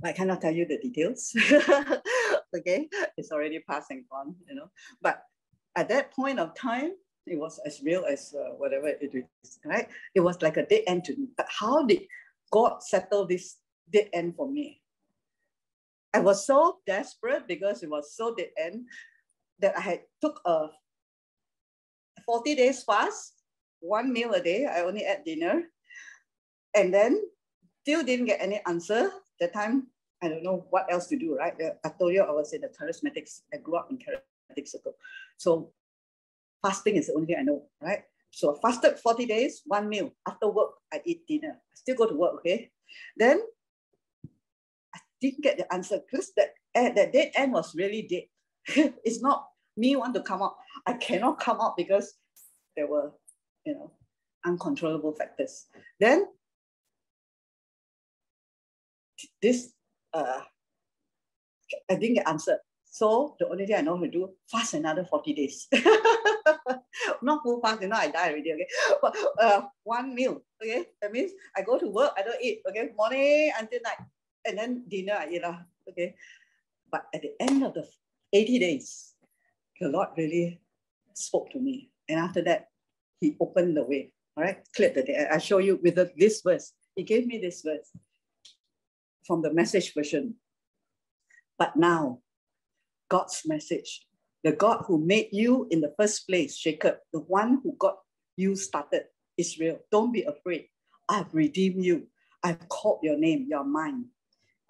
[0.04, 1.34] I cannot tell you the details.
[2.56, 4.70] okay, it's already passing on, you know.
[5.02, 5.22] But
[5.76, 6.92] at that point of time,
[7.26, 9.88] it was as real as uh, whatever it is, right?
[10.14, 11.28] It was like a dead end to me.
[11.36, 12.02] But how did
[12.52, 13.56] God settle this
[13.92, 14.80] dead end for me?
[16.14, 18.86] I was so desperate because it was so dead end
[19.58, 20.68] that I had took a
[22.24, 23.34] 40 days fast,
[23.80, 24.66] one meal a day.
[24.66, 25.64] I only ate dinner.
[26.74, 27.22] And then
[27.82, 29.10] still didn't get any answer.
[29.40, 29.88] That time,
[30.22, 31.54] I don't know what else to do, right?
[31.84, 33.42] I told you I was in the charismatics.
[33.52, 34.94] I grew up in charismatic circle.
[35.36, 35.72] So
[36.62, 38.02] fasting is the only thing I know, right?
[38.30, 40.12] So I fasted 40 days, one meal.
[40.26, 41.52] After work, I eat dinner.
[41.52, 42.70] I still go to work, okay?
[43.16, 43.40] Then
[44.94, 48.94] I didn't get the answer because that, eh, that dead end was really dead.
[49.04, 50.56] it's not me want to come out.
[50.86, 52.14] I cannot come out because
[52.76, 53.12] there were,
[53.64, 53.92] you know,
[54.44, 55.66] uncontrollable factors.
[56.00, 56.26] Then
[59.42, 59.72] this,
[60.16, 60.40] uh,
[61.90, 62.58] I didn't get answered.
[62.84, 65.68] So the only thing I know to do, fast another 40 days.
[67.22, 68.68] Not full fast, you know, I die already, okay?
[69.02, 70.86] But uh, one meal, okay?
[71.02, 72.90] That means I go to work, I don't eat, okay?
[72.96, 74.00] Morning until night.
[74.46, 75.42] And then dinner I eat,
[75.90, 76.14] okay?
[76.90, 77.86] But at the end of the
[78.32, 79.14] 80 days,
[79.80, 80.60] the Lord really
[81.12, 81.90] spoke to me.
[82.08, 82.68] And after that,
[83.20, 84.58] he opened the way, all right?
[84.74, 85.26] Cleared the day.
[85.30, 86.72] I show you with the, this verse.
[86.94, 87.92] He gave me this verse
[89.26, 90.34] from the message version.
[91.58, 92.20] But now,
[93.08, 94.06] God's message.
[94.44, 97.96] The God who made you in the first place, Jacob, the one who got
[98.36, 99.04] you started,
[99.36, 99.80] Israel.
[99.90, 100.68] Don't be afraid.
[101.08, 102.06] I've redeemed you.
[102.42, 103.46] I've called your name.
[103.48, 104.06] You're mine.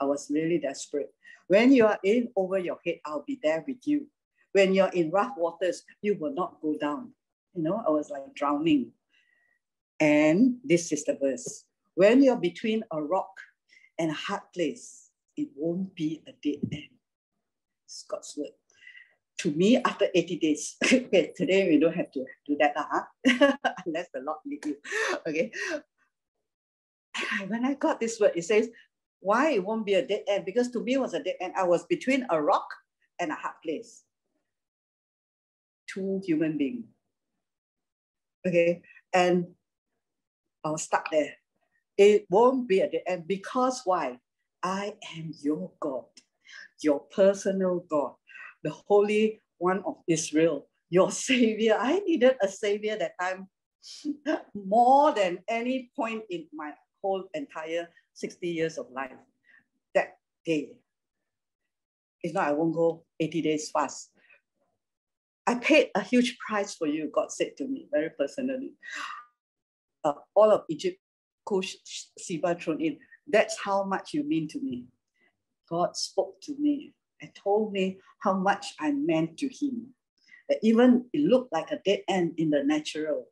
[0.00, 1.12] I was really desperate.
[1.48, 4.06] When you are in over your head, I'll be there with you.
[4.52, 7.12] When you're in rough waters, you will not go down.
[7.54, 8.92] You know, I was like drowning.
[10.00, 11.64] And this is the verse.
[11.94, 13.30] When you're between a rock
[13.98, 16.96] and a hard place, it won't be a dead end.
[18.08, 18.50] God's word.
[19.40, 23.04] To me, after 80 days, okay, today we don't have to do that, huh?
[23.86, 24.76] unless the Lord lead you.
[25.26, 25.50] Okay.
[27.48, 28.68] When I got this word, it says,
[29.20, 30.44] why it won't be a dead end?
[30.44, 31.54] Because to me it was a dead end.
[31.56, 32.68] I was between a rock
[33.18, 34.04] and a hard place.
[35.88, 36.84] Two human beings.
[38.46, 38.82] Okay.
[39.12, 39.46] And
[40.64, 41.34] I was stuck there.
[41.96, 44.18] It won't be a dead end because why?
[44.62, 46.04] I am your God
[46.82, 48.12] your personal God,
[48.62, 51.76] the Holy One of Israel, your Savior.
[51.78, 53.48] I needed a Savior that time
[54.54, 59.12] more than any point in my whole entire 60 years of life.
[59.94, 60.70] That day.
[62.22, 64.10] If not, I won't go 80 days fast.
[65.46, 68.72] I paid a huge price for you, God said to me very personally.
[70.02, 70.98] Uh, all of Egypt,
[71.46, 71.76] Cush,
[72.18, 72.98] Seba thrown in.
[73.26, 74.84] That's how much you mean to me.
[75.68, 79.88] God spoke to me and told me how much I meant to him.
[80.48, 83.26] That even it looked like a dead end in the natural.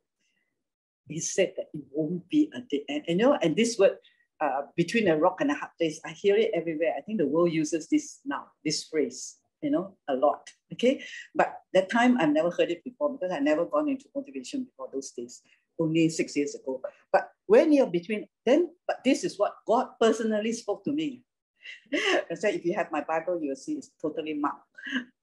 [1.07, 3.03] He said that it won't be a dead end.
[3.07, 3.97] And you know, and this word
[4.41, 6.93] uh, between a rock and a hard place, I hear it everywhere.
[6.97, 10.49] I think the world uses this now, this phrase, you know, a lot.
[10.73, 11.03] Okay.
[11.33, 14.89] But that time I've never heard it before because I never gone into motivation before
[14.91, 15.41] those days,
[15.79, 16.81] only six years ago.
[17.11, 21.23] But when you're between, then, but this is what God personally spoke to me.
[21.93, 24.67] I said, if you have my Bible, you'll see it's totally marked.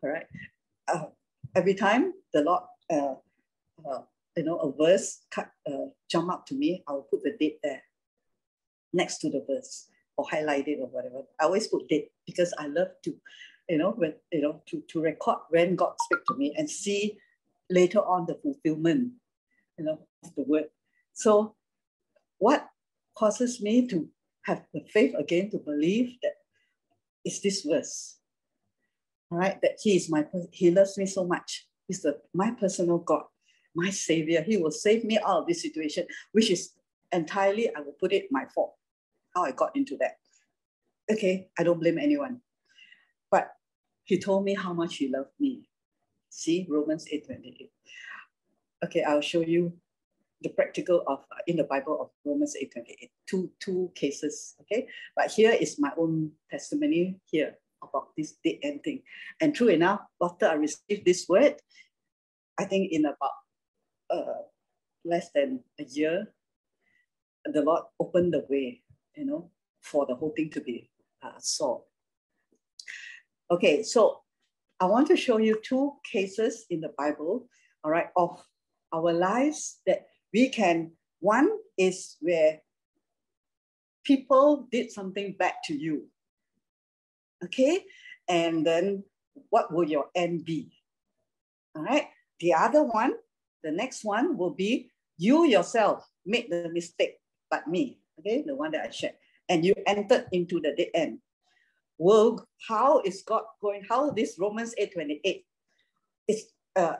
[0.03, 0.27] All right.
[0.89, 1.05] Uh,
[1.55, 3.15] every time the Lord, uh,
[3.89, 4.03] uh,
[4.37, 7.83] you know, a verse cut, uh, jump up to me, I'll put the date there
[8.93, 11.23] next to the verse or highlight it or whatever.
[11.41, 13.15] I always put date because I love to,
[13.69, 17.19] you know, when you know, to, to record when God speak to me and see
[17.71, 19.13] later on the fulfillment,
[19.79, 20.67] you know, the word.
[21.13, 21.55] So
[22.39, 22.69] what
[23.15, 24.09] causes me to
[24.43, 26.33] have the faith again to believe that
[27.25, 28.19] it's this verse.
[29.31, 31.67] All right, that he is my he loves me so much.
[31.87, 33.25] He's the my personal God,
[33.75, 34.43] my savior.
[34.43, 36.73] He will save me out of this situation, which is
[37.13, 38.75] entirely, I will put it my fault.
[39.35, 40.17] How I got into that.
[41.11, 42.41] Okay, I don't blame anyone.
[43.31, 43.53] But
[44.05, 45.69] he told me how much he loved me.
[46.29, 47.71] See Romans 8:28.
[48.85, 49.73] Okay, I'll show you
[50.43, 53.11] the practical of uh, in the Bible of Romans 8 28.
[53.27, 54.55] Two, two cases.
[54.63, 54.87] Okay.
[55.17, 59.03] But here is my own testimony here about this dead end thing.
[59.41, 61.57] And true enough, after I received this word,
[62.59, 63.37] I think in about
[64.11, 64.43] uh,
[65.05, 66.33] less than a year,
[67.45, 68.83] the Lord opened the way,
[69.17, 69.51] you know,
[69.81, 70.91] for the whole thing to be
[71.23, 71.87] uh, solved.
[73.51, 74.21] Okay, so
[74.81, 77.49] I want to show you two cases in the Bible,
[77.85, 78.43] all right, of
[78.93, 82.61] our lives that we can, one is where
[84.05, 86.09] people did something back to you.
[87.45, 87.85] Okay,
[88.29, 89.05] and then
[89.51, 90.73] what will your end be?
[91.75, 92.07] All right,
[92.41, 93.15] the other one,
[93.63, 97.19] the next one will be you yourself made the mistake,
[97.51, 99.15] but me, okay, the one that I shared,
[99.49, 101.19] and you entered into the dead end.
[101.99, 103.85] Well, how is God going?
[103.89, 105.45] How this Romans 8 28
[106.29, 106.97] is uh,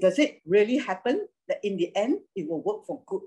[0.00, 3.22] does it really happen that in the end it will work for good?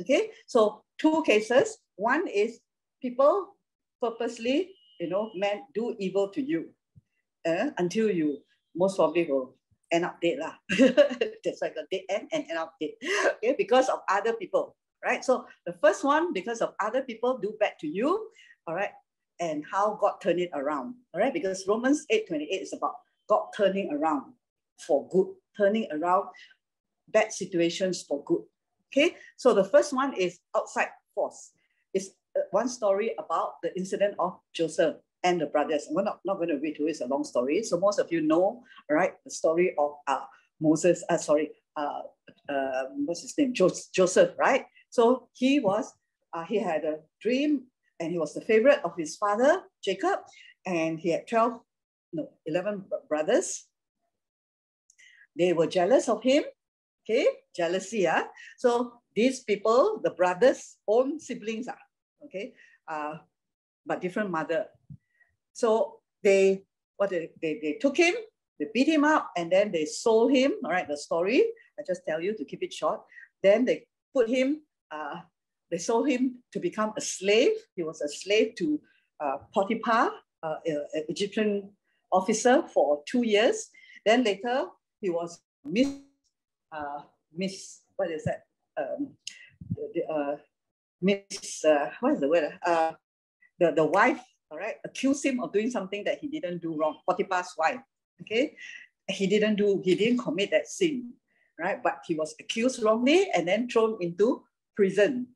[0.00, 1.78] Okay, so two cases.
[1.96, 2.60] One is
[3.02, 3.56] people
[4.00, 6.70] purposely, you know, meant do evil to you
[7.46, 8.38] uh, until you
[8.74, 9.56] most probably will
[9.90, 10.54] end up dead lah.
[11.44, 12.96] That's like a dead end and end up dead.
[13.40, 15.24] Okay, because of other people, right?
[15.24, 18.30] So the first one, because of other people do bad to you,
[18.66, 18.92] all right,
[19.40, 21.32] and how God turned it around, all right?
[21.32, 22.94] Because Romans 8 28 is about
[23.28, 24.32] God turning around
[24.86, 26.28] for good, turning around
[27.12, 28.42] bad situations for good.
[28.92, 31.52] Okay, so the first one is outside force.
[31.94, 35.86] It's uh, one story about the incident of Joseph and the brothers.
[35.90, 37.62] We're not, not going to read through it, it's a long story.
[37.62, 40.24] So most of you know, right, the story of uh,
[40.60, 42.00] Moses, uh, sorry, uh,
[42.48, 43.54] uh, what's his name?
[43.54, 44.66] Jo- Joseph, right?
[44.90, 45.92] So he was,
[46.32, 47.64] uh, he had a dream
[48.00, 50.20] and he was the favorite of his father, Jacob,
[50.66, 51.60] and he had 12,
[52.12, 53.66] no, 11 brothers.
[55.38, 56.44] They were jealous of him.
[57.02, 58.06] Okay, jealousy.
[58.06, 58.28] Ah.
[58.58, 61.68] So these people, the brothers, own siblings.
[61.68, 61.78] Ah.
[62.24, 62.54] Okay,
[62.88, 63.18] uh,
[63.86, 64.66] but different mother.
[65.52, 66.64] So they
[66.96, 68.14] what they, they, they took him,
[68.58, 70.52] they beat him up, and then they sold him.
[70.64, 71.44] All right, the story.
[71.78, 73.00] I just tell you to keep it short.
[73.42, 74.60] Then they put him,
[74.90, 75.20] uh,
[75.70, 77.52] they sold him to become a slave.
[77.74, 78.78] He was a slave to
[79.18, 80.10] uh, Potiphar,
[80.42, 81.70] uh, an Egyptian
[82.12, 83.70] officer for two years.
[84.04, 84.66] Then later
[85.00, 85.40] he was
[86.72, 87.00] uh,
[87.34, 88.44] miss, what is that?
[88.76, 89.10] Um,
[89.94, 90.36] the, uh,
[91.00, 92.58] miss, uh, what is the word?
[92.64, 92.92] Uh,
[93.58, 94.20] the, the wife,
[94.50, 96.98] all right, accused him of doing something that he didn't do wrong.
[97.08, 97.80] Potiphar's wife,
[98.22, 98.56] okay?
[99.08, 101.12] He didn't do, he didn't commit that sin,
[101.58, 101.82] right?
[101.82, 104.44] But he was accused wrongly and then thrown into
[104.76, 105.26] prison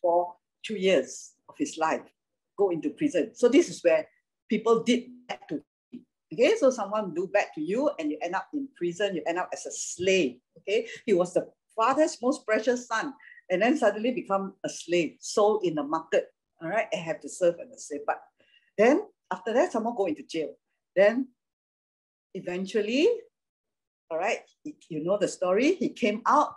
[0.00, 0.34] for
[0.64, 2.02] two years of his life,
[2.56, 3.34] go into prison.
[3.34, 4.06] So this is where
[4.48, 5.62] people did that to
[6.32, 9.38] Okay, so someone do bad to you and you end up in prison, you end
[9.38, 10.38] up as a slave.
[10.58, 11.46] Okay, he was the
[11.76, 13.12] father's most precious son
[13.50, 16.28] and then suddenly become a slave, sold in the market.
[16.62, 18.02] All right, and have to serve as a slave.
[18.06, 18.22] But
[18.78, 19.02] then
[19.32, 20.54] after that, someone go into jail.
[20.94, 21.28] Then
[22.34, 23.08] eventually,
[24.10, 25.74] all right, you know the story.
[25.74, 26.54] He came out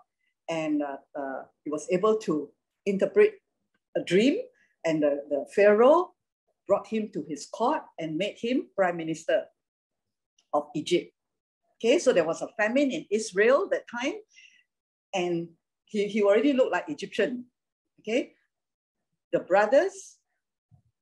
[0.48, 2.50] and uh, uh, he was able to
[2.86, 3.34] interpret
[3.98, 4.38] a dream,
[4.86, 6.14] and the, the Pharaoh
[6.68, 9.46] brought him to his court and made him prime minister
[10.56, 11.12] of Egypt.
[11.78, 14.14] Okay, so there was a famine in Israel that time,
[15.14, 15.50] and
[15.86, 17.46] he, he already looked like Egyptian.
[18.00, 18.34] Okay,
[19.32, 20.18] the brothers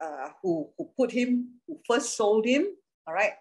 [0.01, 2.65] uh, who, who put him, who first sold him,
[3.07, 3.33] all right,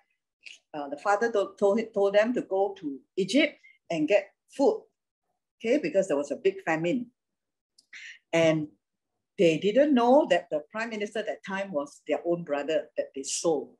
[0.75, 3.57] uh, the father told, told, told them to go to Egypt
[3.91, 4.83] and get food,
[5.59, 7.07] okay, because there was a big famine.
[8.33, 8.69] And
[9.39, 13.09] they didn't know that the prime minister at that time was their own brother that
[13.15, 13.77] they sold.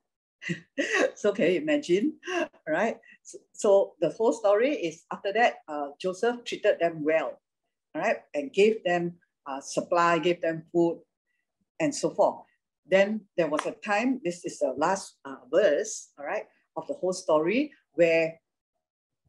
[1.15, 2.13] so can you imagine,
[2.67, 2.97] right?
[3.23, 7.39] So, so, the whole story is after that, uh, Joseph treated them well,
[7.95, 9.15] right, and gave them
[9.47, 10.99] uh, supply, gave them food,
[11.79, 12.43] and so forth.
[12.85, 16.45] Then there was a time, this is the last uh, verse, all right,
[16.75, 18.39] of the whole story, where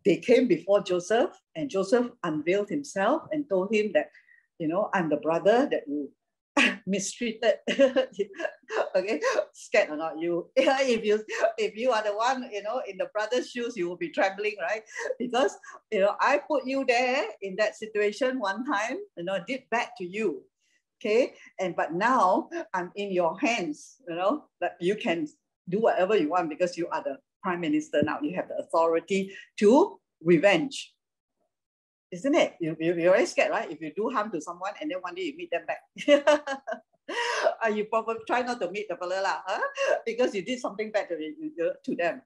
[0.05, 4.11] they came before Joseph and Joseph unveiled himself and told him that,
[4.59, 6.11] you know, I'm the brother that you
[6.87, 7.55] mistreated.
[8.97, 9.21] okay,
[9.53, 10.19] scared or not?
[10.19, 11.25] You if you
[11.59, 14.57] if you are the one, you know, in the brother's shoes, you will be trembling,
[14.61, 14.83] right?
[15.19, 15.57] Because
[15.91, 19.89] you know, I put you there in that situation one time, you know, did bad
[19.99, 20.43] to you.
[21.01, 25.27] Okay, and but now I'm in your hands, you know, that you can
[25.69, 28.19] do whatever you want because you are the prime minister now.
[28.23, 30.94] You have the authority to revenge
[32.15, 32.55] isn't it?
[32.61, 33.71] You, you, you're very scared, right?
[33.71, 35.83] If you do harm to someone and then one day you meet them back.
[36.07, 39.61] uh, you probably try not to meet the fellow lah, huh?
[40.07, 42.23] because you did something bad to, to them,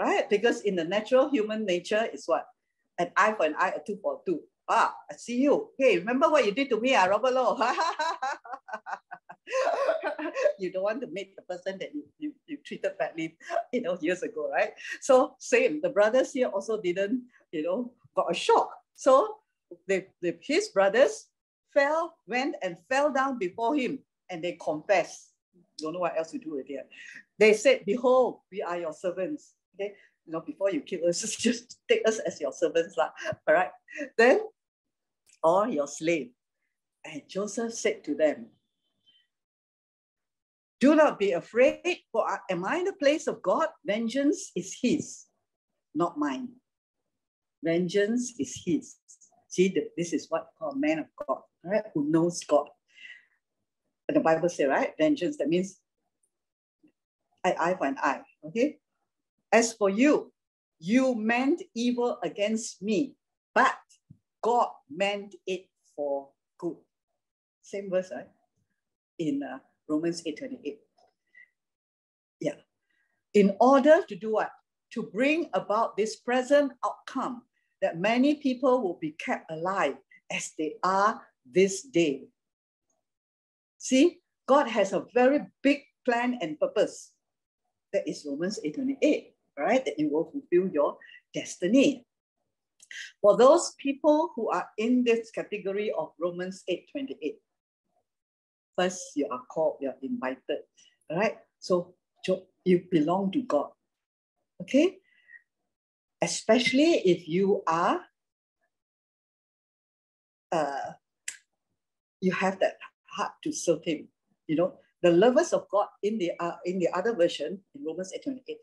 [0.00, 0.28] right?
[0.28, 2.44] Because in the natural human nature is what?
[2.98, 4.42] An eye for an eye, a two for tooth.
[4.68, 5.70] Ah, I see you.
[5.78, 7.34] Hey, remember what you did to me, ah, Robert
[10.58, 13.36] you don't want to meet the person that you, you, you treated badly,
[13.72, 14.72] you know, years ago, right?
[15.02, 19.36] So same, the brothers here also didn't, you know, got a shock so
[19.88, 21.26] the, the, his brothers
[21.72, 23.98] fell, went and fell down before him
[24.30, 25.32] and they confessed.
[25.78, 26.88] Don't know what else to do with it.
[27.38, 29.54] They said, Behold, we are your servants.
[29.74, 29.94] Okay,
[30.24, 32.96] you know, before you kill us, just take us as your servants.
[32.96, 33.10] Lah.
[33.46, 33.70] All right.
[34.16, 34.40] Then,
[35.42, 36.30] or your slave.
[37.04, 38.46] And Joseph said to them,
[40.80, 43.68] Do not be afraid, for am I in the place of God?
[43.84, 45.24] Vengeance is his,
[45.94, 46.48] not mine
[47.64, 48.96] vengeance is his.
[49.48, 51.84] See, this is what a man of God, right?
[51.94, 52.68] Who knows God.
[54.08, 54.92] And the Bible says, right?
[54.98, 55.78] Vengeance, that means
[57.44, 58.78] eye, eye for an eye, okay?
[59.52, 60.32] As for you,
[60.80, 63.14] you meant evil against me,
[63.54, 63.76] but
[64.42, 66.28] God meant it for
[66.58, 66.76] good.
[67.62, 68.28] Same verse, right?
[69.18, 69.58] In uh,
[69.88, 70.76] Romans 8.28.
[72.40, 72.56] Yeah.
[73.32, 74.50] In order to do what?
[74.92, 77.42] To bring about this present outcome
[77.84, 80.00] that many people will be kept alive
[80.32, 82.24] as they are this day.
[83.76, 87.12] See, God has a very big plan and purpose.
[87.92, 89.84] That is Romans 8:28, right?
[89.84, 90.96] That you will fulfill your
[91.36, 92.08] destiny.
[93.20, 97.36] For those people who are in this category of Romans 8:28,
[98.80, 100.64] first you are called, you are invited,
[101.12, 101.36] right?
[101.60, 101.92] So
[102.64, 103.76] you belong to God.
[104.62, 105.03] Okay?
[106.24, 108.00] Especially if you are
[110.52, 110.92] uh,
[112.20, 114.08] you have that heart to serve him.
[114.48, 114.74] You know
[115.04, 118.56] the lovers of god in the uh, in the other version in romans 8 28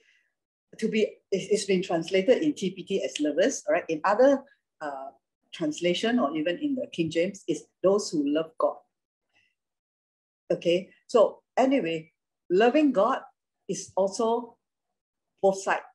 [0.79, 1.01] to be
[1.31, 4.41] it's been translated in tpt as lovers all right in other
[4.81, 5.09] uh,
[5.53, 8.77] translation or even in the king james is those who love god.
[10.51, 12.11] Okay so anyway
[12.49, 13.21] loving god
[13.69, 14.57] is also
[15.41, 15.90] both sides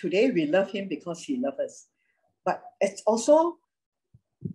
[0.00, 1.86] Today we love him because he loves us.
[2.44, 3.58] But it's also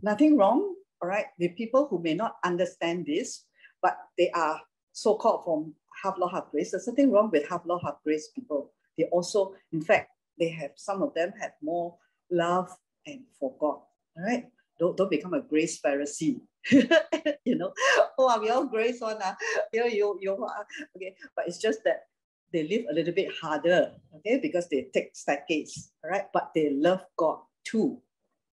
[0.02, 1.28] nothing wrong, all right?
[1.38, 3.46] The people who may not understand this,
[3.80, 4.60] but they are
[4.92, 6.72] so-called from half law, half grace.
[6.72, 8.72] There's nothing wrong with half law, half grace people.
[8.98, 10.10] They also, in fact,
[10.40, 11.96] they have some of them have more
[12.32, 13.82] love and for God.
[14.18, 14.46] All right.
[14.80, 16.42] Don't, don't become a grace Pharisee.
[16.72, 17.72] you know,
[18.18, 19.22] oh, are we all grace on?
[19.22, 19.36] Uh,
[19.72, 20.64] you know, you, you, uh,
[20.96, 21.16] okay.
[21.36, 22.06] But it's just that
[22.52, 26.70] they live a little bit harder, okay, because they take staircase, all right, but they
[26.72, 28.02] love God too,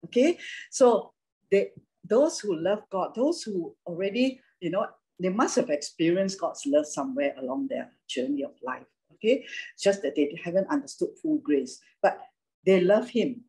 [0.06, 0.38] okay?
[0.70, 1.14] So
[1.52, 1.72] they,
[2.04, 4.88] those who love God, those who already, you know,
[5.20, 9.46] they must have experienced God's love somewhere along their journey of life, okay?
[9.80, 12.20] Just that they haven't understood full grace, but
[12.66, 13.42] they love Him,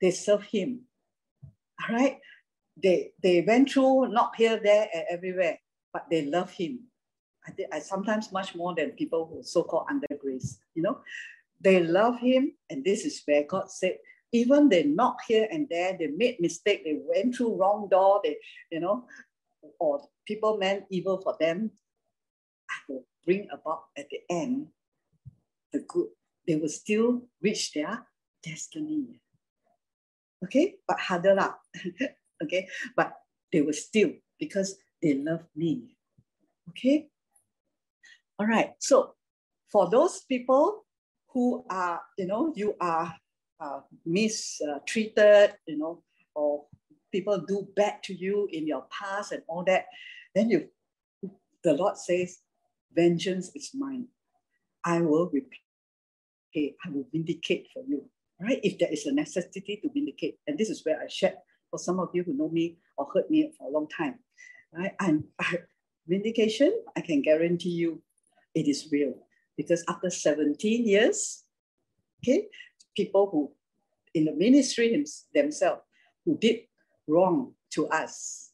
[0.00, 0.82] they serve Him,
[1.44, 2.18] all right?
[2.82, 5.58] They, they went through not here, there, and everywhere,
[5.92, 6.80] but they love Him,
[7.46, 11.00] I think I sometimes much more than people who so-called under grace, you know.
[11.60, 13.98] They love him, and this is where God said,
[14.32, 18.38] even they knock here and there, they made mistake, they went through wrong door, they,
[18.70, 19.04] you know,
[19.78, 21.70] or people meant evil for them.
[22.70, 24.68] I will bring about at the end
[25.72, 26.08] the good.
[26.46, 28.04] They will still reach their
[28.42, 29.20] destiny.
[30.42, 31.54] Okay, but harder lah.
[32.42, 32.66] okay,
[32.96, 33.14] but
[33.52, 34.10] they will still
[34.40, 35.94] because they love me
[36.70, 37.11] Okay.
[38.42, 38.70] All right.
[38.80, 39.14] So
[39.70, 40.84] for those people
[41.28, 43.14] who are, you know, you are
[43.60, 46.02] uh, mistreated, you know,
[46.34, 46.64] or
[47.12, 49.84] people do bad to you in your past and all that,
[50.34, 50.68] then you,
[51.62, 52.38] the Lord says,
[52.92, 54.08] vengeance is mine.
[54.84, 56.74] I will repay.
[56.84, 58.04] I will vindicate for you.
[58.40, 58.58] Right?
[58.64, 61.36] If there is a necessity to vindicate, and this is where I shared
[61.70, 64.18] for some of you who know me or heard me for a long time.
[64.72, 64.96] Right?
[64.98, 65.58] And I,
[66.08, 68.02] vindication, I can guarantee you
[68.54, 69.14] it is real.
[69.56, 71.44] Because after 17 years,
[72.22, 72.48] okay,
[72.96, 73.52] people who
[74.14, 75.04] in the ministry
[75.34, 75.82] themselves
[76.24, 76.60] who did
[77.08, 78.50] wrong to us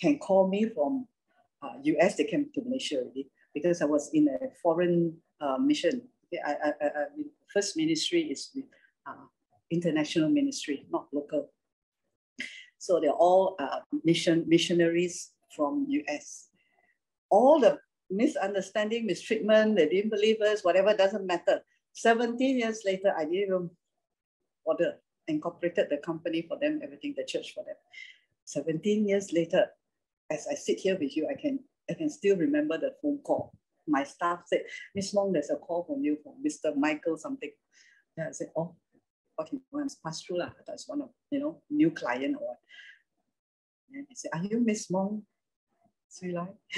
[0.00, 1.06] can call me from
[1.62, 6.02] uh, US, they came to Malaysia already because I was in a foreign uh, mission.
[6.26, 7.04] Okay, I, I, I,
[7.52, 8.50] first ministry is
[9.06, 9.24] uh,
[9.70, 11.50] international ministry, not local.
[12.78, 16.48] So they're all uh, mission missionaries from US.
[17.30, 17.78] All the
[18.10, 21.60] misunderstanding, mistreatment, they didn't believe us, whatever, doesn't matter.
[21.94, 23.70] 17 years later, I didn't even
[24.64, 24.94] order,
[25.28, 27.76] incorporated the company for them, everything, the church for them.
[28.44, 29.66] 17 years later,
[30.30, 31.60] as I sit here with you, I can
[31.90, 33.52] I can still remember the phone call.
[33.86, 34.62] My staff said,
[34.94, 36.74] Miss Long, there's a call from you from Mr.
[36.74, 37.50] Michael something.
[38.16, 38.74] Yeah, I said, oh,
[39.36, 40.40] what he wants, pass through.
[40.66, 42.56] That's one of, you know, new client or what.
[43.92, 45.22] And he said, are you Miss Mong?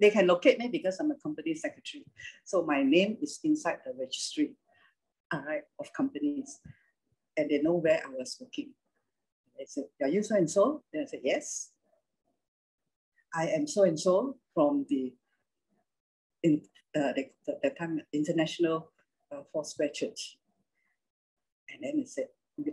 [0.00, 2.04] they can locate me because I'm a company secretary.
[2.44, 4.54] So my name is inside the registry
[5.32, 6.60] all right, of companies.
[7.36, 8.70] And they know where I was working.
[9.58, 10.82] They said, Are you so and so?
[10.92, 11.70] Then I said, Yes.
[13.34, 15.12] I am so and so from the
[16.42, 16.62] in
[16.96, 18.90] uh, the, the, the time international
[19.30, 20.38] uh, Foursquare Church.
[21.70, 22.28] And then he said,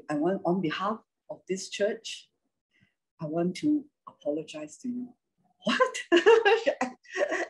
[0.10, 1.00] I want on behalf
[1.30, 2.30] of this church,
[3.22, 5.08] I want to apologize to you.
[5.64, 5.98] What?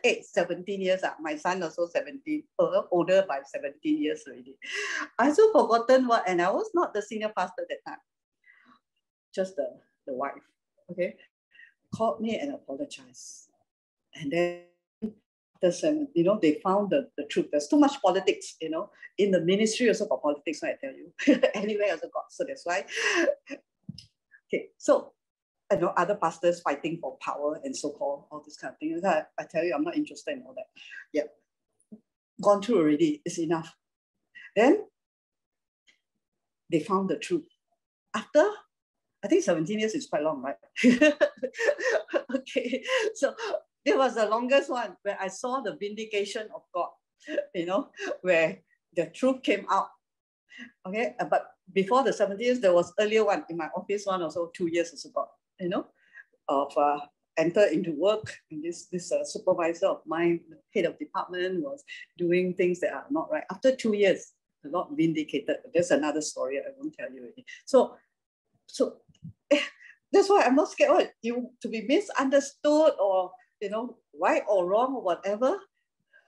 [0.02, 1.02] hey, 17 years.
[1.02, 4.56] Uh, my son also 17, uh, older by 17 years already.
[5.18, 7.98] I also forgotten what, and I was not the senior pastor that time,
[9.34, 9.68] just the,
[10.06, 10.32] the wife.
[10.90, 11.16] Okay.
[11.94, 13.48] Called me and apologized.
[14.14, 14.62] And then
[15.60, 17.46] the you know, they found the, the truth.
[17.50, 21.12] There's too much politics, you know, in the ministry also got politics, I tell you.
[21.54, 22.30] anyway, also got.
[22.30, 22.84] So that's why.
[24.48, 25.12] Okay, so
[25.72, 29.00] you know, other pastors fighting for power and so-called all this kind of thing.
[29.04, 30.66] I, I tell you, I'm not interested in all that.
[31.12, 31.22] Yeah,
[32.40, 33.74] Gone through already, it's enough.
[34.54, 34.84] Then
[36.70, 37.46] they found the truth.
[38.14, 38.44] After,
[39.24, 40.56] I think 17 years is quite long, right?
[42.36, 42.82] okay,
[43.14, 43.34] so
[43.84, 46.90] it was the longest one where I saw the vindication of God,
[47.54, 47.88] you know,
[48.20, 48.58] where
[48.94, 49.88] the truth came out.
[50.86, 54.50] Okay, but before the 17 years, there was earlier one in my office one also
[54.54, 55.28] two years ago
[55.60, 55.86] you know,
[56.48, 57.00] of uh,
[57.36, 58.34] enter into work.
[58.50, 60.40] And this this uh, supervisor of mine,
[60.74, 61.84] head of department, was
[62.18, 63.44] doing things that are not right.
[63.50, 65.56] After two years, the Lord vindicated.
[65.72, 67.32] There's another story I won't tell you.
[67.64, 67.96] So,
[68.66, 68.96] so
[70.12, 71.10] that's why I'm not scared.
[71.22, 73.30] You to be misunderstood or
[73.60, 75.58] you know right or wrong or whatever.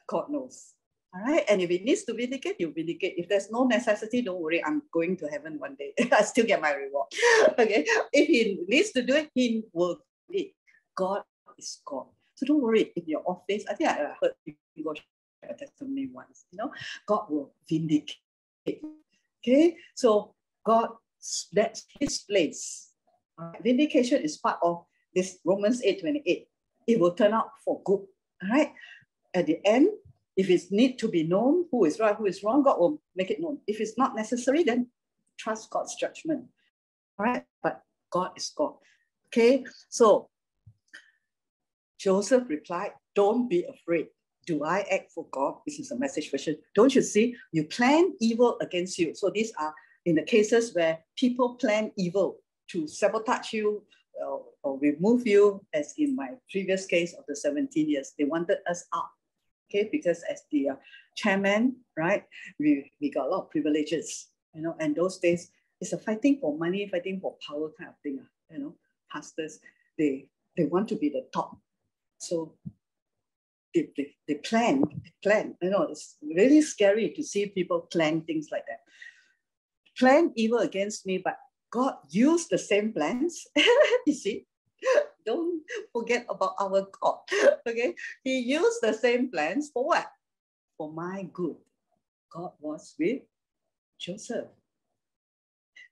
[0.07, 0.75] God knows.
[1.15, 1.45] All right.
[1.49, 3.15] And if it needs to vindicate, you vindicate.
[3.17, 4.63] If there's no necessity, don't worry.
[4.65, 5.95] I'm going to heaven one day.
[6.13, 7.09] I still get my reward.
[7.59, 7.87] okay.
[8.13, 10.53] If he needs to do it, he will do it.
[10.95, 11.23] God
[11.57, 12.07] is God.
[12.35, 14.33] So don't worry if your office, I think I heard
[14.77, 16.73] people share a testimony once, you know,
[17.07, 18.17] God will vindicate.
[19.43, 19.77] Okay.
[19.95, 20.91] So God,
[21.53, 22.93] that's his place.
[23.39, 23.63] Right.
[23.63, 26.49] Vindication is part of this Romans 8 28.
[26.87, 28.01] It will turn out for good.
[28.43, 28.73] All right.
[29.35, 29.89] At the end,
[30.39, 33.31] if it's need to be known who is right, who is wrong, God will make
[33.31, 33.59] it known.
[33.67, 34.87] If it's not necessary, then
[35.37, 36.45] trust God's judgment.
[37.19, 38.75] All right, but God is God.
[39.27, 40.29] Okay, so
[41.99, 44.07] Joseph replied, Don't be afraid.
[44.47, 45.57] Do I act for God?
[45.67, 46.57] This is a message version.
[46.77, 47.35] Don't you see?
[47.53, 49.17] You plan evil against you.
[49.17, 49.75] So these are
[50.07, 52.37] in the cases where people plan evil
[52.69, 53.83] to sabotage you
[54.25, 58.15] or, or remove you, as in my previous case of the 17 years.
[58.17, 59.11] They wanted us out
[59.69, 59.89] okay?
[59.91, 60.77] Because as the uh,
[61.17, 62.25] chairman, right,
[62.59, 65.51] we, we got a lot of privileges, you know, and those days
[65.81, 68.75] it's a fighting for money, fighting for power kind of thing, uh, you know.
[69.11, 69.61] Pastors,
[69.97, 71.57] they they want to be the top,
[72.19, 72.55] so
[73.75, 75.57] they, they, they plan, they plan.
[75.63, 78.81] You know, it's really scary to see people plan things like that.
[79.99, 81.39] Plan evil against me, but
[81.71, 83.47] God used the same plans.
[84.07, 84.47] you see,
[85.27, 87.19] don't forget about our God.
[87.69, 87.95] Okay,
[88.25, 90.07] He used the same plans for what?
[90.77, 91.57] For my good.
[92.31, 93.23] God was with
[93.99, 94.49] Joseph.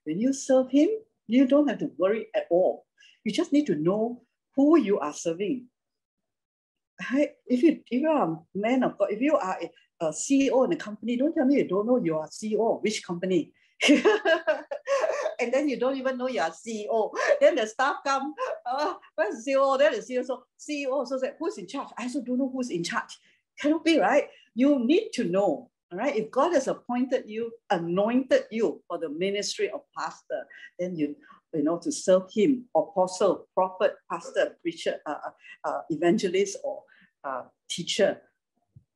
[0.05, 0.89] When you serve Him,
[1.27, 2.87] you don't have to worry at all.
[3.25, 4.23] You just need to know
[4.55, 5.67] who you are serving.
[7.47, 10.65] If you if you are a man of God, if you are a, a CEO
[10.65, 13.53] in a company, don't tell me you don't know you are CEO of which company.
[15.41, 17.11] and then you don't even know you are CEO.
[17.41, 18.35] Then the staff come,
[18.65, 19.79] uh, where's the CEO?
[19.79, 21.89] Then the CEO, so CEO also said, who's in charge?
[21.99, 23.19] I also don't know who's in charge.
[23.61, 24.29] Cannot be, right?
[24.55, 26.17] You need to know, all right?
[26.17, 30.47] If God has appointed you, anointed you for the ministry of pastor,
[30.79, 31.17] then you,
[31.55, 35.15] you know, to serve him, apostle, prophet, pastor, preacher, uh,
[35.65, 36.83] uh, uh evangelist, or
[37.25, 38.21] uh, teacher,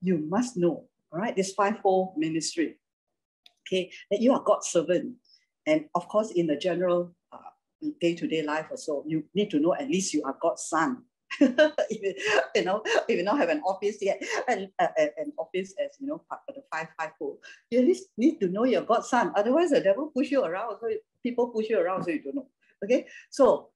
[0.03, 2.79] you must know, all right, this fivefold ministry,
[3.67, 5.15] okay, that you are God's servant.
[5.71, 7.39] And of course, in the general uh,
[8.01, 11.05] day-to-day life also, you need to know at least you are God's son.
[11.41, 16.09] you, know, if you don't have an office yet, an, uh, an office as you
[16.09, 17.37] know, part of the five five four,
[17.71, 19.33] you at least need to know your God's son.
[19.37, 20.79] Otherwise, the devil push you around.
[20.81, 20.89] So
[21.23, 22.49] people push you around, so you don't know.
[22.85, 23.69] Okay, so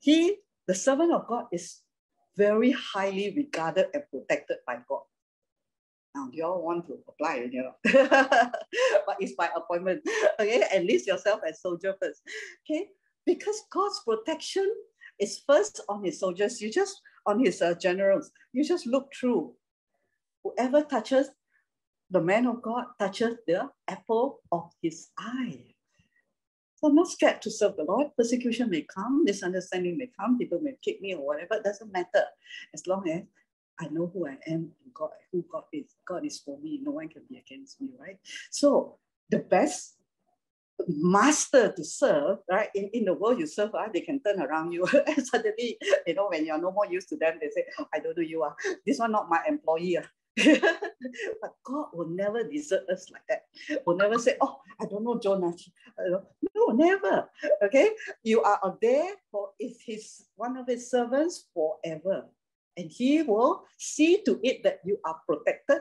[0.00, 1.82] he, the servant of God, is
[2.36, 5.02] very highly regarded and protected by God.
[6.16, 7.74] Now, you all want to apply, you know,
[9.06, 10.02] but it's by appointment.
[10.40, 12.22] Okay, enlist yourself as soldier first.
[12.64, 12.88] Okay,
[13.26, 14.70] because God's protection
[15.20, 16.60] is first on his soldiers.
[16.62, 18.30] You just on his uh, generals.
[18.54, 19.52] You just look through.
[20.42, 21.28] Whoever touches
[22.10, 25.74] the man of God touches the apple of his eye.
[26.76, 28.08] So I'm not scared to serve the Lord.
[28.16, 31.54] Persecution may come, misunderstanding may come, people may kick me or whatever.
[31.54, 32.24] It doesn't matter.
[32.72, 33.22] As long as
[33.80, 35.94] I know who I am and God, who God is.
[36.06, 36.80] God is for me.
[36.82, 38.18] No one can be against me, right?
[38.50, 38.98] So
[39.30, 39.96] the best
[40.88, 42.68] master to serve, right?
[42.74, 43.92] In, in the world you serve, right?
[43.92, 44.86] they can turn around you.
[45.06, 47.98] and suddenly, you know, when you're no more used to them, they say, oh, I
[47.98, 48.56] don't know you are.
[48.66, 48.74] Uh.
[48.86, 49.98] This one not my employee.
[49.98, 50.02] Uh.
[51.40, 53.46] but God will never desert us like that.
[53.86, 55.54] Will never say, "Oh, I don't know Jonah."
[56.54, 57.30] No, never.
[57.64, 57.92] Okay,
[58.22, 62.26] you are there for is His one of His servants forever,
[62.76, 65.80] and He will see to it that you are protected.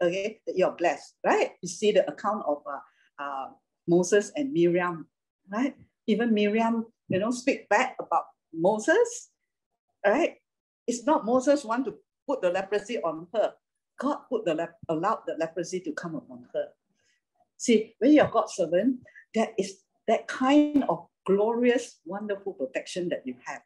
[0.00, 1.14] Okay, that you are blessed.
[1.24, 1.52] Right?
[1.62, 3.46] You see the account of uh, uh,
[3.86, 5.06] Moses and Miriam.
[5.50, 5.74] Right?
[6.06, 9.30] Even Miriam, you know, speak bad about Moses.
[10.04, 10.36] Right?
[10.86, 11.94] It's not Moses want to
[12.26, 13.54] put the leprosy on her
[13.98, 16.68] God put the lep- allowed the leprosy to come upon her.
[17.56, 19.00] See, when you're God's servant,
[19.34, 23.62] that is that kind of glorious, wonderful protection that you have.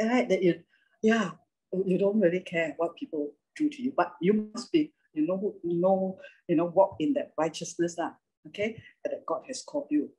[0.00, 0.28] Right?
[0.28, 0.60] That you,
[1.02, 1.32] yeah,
[1.86, 5.54] you don't really care what people do to you, but you must be, you know,
[5.62, 6.18] know,
[6.48, 8.10] you know, walk in that righteousness, uh,
[8.48, 10.10] okay, that God has called you.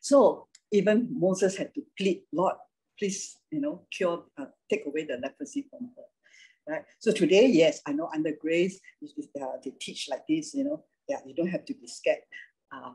[0.00, 2.56] So even Moses had to plead, Lord,
[2.98, 6.04] please, you know, cure, uh, take away the leprosy from her
[6.68, 6.82] right?
[6.98, 8.80] So today, yes, I know under grace,
[9.40, 12.18] uh, they teach like this, you know, yeah, you don't have to be scared
[12.72, 12.92] uh,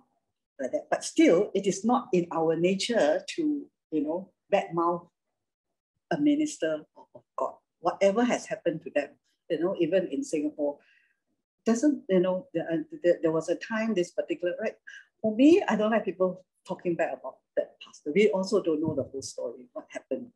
[0.60, 0.88] like that.
[0.90, 5.08] But still, it is not in our nature to, you know, badmouth
[6.12, 7.54] a minister of God.
[7.80, 9.10] Whatever has happened to them,
[9.50, 10.78] you know, even in Singapore,
[11.66, 14.76] doesn't, you know, there, uh, there, there was a time, this particular, right?
[15.22, 18.12] For me, I don't like people talking bad about that pastor.
[18.14, 20.28] We also don't know the whole story, what happened.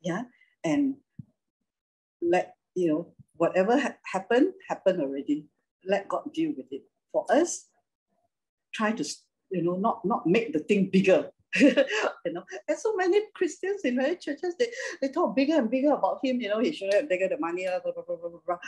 [0.00, 0.22] Yeah.
[0.64, 0.96] And
[2.20, 5.46] let you know, whatever ha- happened, happened already.
[5.84, 6.82] Let God deal with it.
[7.12, 7.68] For us,
[8.72, 9.04] try to,
[9.50, 11.30] you know, not, not make the thing bigger.
[11.60, 14.68] you know, and so many Christians in many churches, they,
[15.00, 17.66] they talk bigger and bigger about him, you know, he should have taken the money,
[17.66, 18.58] blah, blah, blah, blah, blah.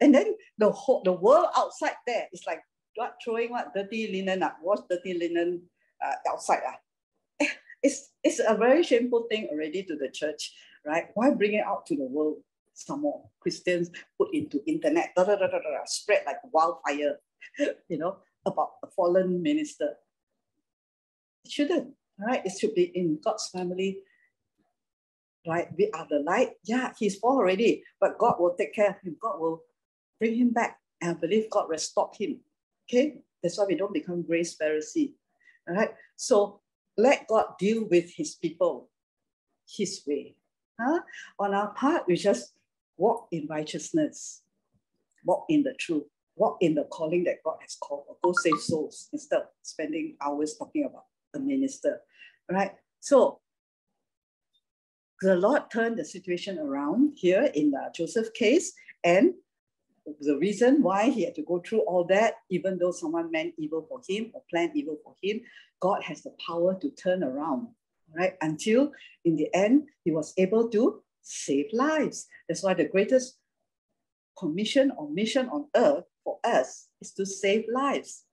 [0.00, 2.62] And then the whole the world outside there is like
[2.96, 5.62] what throwing what dirty linen, uh, wash dirty linen
[6.04, 6.60] uh, outside.
[6.66, 7.46] Uh.
[7.82, 10.52] It's, it's a very shameful thing already to the church,
[10.84, 11.06] right?
[11.14, 12.42] Why bring it out to the world?
[12.80, 17.18] some more Christians put into internet, da, da, da, da, da, spread like wildfire,
[17.88, 18.16] you know,
[18.46, 19.94] about a fallen minister.
[21.44, 22.44] It shouldn't, right?
[22.44, 23.98] It should be in God's family,
[25.46, 25.68] right?
[25.76, 26.50] We are the light.
[26.64, 29.16] Yeah, he's fall already, but God will take care of him.
[29.20, 29.62] God will
[30.18, 30.78] bring him back.
[31.00, 32.40] And I believe God restored him.
[32.88, 33.18] Okay?
[33.42, 35.12] That's why we don't become grace Pharisee.
[35.68, 35.90] All right?
[36.16, 36.60] So
[36.96, 38.90] let God deal with his people
[39.66, 40.34] his way.
[40.78, 41.00] Huh?
[41.38, 42.52] On our part, we just
[42.96, 44.42] walk in righteousness,
[45.24, 46.04] walk in the truth,
[46.36, 50.16] walk in the calling that God has called, or go save souls instead of spending
[50.20, 52.00] hours talking about a minister,
[52.50, 52.72] right?
[53.00, 53.40] So
[55.22, 58.72] the Lord turned the situation around here in the Joseph case,
[59.04, 59.34] and
[60.20, 63.86] the reason why he had to go through all that, even though someone meant evil
[63.88, 65.40] for him or planned evil for him,
[65.80, 67.68] God has the power to turn around,
[68.16, 68.34] right?
[68.40, 68.92] Until
[69.24, 72.26] in the end, he was able to save lives.
[72.48, 73.38] That's why the greatest
[74.38, 78.24] commission or mission on earth for us is to save lives.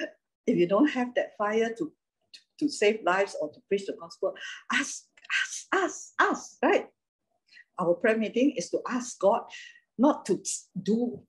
[0.46, 1.92] If you don't have that fire to,
[2.58, 4.34] to, save lives or to preach the gospel,
[4.72, 5.04] ask,
[5.42, 6.86] ask, ask, ask, right?
[7.78, 9.42] our prayer meeting is to ask God
[9.98, 10.42] not to
[10.80, 11.20] do,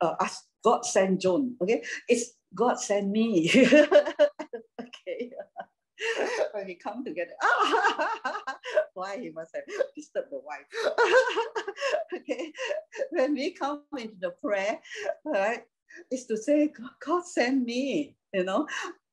[0.00, 1.82] uh, ask God send Joan, okay?
[2.08, 3.50] It's God send me.
[3.54, 5.30] okay.
[6.52, 7.32] when we come together,
[8.94, 10.66] why he must have disturbed the wife.
[12.14, 12.52] okay.
[13.10, 14.78] When we come into the prayer,
[15.24, 15.62] right,
[16.10, 16.72] is to say,
[17.04, 18.66] God send me, you know,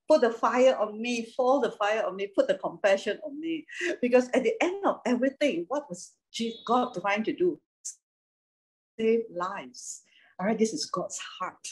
[0.08, 3.66] put the fire on me, fall the fire on me, put the compassion on me.
[4.00, 6.12] Because at the end of everything, what was
[6.66, 7.60] God trying to do?
[8.98, 10.02] Save lives.
[10.38, 11.68] All right, this is God's heart.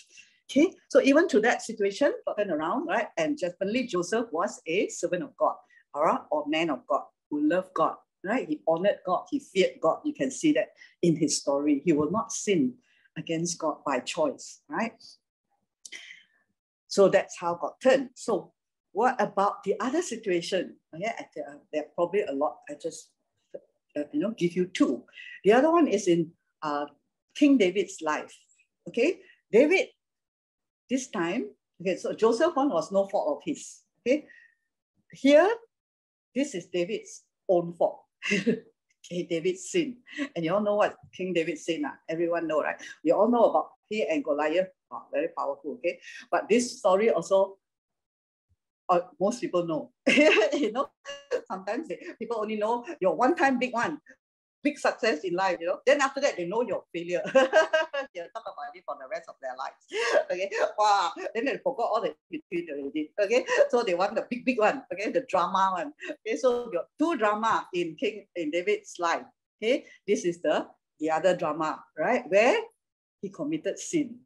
[0.50, 3.08] Okay, so even to that situation, turn around, right?
[3.16, 5.54] And definitely Joseph was a servant of God,
[5.94, 8.46] all right, or man of God who loved God, right?
[8.46, 10.00] He honored God, he feared God.
[10.04, 10.68] You can see that
[11.00, 11.80] in his story.
[11.84, 12.74] He will not sin
[13.16, 14.92] against God by choice, right?
[16.92, 18.10] So that's how got turned.
[18.14, 18.52] So
[18.92, 20.76] what about the other situation?
[20.94, 22.58] Okay, uh, there are probably a lot.
[22.68, 23.08] I just
[23.96, 25.02] uh, you know give you two.
[25.42, 26.84] The other one is in uh,
[27.34, 28.36] King David's life.
[28.86, 29.20] Okay,
[29.50, 29.88] David.
[30.90, 31.48] This time,
[31.80, 33.80] okay, so Joseph one was no fault of his.
[34.04, 34.26] Okay,
[35.12, 35.48] here,
[36.34, 38.04] this is David's own fault.
[38.30, 39.96] okay, David's sin,
[40.36, 41.86] and you all know what King David sin.
[41.86, 41.96] Uh?
[42.10, 42.76] Everyone know, right?
[43.02, 45.98] We all know about he and Goliath oh, very powerful, okay?
[46.30, 47.58] But this story also,
[48.88, 49.90] uh, most people know.
[50.52, 50.88] you know,
[51.48, 53.98] sometimes they, people only know your one-time big one,
[54.62, 55.80] big success in life, you know.
[55.86, 57.22] Then after that, they know your failure.
[57.34, 59.82] they talk about it for the rest of their lives.
[60.32, 60.50] Okay.
[60.78, 61.12] Wow.
[61.34, 63.10] Then they forgot all the between already.
[63.20, 63.44] Okay.
[63.68, 64.82] So they want the big, big one.
[64.92, 65.10] Okay.
[65.10, 65.92] The drama one.
[66.26, 66.36] Okay.
[66.36, 69.24] So your two drama in King in David's life.
[69.62, 69.84] Okay.
[70.06, 70.66] This is the
[71.00, 72.24] the other drama, right?
[72.28, 72.56] Where
[73.20, 74.20] he committed sin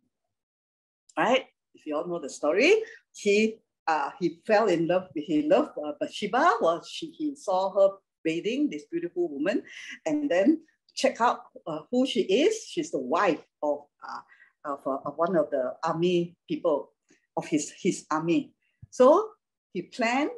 [1.16, 1.44] right?
[1.74, 2.82] If you all know the story,
[3.14, 5.09] he uh, he fell in love.
[5.14, 6.55] He loved uh, Bathsheba.
[6.60, 9.62] Well, she, he saw her bathing, this beautiful woman,
[10.05, 10.62] and then
[10.94, 12.66] check out uh, who she is.
[12.66, 16.93] She's the wife of uh, of, uh, one of the army people
[17.36, 18.52] of his his army.
[18.90, 19.30] So
[19.72, 20.30] he planned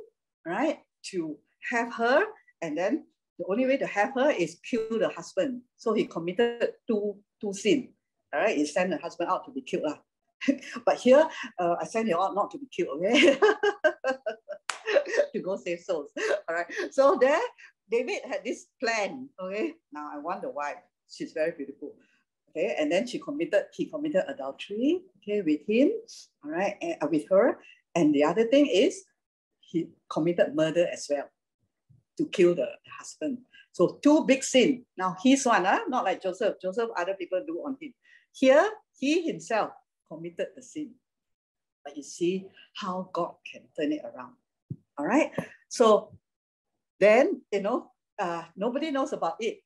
[0.45, 0.81] right
[1.11, 1.39] to
[1.71, 2.25] have her,
[2.61, 3.05] and then
[3.39, 5.63] the only way to have her is kill the husband.
[5.77, 7.95] So he committed two two sin.
[8.35, 9.85] All right, he sent the husband out to be killed.
[9.87, 9.97] Uh.
[10.85, 11.29] but here,
[11.59, 13.39] uh, I send you out not to be killed, okay?
[15.33, 16.11] to go save souls.
[16.49, 16.67] All right.
[16.91, 17.41] So there,
[17.91, 19.29] David had this plan.
[19.41, 19.75] Okay.
[19.93, 20.77] Now I want the wife.
[21.11, 21.95] She's very beautiful.
[22.51, 22.75] Okay.
[22.79, 25.93] And then she committed, he committed adultery, okay, with him.
[26.45, 26.77] All right.
[26.81, 27.59] And, uh, with her.
[27.95, 29.05] And the other thing is
[29.61, 31.29] he committed murder as well
[32.17, 33.39] to kill the, the husband.
[33.73, 34.85] So two big sin.
[34.97, 36.57] Now his one, uh, not like Joseph.
[36.61, 37.95] Joseph, other people do on him.
[38.33, 39.71] Here, he himself
[40.11, 40.91] committed the sin.
[41.85, 44.35] But you see how God can turn it around.
[44.99, 45.31] All right.
[45.69, 46.13] So
[47.01, 49.63] then, you know, uh, nobody knows about it,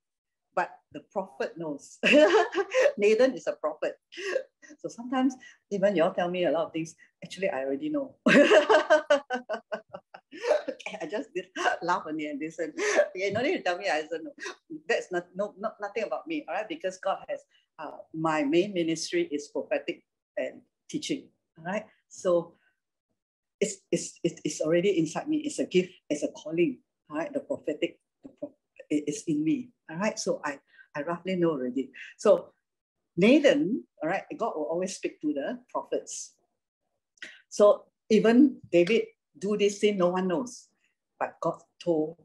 [0.54, 1.98] but the prophet knows.
[2.98, 3.96] Nathan is a prophet.
[4.78, 5.34] So sometimes
[5.70, 6.94] even y'all tell me a lot of things,
[7.24, 8.14] actually, I already know.
[8.28, 9.22] I
[11.10, 11.46] just did
[11.82, 12.72] laugh only and listen.
[13.16, 14.32] Okay, no need to tell me I don't know.
[14.88, 16.68] That's not, no, not nothing about me, all right?
[16.68, 17.40] Because God has
[17.78, 20.04] uh, my main ministry is prophetic
[20.36, 21.28] and teaching.
[21.58, 21.86] All right.
[22.08, 22.54] So
[23.60, 25.38] it's, it's, it's already inside me.
[25.38, 26.78] It's a gift, it's a calling.
[27.10, 27.32] All right.
[27.32, 28.54] The prophetic the pro-
[28.90, 29.70] is in me.
[29.90, 30.18] All right.
[30.18, 30.58] So I,
[30.96, 31.90] I roughly know already.
[32.18, 32.52] So
[33.16, 36.34] Nathan, all right, God will always speak to the prophets.
[37.48, 40.68] So even David do this thing, no one knows.
[41.20, 42.16] But God told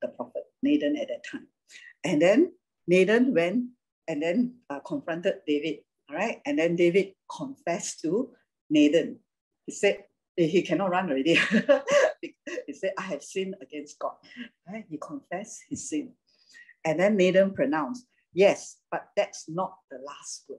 [0.00, 1.46] the prophet Nathan at that time.
[2.04, 2.52] And then
[2.88, 3.70] Nathan went
[4.08, 6.40] and then uh, confronted David all right.
[6.44, 8.30] And then David confessed to
[8.70, 9.18] Nathan.
[9.66, 10.04] He said,
[10.38, 11.34] eh, he cannot run already.
[12.20, 14.14] he said, I have sinned against God.
[14.68, 14.84] Right?
[14.88, 16.12] He confessed his sin.
[16.84, 20.58] And then Nathan pronounced, Yes, but that's not the last word.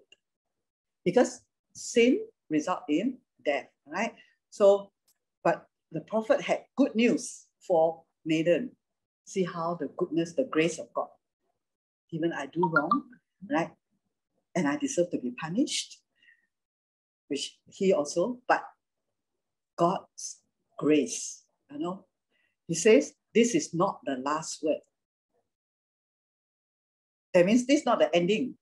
[1.04, 1.42] Because
[1.74, 4.14] sin result in death, right?
[4.52, 4.92] So,
[5.44, 8.72] but the prophet had good news for Nathan.
[9.26, 11.08] See how the goodness, the grace of God.
[12.12, 13.04] Even I do wrong,
[13.50, 13.72] right?
[14.56, 16.00] And I deserve to be punished,
[17.28, 18.64] which he also, but
[19.78, 20.40] God's
[20.78, 22.06] grace, you know,
[22.68, 24.82] he says, this is not the last word.
[27.34, 28.56] That means this is not the ending.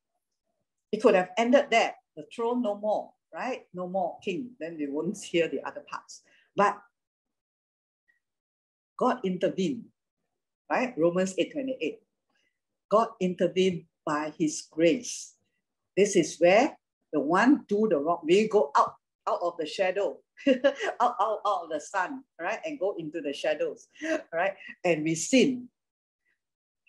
[0.92, 1.96] It could have ended there.
[2.16, 3.64] The throne no more, right?
[3.74, 4.52] No more king.
[4.60, 6.22] Then we won't hear the other parts.
[6.56, 6.78] But
[8.98, 9.86] God intervened,
[10.70, 10.94] right?
[10.98, 12.00] Romans 8:28.
[12.90, 15.36] God intervened by his grace
[16.02, 16.76] this is where
[17.14, 18.96] the one do the wrong, we go out,
[19.30, 20.18] out of the shadow,
[20.50, 22.58] out, out, out of the sun, right?
[22.66, 23.88] And go into the shadows,
[24.34, 24.54] right?
[24.84, 25.70] And we sin.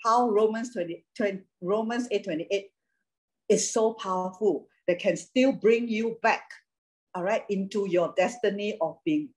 [0.02, 2.72] how Romans 20, 20 Romans 8:28
[3.50, 6.48] is so powerful that can still bring you back,
[7.14, 9.28] all right, into your destiny of being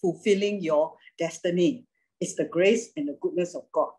[0.00, 1.86] fulfilling your destiny.
[2.20, 3.90] It's the grace and the goodness of God.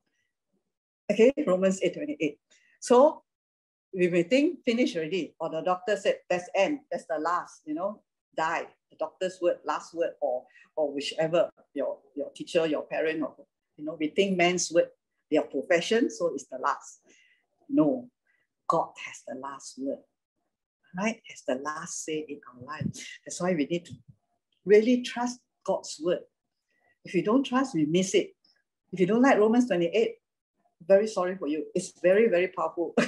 [1.12, 2.40] Okay, Romans 8:28.
[2.80, 3.24] So
[3.95, 7.73] we may think finish already, or the doctor said that's end, that's the last, you
[7.73, 8.01] know,
[8.35, 8.67] die.
[8.91, 10.43] The doctor's word, last word, or
[10.76, 13.34] or whichever your your teacher, your parent, or
[13.77, 14.89] you know, we think man's word,
[15.31, 16.99] their profession, so it's the last.
[17.69, 18.09] No,
[18.67, 19.99] God has the last word,
[20.97, 21.22] right?
[21.30, 22.85] Has the last say in our life.
[23.26, 23.93] That's why we need to
[24.65, 26.19] really trust God's word.
[27.05, 28.31] If you don't trust, we miss it.
[28.91, 30.15] If you don't like Romans 28,
[30.88, 31.65] very sorry for you.
[31.73, 32.93] It's very, very powerful.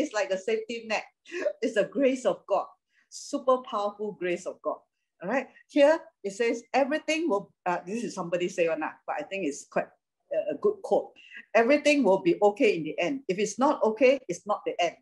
[0.00, 1.04] it's like the safety net.
[1.62, 2.66] It's the grace of God,
[3.08, 4.78] super powerful grace of God.
[5.22, 5.48] All right.
[5.68, 7.52] Here it says everything will.
[7.66, 9.88] Uh, this is somebody say or not, but I think it's quite
[10.32, 11.12] a good quote.
[11.54, 13.20] Everything will be okay in the end.
[13.28, 14.96] If it's not okay, it's not the end.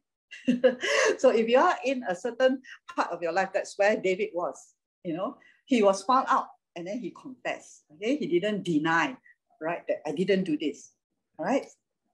[1.19, 2.63] so if you are in a certain
[2.95, 4.75] part of your life, that's where David was.
[5.05, 6.47] You know, he was found out
[6.77, 7.85] and then he confessed.
[7.95, 9.17] Okay, he didn't deny,
[9.61, 9.87] right?
[9.87, 10.93] That I didn't do this.
[11.39, 11.67] All right,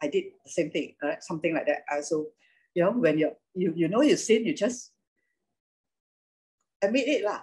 [0.03, 0.95] I did the same thing.
[1.03, 1.85] All right, something like that.
[1.91, 2.27] I Also,
[2.75, 4.91] you know, when you're, you you know you sin, you just
[6.83, 7.41] admit it lah.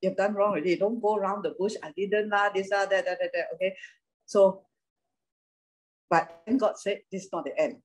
[0.00, 0.76] You've done wrong already.
[0.76, 1.76] Don't go around the bush.
[1.82, 2.50] I didn't lah.
[2.50, 3.30] This ah that that that.
[3.32, 3.46] that.
[3.54, 3.76] Okay,
[4.26, 4.64] so
[6.12, 7.80] but then God said, this is not the end.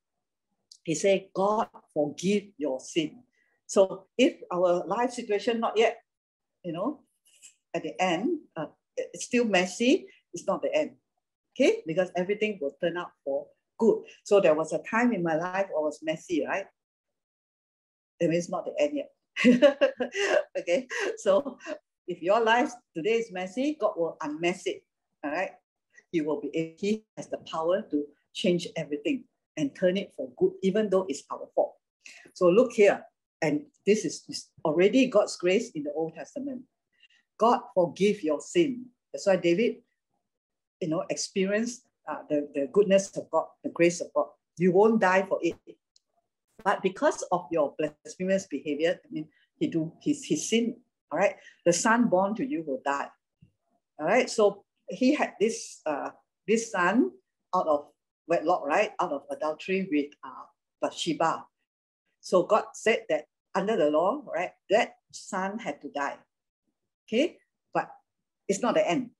[0.83, 3.23] He said, God forgive your sin.
[3.67, 6.03] So if our life situation not yet,
[6.61, 7.03] you know,
[7.73, 10.99] at the end, uh, it's still messy, it's not the end.
[11.55, 13.47] Okay, because everything will turn out for
[13.79, 14.03] good.
[14.25, 16.65] So there was a time in my life I was messy, right?
[18.19, 19.11] It means not the end yet.
[20.59, 20.87] okay,
[21.17, 21.59] so
[22.07, 24.83] if your life today is messy, God will unmess it.
[25.23, 25.51] All right,
[26.11, 26.75] He will be.
[26.79, 28.03] He has the power to
[28.33, 29.25] change everything
[29.57, 31.75] and turn it for good, even though it's our fault.
[32.33, 33.03] So look here,
[33.41, 36.63] and this is already God's grace in the Old Testament.
[37.37, 38.85] God forgive your sin.
[39.13, 39.77] That's why David,
[40.81, 44.27] you know, experienced uh, the, the goodness of God, the grace of God.
[44.57, 45.55] You won't die for it.
[46.67, 50.75] But because of your blasphemous behavior, I mean, he do his, his sin,
[51.09, 53.07] all right, the son born to you will die.
[53.97, 56.09] All right, so he had this uh,
[56.45, 57.11] this son
[57.55, 57.87] out of
[58.27, 60.43] wedlock, right, out of adultery with uh,
[60.81, 61.45] Bathsheba.
[62.19, 66.17] So God said that under the law, right, that son had to die.
[67.07, 67.37] Okay,
[67.73, 67.87] but
[68.49, 69.11] it's not the end.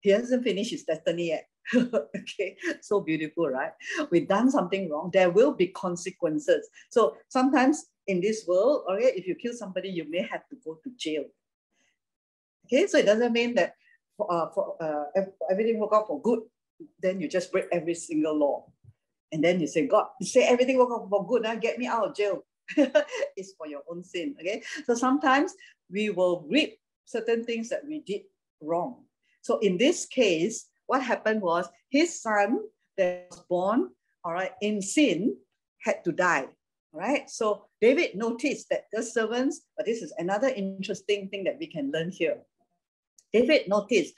[0.00, 1.46] He hasn't finished his destiny yet.
[1.74, 3.72] okay, so beautiful, right?
[4.10, 5.10] We've done something wrong.
[5.12, 6.68] There will be consequences.
[6.90, 10.78] So sometimes in this world, okay, if you kill somebody, you may have to go
[10.82, 11.24] to jail.
[12.66, 13.76] Okay, so it doesn't mean that
[14.16, 16.40] for, uh, for uh, everything work out for good
[17.00, 18.66] then you just break every single law.
[19.30, 21.86] And then you say, God, you say everything work out for good, now get me
[21.86, 22.44] out of jail.
[23.36, 24.34] it's for your own sin.
[24.40, 24.62] Okay.
[24.84, 25.54] So sometimes
[25.90, 28.22] we will reap certain things that we did
[28.60, 29.04] wrong.
[29.40, 32.60] So in this case, what happened was his son
[32.98, 33.88] that was born,
[34.24, 35.34] all right, in sin
[35.80, 36.48] had to die.
[36.92, 37.30] Right.
[37.30, 41.90] So David noticed that the servants, but this is another interesting thing that we can
[41.90, 42.36] learn here.
[43.32, 44.12] David noticed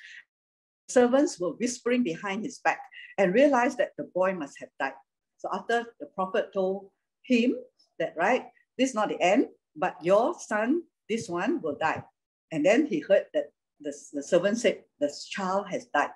[0.88, 2.80] servants were whispering behind his back
[3.18, 4.98] and realized that the boy must have died.
[5.38, 6.90] So after the prophet told
[7.22, 7.54] him
[8.00, 8.46] that, right,
[8.76, 9.46] this is not the end,
[9.76, 12.02] but your son, this one will die.
[12.50, 16.10] And then he heard that the, the servant said, the child has died.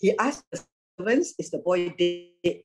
[0.00, 0.64] He asked the
[0.98, 2.62] servants, is the boy dead?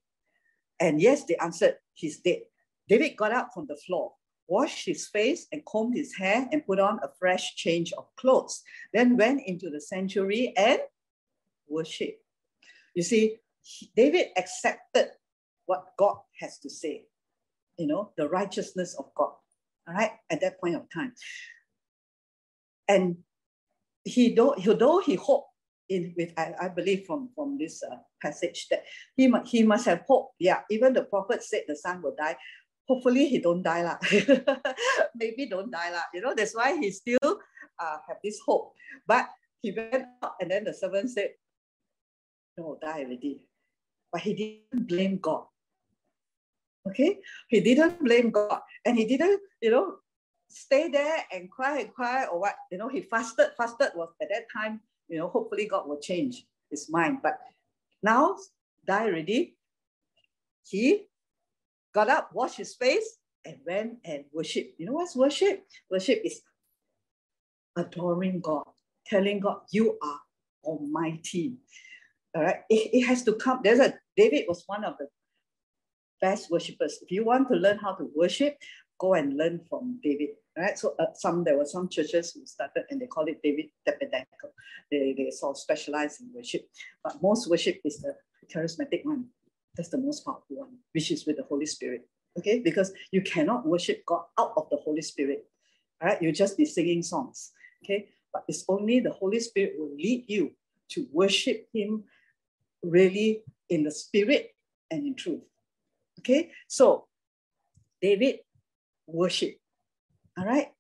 [0.80, 2.42] And yes, they answered, he's dead.
[2.88, 4.14] David got up from the floor,
[4.48, 8.64] washed his face and combed his hair and put on a fresh change of clothes,
[8.94, 10.80] then went into the sanctuary and
[11.68, 12.22] worshiped.
[12.94, 13.38] You see,
[13.96, 15.10] David accepted
[15.66, 17.06] what God has to say,
[17.78, 19.32] you know, the righteousness of God,
[19.88, 21.14] all right, at that point of time.
[22.88, 23.18] And
[24.04, 25.50] he though, he, though he hoped
[25.90, 28.84] in with I, I believe from from this uh, passage that
[29.16, 30.32] he must he must have hope.
[30.40, 32.38] Yeah, even the prophet said the son will die.
[32.88, 33.98] Hopefully he don't die lah.
[35.16, 36.06] Maybe don't die lah.
[36.14, 37.42] You know that's why he still
[37.80, 38.74] uh, have this hope.
[39.08, 39.30] But
[39.62, 41.32] he went out and then the servant said,
[42.58, 43.42] no, die already.
[44.12, 45.46] But he didn't blame God.
[46.88, 47.20] Okay?
[47.50, 48.62] He didn't blame God.
[48.86, 49.98] And he didn't, you know,
[50.48, 52.56] stay there and cry and cry or what.
[52.72, 53.58] You know, he fasted.
[53.58, 57.20] Fasted was at that time, you know, hopefully God will change his mind.
[57.22, 57.40] But
[58.02, 58.38] now,
[58.86, 59.56] die already.
[60.68, 61.08] He
[61.94, 64.74] got up, washed his face, and went and worship.
[64.78, 65.66] You know what's worship?
[65.90, 66.42] Worship is
[67.76, 68.66] adoring God,
[69.06, 70.20] telling God, You are
[70.64, 71.56] almighty.
[72.36, 73.62] All right, it, it has to come.
[73.64, 75.08] There's a David was one of the
[76.22, 77.00] best worshippers.
[77.02, 78.58] If you want to learn how to worship,
[79.00, 80.30] go and learn from David.
[80.58, 80.78] Right.
[80.78, 84.54] So uh, some there were some churches who started and they call it David Tabernacle.
[84.90, 86.68] They they sort of specialize in worship,
[87.04, 88.16] but most worship is the
[88.54, 89.26] charismatic one.
[89.76, 92.08] That's the most powerful one, which is with the Holy Spirit.
[92.38, 95.46] Okay, because you cannot worship God out of the Holy Spirit.
[96.02, 97.52] All right, you just be singing songs.
[97.84, 100.52] Okay, but it's only the Holy Spirit will lead you
[100.90, 102.04] to worship Him
[102.84, 104.56] really in the spirit
[104.92, 105.42] and in truth.
[106.20, 107.08] Okay, so
[108.02, 108.40] David
[109.08, 109.56] worship.
[110.38, 110.72] All right.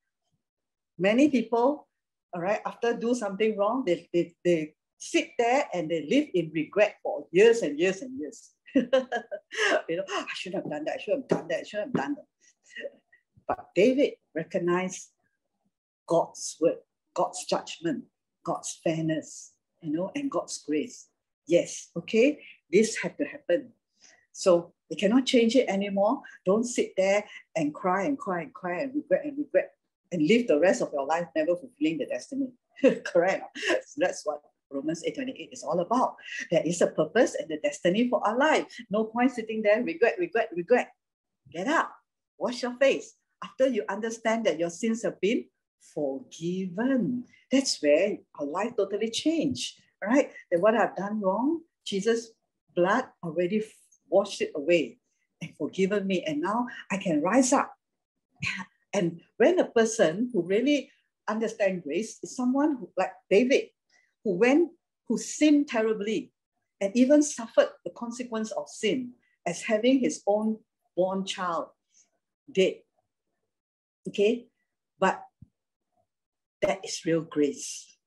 [0.97, 1.87] Many people,
[2.33, 6.51] all right, after do something wrong, they, they, they sit there and they live in
[6.53, 8.51] regret for years and years and years.
[8.75, 11.79] you know, ah, I shouldn't have done that, I should have done that, I should
[11.81, 12.25] have done that.
[13.47, 15.09] But David recognized
[16.07, 16.77] God's word,
[17.13, 18.05] God's judgment,
[18.43, 21.07] God's fairness, you know, and God's grace.
[21.47, 22.39] Yes, okay,
[22.71, 23.71] this had to happen.
[24.35, 26.21] So they cannot change it anymore.
[26.45, 27.23] Don't sit there
[27.55, 29.71] and cry and cry and cry and regret and regret
[30.11, 32.51] and live the rest of your life never fulfilling the destiny.
[33.05, 33.57] Correct.
[33.87, 36.17] So that's what Romans 8:28 is all about.
[36.51, 38.67] There is a purpose and a destiny for our life.
[38.91, 40.91] No point sitting there, regret, regret, regret.
[41.49, 41.95] Get up,
[42.37, 43.15] wash your face.
[43.41, 45.45] After you understand that your sins have been
[45.79, 49.79] forgiven, that's where our life totally changed.
[50.03, 50.31] Right?
[50.51, 52.31] That what I've done wrong, Jesus'
[52.75, 53.63] blood already
[54.09, 54.97] washed it away
[55.41, 56.23] and forgiven me.
[56.23, 57.73] And now I can rise up.
[58.95, 60.89] And when a person who really
[61.27, 63.65] understands grace is someone who, like David,
[64.23, 64.71] who went,
[65.09, 66.31] who sinned terribly
[66.79, 69.11] and even suffered the consequence of sin
[69.45, 70.59] as having his own
[70.95, 71.67] born child
[72.49, 72.75] dead.
[74.07, 74.47] Okay?
[74.97, 75.21] But
[76.61, 77.97] that is real grace.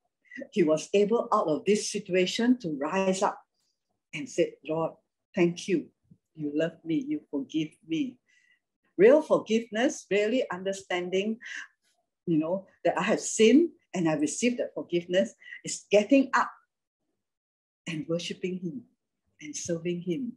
[0.52, 3.40] He was able out of this situation to rise up
[4.14, 4.92] and said, Lord,
[5.34, 5.86] thank you.
[6.34, 8.16] You love me, you forgive me.
[8.96, 11.38] Real forgiveness, really understanding,
[12.26, 15.34] you know, that I have sinned and I received that forgiveness
[15.64, 16.50] is getting up
[17.88, 18.82] and worshiping Him
[19.40, 20.32] and serving Him.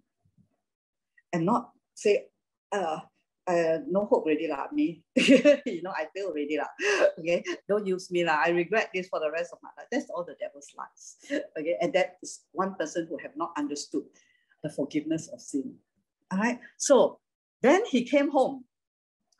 [1.34, 2.28] And not say,
[2.72, 3.00] uh,
[3.48, 5.04] uh, no hope already lah, me.
[5.16, 6.70] you know, I feel already lah.
[7.20, 8.44] Okay, don't use me lah.
[8.46, 9.88] I regret this for the rest of my life.
[9.92, 11.18] That's all the devil's lies.
[11.58, 14.04] Okay, and that is one person who have not understood
[14.64, 15.76] the forgiveness of sin.
[16.32, 16.60] All right.
[16.78, 17.20] So
[17.62, 18.66] then he came home.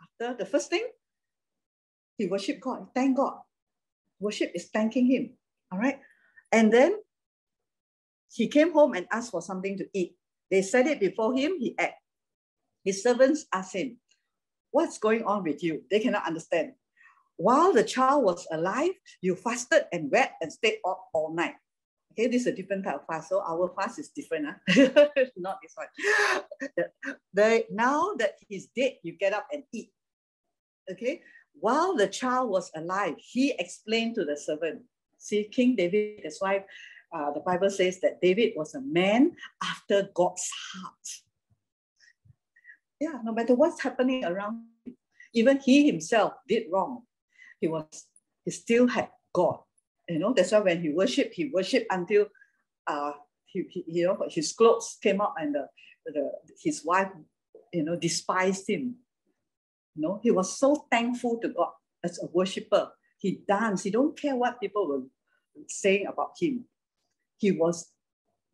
[0.02, 0.86] After the first thing,
[2.18, 2.88] he worshiped God.
[2.94, 3.40] Thank God.
[4.20, 5.32] Worship is thanking him.
[5.72, 6.00] All right.
[6.52, 6.98] And then
[8.32, 10.16] he came home and asked for something to eat.
[10.50, 11.92] They set it before him, he ate.
[12.84, 13.98] His servants asked him,
[14.72, 15.84] What's going on with you?
[15.90, 16.74] They cannot understand.
[17.38, 18.92] While the child was alive,
[19.22, 21.56] you fasted and wept and stayed up all night.
[22.12, 23.30] Okay, this is a different type of fast.
[23.30, 25.08] So our fast is different, huh?
[25.38, 25.88] not this one.
[26.76, 26.92] The,
[27.34, 29.92] the, now that he's dead, you get up and eat.
[30.92, 31.22] Okay,
[31.54, 34.82] while the child was alive, he explained to the servant.
[35.18, 36.66] See, King David, that's why
[37.14, 39.34] uh, the Bible says that David was a man
[39.64, 41.08] after God's heart.
[43.00, 44.98] Yeah, no matter what's happening around him,
[45.34, 47.04] even he himself did wrong.
[47.62, 48.08] He was,
[48.44, 49.60] he still had God
[50.12, 52.28] you know, that's why when he worshipped, he worshipped until
[52.88, 53.12] uh,
[53.46, 55.68] he, he, you know, his clothes came out and the,
[56.06, 56.32] the,
[56.64, 57.10] his wife,
[57.74, 58.96] you know, despised him.
[59.96, 61.72] You know, he was so thankful to God
[62.04, 62.92] as a worshiper.
[63.18, 63.84] He danced.
[63.84, 65.04] He don't care what people were
[65.68, 66.66] saying about him.
[67.38, 67.92] He was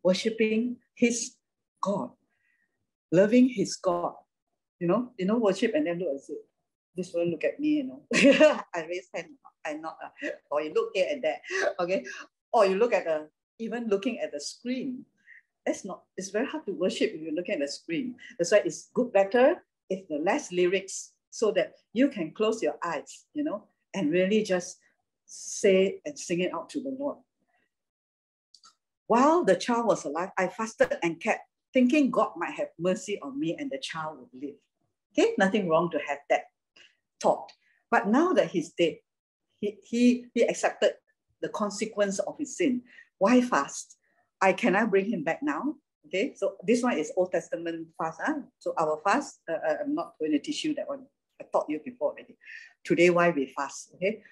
[0.02, 1.34] worshiping his
[1.80, 2.10] God,
[3.12, 4.14] loving his God.
[4.80, 6.34] You know, you know, worship and then look and say,
[6.98, 8.02] this one look at me, you know.
[8.74, 9.28] I raise hand
[9.64, 11.40] and not, uh, or you look here and there,
[11.78, 12.04] okay?
[12.52, 15.04] Or you look at the, even looking at the screen.
[15.64, 18.16] It's not, it's very hard to worship if you're looking at the screen.
[18.38, 22.76] That's why it's good better if the less lyrics so that you can close your
[22.82, 23.64] eyes, you know,
[23.94, 24.78] and really just
[25.26, 27.18] say and sing it out to the Lord.
[29.06, 31.40] While the child was alive, I fasted and kept
[31.72, 34.56] thinking God might have mercy on me and the child would live.
[35.12, 36.44] Okay, nothing wrong to have that
[37.20, 37.52] thought.
[37.90, 38.96] But now that he's dead,
[39.60, 40.92] he, he, he accepted
[41.40, 42.82] the consequence of his sin.
[43.18, 43.96] Why fast?
[44.40, 45.74] I can I bring him back now?
[46.06, 48.20] Okay, so this one is Old Testament fast.
[48.24, 48.40] Huh?
[48.58, 51.04] So our fast, uh, uh, I'm not going to teach you that one.
[51.40, 52.36] I taught you before already.
[52.84, 53.90] Today, why we fast?
[53.94, 54.22] Okay,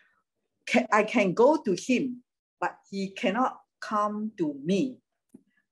[0.67, 2.23] can, I can go to him,
[2.61, 4.99] but he cannot come to me.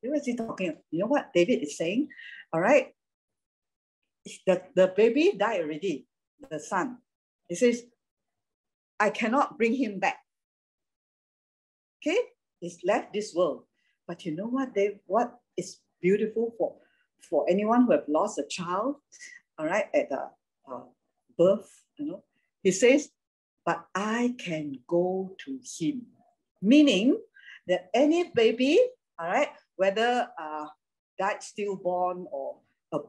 [0.03, 0.77] What is he talking?
[0.91, 2.09] You know what David is saying?
[2.53, 2.89] All right,
[4.47, 6.07] the, the baby died already,
[6.51, 6.99] the son.
[7.49, 7.83] He says,
[8.99, 10.19] I cannot bring him back.
[12.01, 12.19] Okay,
[12.61, 13.65] he's left this world.
[14.07, 14.75] But you know what?
[14.75, 16.77] They what is beautiful for
[17.29, 18.97] for anyone who have lost a child,
[19.59, 20.31] all right, at the
[20.71, 20.81] uh,
[21.39, 22.25] birth, you know,
[22.63, 23.11] he says,
[23.65, 26.03] but I can go to him.
[26.61, 27.19] Meaning
[27.67, 28.79] that any baby,
[29.19, 30.67] all right, whether uh,
[31.19, 32.59] died stillborn or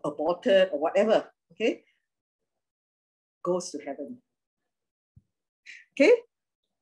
[0.03, 1.83] aborted or whatever, okay,
[3.43, 4.17] goes to heaven.
[5.95, 6.11] Okay,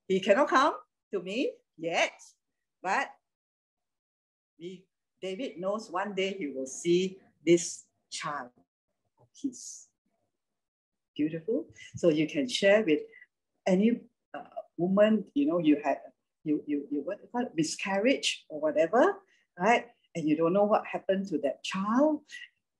[0.08, 0.74] he cannot come
[1.14, 2.14] to me yet,
[2.82, 3.10] but
[5.22, 8.50] David knows one day he will see this child
[9.20, 9.88] of his.
[11.16, 11.68] Beautiful.
[11.96, 13.02] So you can share with
[13.68, 14.02] any
[14.34, 14.44] uh,
[14.78, 16.00] woman, you know, you had
[16.44, 19.16] you you you what, what miscarriage or whatever,
[19.60, 19.86] right?
[20.16, 22.22] And you don't know what happened to that child.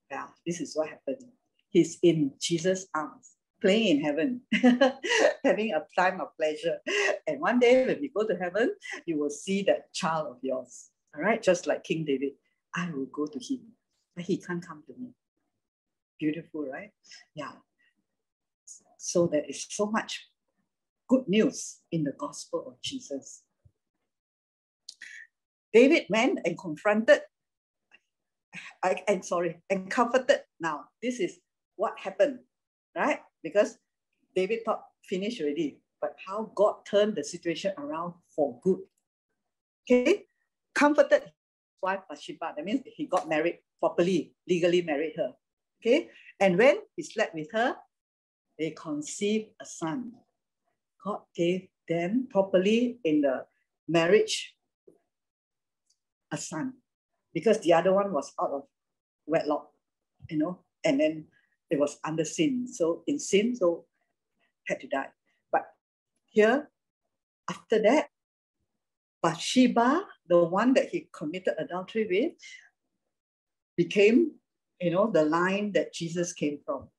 [0.10, 1.24] Yeah, this is what happened.
[1.70, 3.33] He's in Jesus' arms,
[3.64, 4.42] playing in heaven,
[5.44, 6.78] having a time of pleasure.
[7.26, 8.76] And one day when you go to heaven,
[9.06, 10.90] you will see that child of yours.
[11.16, 12.34] All right, just like King David,
[12.76, 13.62] I will go to him,
[14.16, 15.14] but he can't come to me.
[16.20, 16.92] Beautiful, right?
[17.34, 17.54] Yeah.
[18.98, 20.28] So there is so much
[21.08, 23.44] good news in the gospel of Jesus.
[25.72, 27.22] David went and confronted,
[28.84, 30.86] I, am sorry, and comforted now.
[31.02, 31.40] This is
[31.76, 32.40] what happened,
[32.96, 33.20] right?
[33.44, 33.78] Because
[34.36, 38.80] David thought finished already, but how God turned the situation around for good.
[39.84, 40.26] Okay,
[40.74, 41.32] comforted his
[41.82, 42.54] wife Bathsheba.
[42.56, 45.34] That means he got married properly, legally married her.
[45.82, 46.10] Okay,
[46.40, 47.76] and when he slept with her,
[48.58, 50.14] they conceived a son.
[51.04, 53.46] God gave them properly in the
[53.88, 54.56] marriage
[56.32, 56.74] a son
[57.34, 58.64] because the other one was out of
[59.26, 59.70] wedlock,
[60.30, 61.26] you know, and then
[61.74, 62.68] it was under sin.
[62.68, 63.86] So in sin, so
[64.68, 65.10] had to die.
[65.52, 65.66] But
[66.30, 66.70] here,
[67.50, 68.10] after that,
[69.22, 72.34] Bathsheba, the one that he committed adultery with,
[73.76, 74.34] became,
[74.80, 76.90] you know, the line that Jesus came from.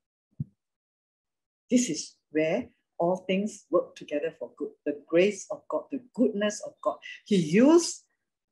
[1.71, 4.71] This is where all things work together for good.
[4.85, 6.97] The grace of God, the goodness of God.
[7.25, 8.03] He used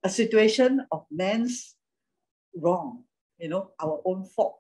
[0.04, 1.76] a situation of man's
[2.56, 3.04] wrong,
[3.38, 4.60] you know, our own fault,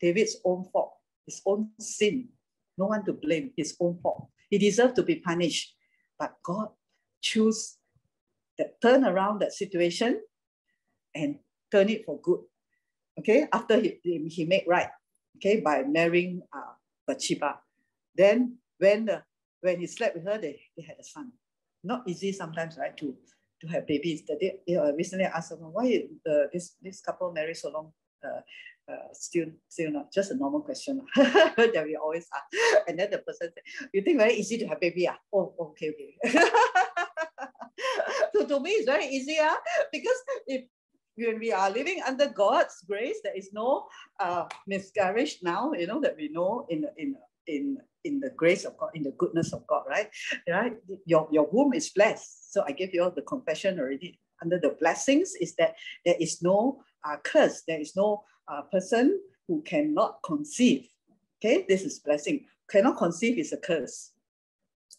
[0.00, 0.92] David's own fault,
[1.30, 2.28] his own sin.
[2.76, 4.28] No one to blame, his own fault.
[4.50, 5.74] He deserved to be punished.
[6.18, 6.68] But God
[7.22, 7.78] chose
[8.58, 10.20] that turn around that situation
[11.14, 11.38] and
[11.70, 12.40] turn it for good.
[13.18, 14.88] Okay, after he, he made right,
[15.36, 16.72] okay, by marrying uh,
[17.06, 17.60] Bathsheba.
[18.16, 19.22] Then when the
[19.60, 21.32] when he slept with her, they, they had a son.
[21.84, 23.14] Not easy sometimes, right, to,
[23.60, 24.24] to have babies.
[24.26, 27.70] That they, you know, recently I asked them, why uh, this, this couple married so
[27.70, 27.92] long?
[28.24, 28.40] Uh,
[28.90, 32.44] uh, still, still not just a normal question that we always ask.
[32.88, 33.62] And then the person said,
[33.92, 35.08] "You think very easy to have baby?
[35.08, 35.18] Ah?
[35.32, 36.12] Oh, okay, okay."
[38.34, 39.56] so to me, it's very easy, ah,
[39.92, 40.64] because if
[41.16, 43.86] when we are living under God's grace, there is no
[44.18, 45.72] uh, miscarriage now.
[45.72, 47.14] You know that we know in in
[47.46, 50.08] in in the grace of God, in the goodness of God, right?
[50.48, 50.76] Right?
[51.04, 52.52] Your, your womb is blessed.
[52.52, 54.18] So I gave you all the confession already.
[54.42, 57.62] Under the blessings is that there is no uh, curse.
[57.66, 60.88] There is no uh, person who cannot conceive.
[61.38, 62.44] Okay, this is blessing.
[62.70, 64.12] Cannot conceive is a curse.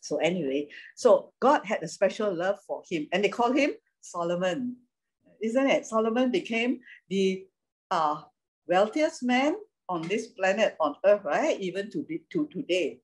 [0.01, 3.71] So anyway, so God had a special love for him, and they call him
[4.01, 4.77] Solomon.
[5.41, 5.85] Isn't it?
[5.85, 6.79] Solomon became
[7.09, 7.45] the
[7.91, 8.21] uh,
[8.67, 9.55] wealthiest man
[9.89, 11.59] on this planet on earth, right?
[11.59, 12.99] Even to be to today.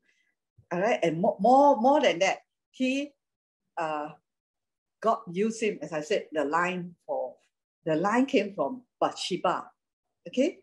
[0.71, 0.99] All right.
[1.03, 2.39] And more, more, more than that,
[2.71, 3.11] he
[3.77, 4.09] uh
[5.01, 7.35] God used him, as I said, the line for
[7.85, 9.69] the line came from Bathsheba.
[10.27, 10.59] Okay.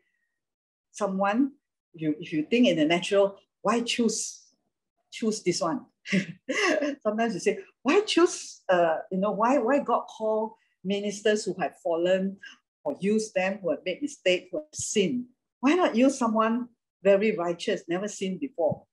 [0.92, 1.52] Someone,
[1.92, 4.42] you if you think in the natural, why choose
[5.10, 5.86] choose this one?
[7.02, 11.76] Sometimes you say, why choose uh, you know, why why God call ministers who have
[11.82, 12.36] fallen
[12.84, 15.24] or use them who have made mistakes, who have sinned?
[15.60, 16.68] Why not use someone
[17.02, 18.84] very righteous, never seen before?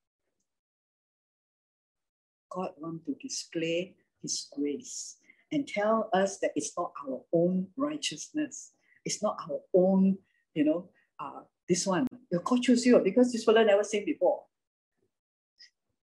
[2.50, 5.18] God wants to display his grace
[5.52, 8.72] and tell us that it's not our own righteousness.
[9.06, 10.18] It's not our own,
[10.54, 12.08] you know, uh, this one.
[12.32, 14.44] Your God choose you because this fellow never seen before.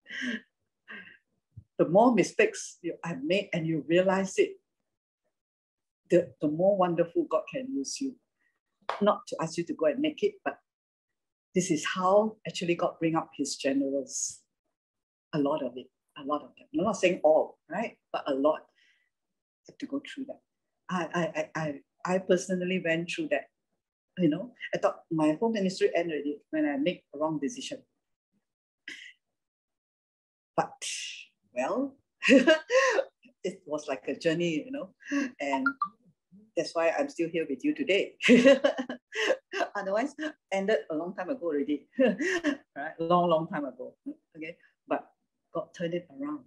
[1.77, 4.51] the more mistakes you have made and you realize it,
[6.09, 8.15] the, the more wonderful God can use you
[9.01, 10.59] not to ask you to go and make it, but
[11.53, 14.41] this is how actually God bring up his generals.
[15.33, 15.87] A lot of it,
[16.17, 16.67] a lot of them.
[16.77, 17.97] I'm not saying all, right?
[18.13, 18.61] But a lot
[19.67, 20.39] have to go through that.
[20.89, 23.45] I, I, I, I personally went through that.
[24.17, 27.79] You know, I thought my whole ministry ended already when I make a wrong decision.
[30.55, 30.71] But
[31.53, 31.97] well,
[32.27, 34.89] it was like a journey, you know,
[35.39, 35.67] and
[36.55, 38.15] That's why I'm still here with you today.
[39.75, 40.15] Otherwise,
[40.51, 41.87] ended a long time ago already.
[41.99, 42.95] right?
[42.99, 43.95] Long, long time ago.
[44.37, 44.55] Okay.
[44.87, 45.05] But
[45.53, 46.45] God turned it around.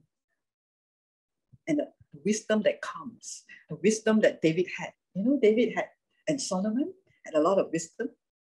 [1.66, 1.88] And the
[2.24, 4.92] wisdom that comes, the wisdom that David had.
[5.14, 5.86] You know, David had,
[6.26, 6.92] and Solomon
[7.28, 8.08] had a lot of wisdom.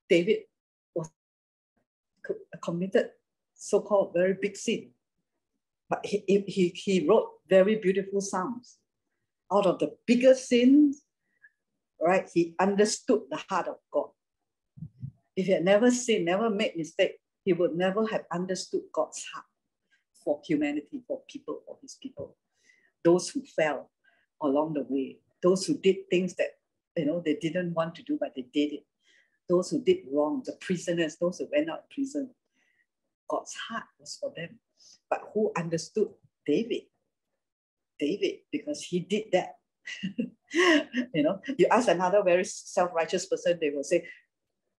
[0.08, 0.38] David
[0.94, 1.10] was
[2.62, 3.10] committed
[3.54, 4.90] so-called very big sin.
[5.90, 8.76] But he, he, he wrote very beautiful psalms.
[9.52, 11.02] Out of the biggest sins,
[12.00, 14.10] right, he understood the heart of God.
[15.34, 19.46] If he had never sinned, never made mistake, he would never have understood God's heart
[20.22, 22.36] for humanity, for people, for his people.
[23.04, 23.90] Those who fell
[24.42, 26.57] along the way, those who did things that
[26.98, 28.84] you know they didn't want to do, but they did it.
[29.48, 32.30] Those who did wrong, the prisoners, those who went out of prison,
[33.28, 34.58] God's heart was for them.
[35.08, 36.08] But who understood
[36.46, 36.82] David?
[37.98, 39.56] David, because he did that.
[40.52, 44.06] you know, you ask another very self-righteous person, they will say,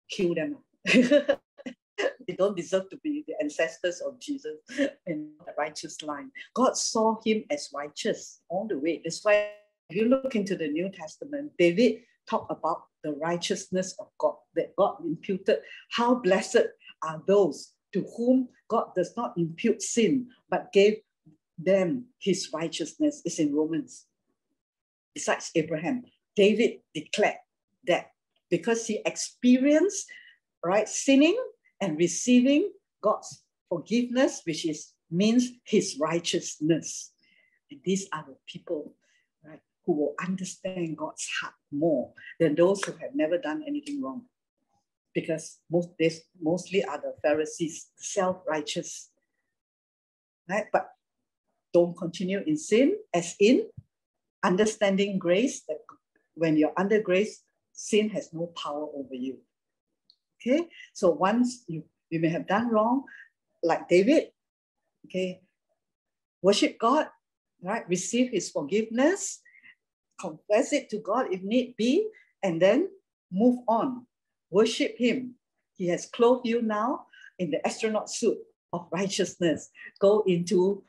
[0.10, 0.58] kill them.
[0.86, 4.58] they don't deserve to be the ancestors of Jesus
[5.08, 6.32] in the righteous line.
[6.54, 9.02] God saw him as righteous all the way.
[9.04, 9.50] That's why
[9.90, 14.76] if you look into the New Testament, David talked about the righteousness of God, that
[14.76, 15.60] God imputed.
[15.92, 16.68] How blessed
[17.04, 20.98] are those to whom God does not impute sin, but gave
[21.58, 23.22] them his righteousness.
[23.26, 24.06] It's in Romans.
[25.14, 26.04] Besides Abraham,
[26.36, 27.36] David declared
[27.88, 28.12] that
[28.50, 30.08] because he experienced
[30.64, 31.38] right sinning
[31.82, 37.12] and receiving God's forgiveness, which is means his righteousness.
[37.72, 38.94] And these are the people
[39.90, 44.22] who will understand God's heart more than those who have never done anything wrong
[45.16, 49.10] because most this mostly are the Pharisees, self-righteous.
[50.48, 50.66] Right?
[50.72, 50.90] But
[51.74, 53.66] don't continue in sin, as in
[54.44, 55.80] understanding grace, that
[56.36, 57.42] when you're under grace,
[57.74, 59.40] sin has no power over you.
[60.38, 63.06] Okay, so once you, you may have done wrong,
[63.64, 64.26] like David,
[65.08, 65.42] okay,
[66.44, 67.08] worship God,
[67.64, 67.90] right?
[67.90, 69.42] Receive his forgiveness,
[70.20, 72.08] confess it to God if need be,
[72.44, 72.90] and then
[73.32, 74.06] move on
[74.50, 75.36] Worship him.
[75.76, 77.06] He has clothed you now
[77.38, 78.38] in the astronaut suit
[78.74, 79.70] of righteousness.
[80.00, 80.84] Go into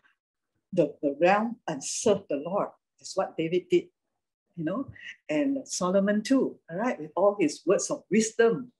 [0.72, 2.68] the, the realm and serve the Lord.
[2.98, 3.84] That's what David did,
[4.56, 4.86] you know,
[5.28, 8.72] and Solomon too, all right, with all his words of wisdom.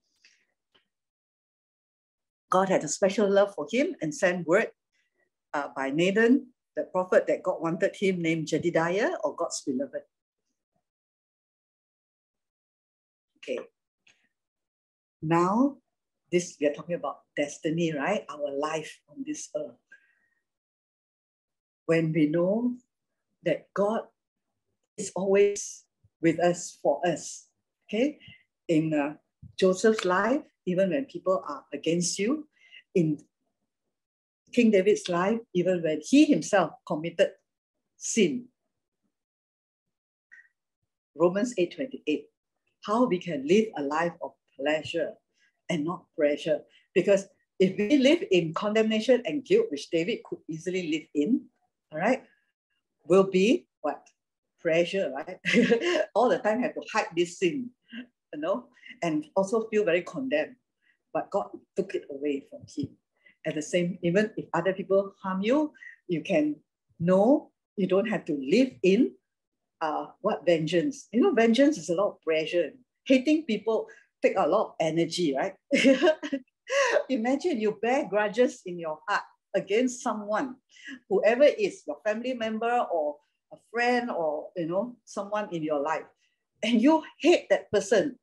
[2.49, 4.71] God had a special love for him and sent word
[5.53, 10.01] uh, by Nathan, the prophet that God wanted him, named Jedidiah or God's beloved.
[13.37, 13.59] Okay,
[15.21, 15.77] now,
[16.31, 18.25] this we are talking about destiny, right?
[18.29, 19.77] Our life on this earth.
[21.85, 22.75] When we know
[23.43, 24.01] that God
[24.97, 25.83] is always
[26.21, 27.47] with us for us,
[27.87, 28.19] okay?
[28.67, 29.15] In uh,
[29.59, 32.47] Joseph's life, even when people are against you,
[32.95, 33.19] in
[34.53, 37.31] King David's life, even when he himself committed
[37.97, 38.47] sin.
[41.15, 42.25] Romans 8:28.
[42.85, 45.13] How we can live a life of pleasure
[45.69, 46.61] and not pressure.
[46.93, 47.27] Because
[47.59, 51.45] if we live in condemnation and guilt, which David could easily live in,
[51.91, 52.23] all right,
[53.07, 54.07] will be what?
[54.59, 55.39] Pressure, right?
[56.15, 57.69] All the time have to hide this sin,
[58.33, 58.65] you know,
[59.01, 60.55] and also feel very condemned.
[61.13, 62.89] But God took it away from him.
[63.45, 65.73] At the same, even if other people harm you,
[66.07, 66.55] you can
[66.99, 69.11] know you don't have to live in
[69.81, 71.07] uh, what vengeance.
[71.11, 72.71] You know, vengeance is a lot of pressure.
[73.05, 73.87] Hating people,
[74.21, 75.55] take a lot of energy, right?
[77.09, 79.23] Imagine you bear grudges in your heart
[79.53, 80.55] against someone,
[81.09, 83.17] whoever is your family member or
[83.51, 86.07] a friend or you know someone in your life,
[86.63, 88.17] and you hate that person.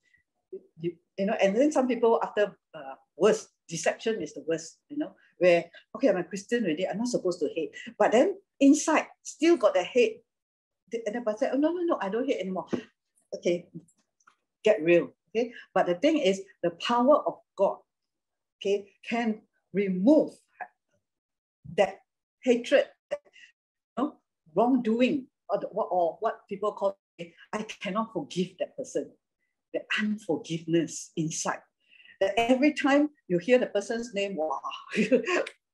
[0.80, 4.78] You, you know, and then some people after uh, worst deception is the worst.
[4.88, 5.64] You know, where
[5.96, 9.74] okay, I'm a Christian already, I'm not supposed to hate, but then inside still got
[9.74, 10.22] the hate.
[10.90, 12.66] And the person, oh no no no, I don't hate anymore.
[13.34, 13.68] Okay,
[14.64, 17.78] get real Okay, but the thing is, the power of God,
[18.60, 19.42] okay, can
[19.72, 20.32] remove
[21.76, 22.00] that
[22.42, 23.18] hatred, you
[23.98, 24.16] know,
[24.54, 26.96] wrongdoing, or, the, or what people call
[27.52, 29.10] I cannot forgive that person.
[29.74, 31.60] The unforgiveness inside.
[32.20, 34.60] That every time you hear the person's name, wow,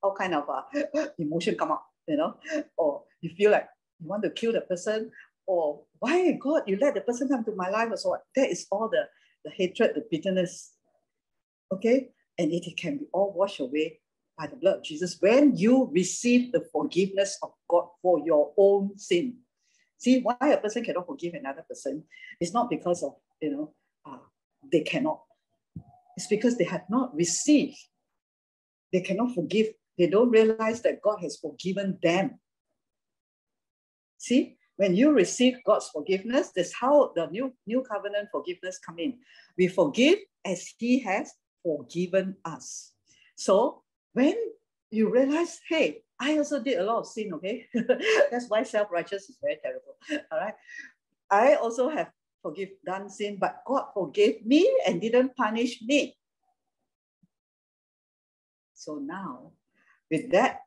[0.03, 2.35] all kind of uh, emotion come up, you know,
[2.77, 3.69] or you feel like
[4.01, 5.11] you want to kill the person,
[5.47, 8.17] or why God you let the person come to my life or so.
[8.37, 9.05] That is all the
[9.45, 10.73] the hatred, the bitterness.
[11.73, 12.11] Okay?
[12.39, 14.01] And it can be all washed away
[14.37, 18.99] by the blood of Jesus when you receive the forgiveness of God for your own
[18.99, 19.37] sin.
[19.99, 22.05] See why a person cannot forgive another person?
[22.41, 24.19] It's not because of, you know, uh,
[24.73, 25.23] they cannot.
[26.17, 27.77] It's because they have not received.
[28.93, 29.69] They cannot forgive.
[29.99, 32.39] They don't realize that God has forgiven them.
[34.19, 39.19] See, when you receive God's forgiveness, that's how the new, new covenant forgiveness come in.
[39.57, 41.33] We forgive as He has
[41.63, 42.93] forgiven us.
[43.37, 43.83] So
[44.13, 44.35] when
[44.91, 47.67] you realize, hey, I also did a lot of sin, okay?
[48.31, 49.97] That's why self-righteous is very terrible.
[50.33, 50.55] All right.
[51.31, 52.11] I also have
[52.43, 56.17] forgive done sin, but God forgave me and didn't punish me.
[58.75, 59.53] So now,
[60.11, 60.61] with that,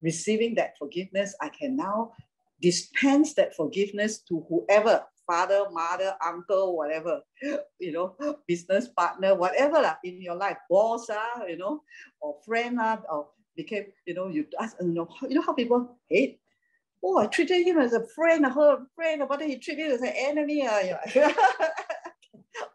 [0.00, 2.12] receiving that forgiveness, I can now
[2.60, 7.20] dispense that forgiveness to whoever father, mother, uncle, whatever,
[7.80, 8.16] you know,
[8.46, 11.82] business partner, whatever lah, in your life, boss, ah, you know,
[12.20, 15.98] or friend, ah, or became, you know, you ask, you know, you know how people
[16.08, 16.40] hate.
[17.02, 20.66] Oh, I treated him as a friend, her friend, but he treated as an enemy.
[20.66, 21.32] Uh, yeah.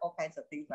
[0.02, 0.68] All kinds of things?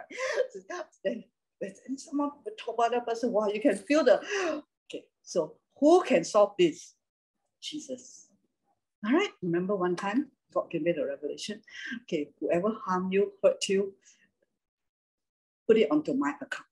[0.52, 0.60] So
[1.04, 1.24] then,
[1.62, 4.20] then someone talk about that person, wow, you can feel the,
[4.92, 6.94] okay, so who can solve this?
[7.62, 8.27] Jesus.
[9.06, 11.62] All right, remember one time God gave me the revelation.
[12.04, 13.94] Okay, whoever harm you, hurt you,
[15.68, 16.66] put it onto my account.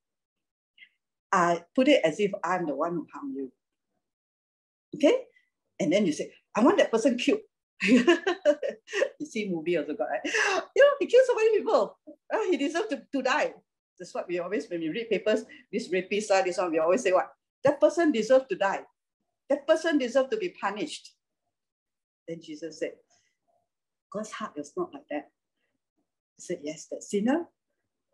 [1.32, 3.52] I put it as if I'm the one who harmed you.
[4.96, 5.26] Okay?
[5.80, 7.42] And then you say, I want that person killed.
[7.84, 10.22] you see movie also got, right?
[10.24, 11.98] You know, he killed so many people.
[12.34, 13.54] Uh, he deserves to, to die.
[14.00, 17.04] That's what we always, when we read papers, this rapist, uh, this one, we always
[17.04, 17.32] say what?
[17.64, 18.84] That person deserves to die.
[19.50, 21.15] That person deserves to be punished.
[22.28, 22.94] Then Jesus said,
[24.12, 25.30] God's heart is not like that.
[26.38, 27.48] He said, yes, that sinner,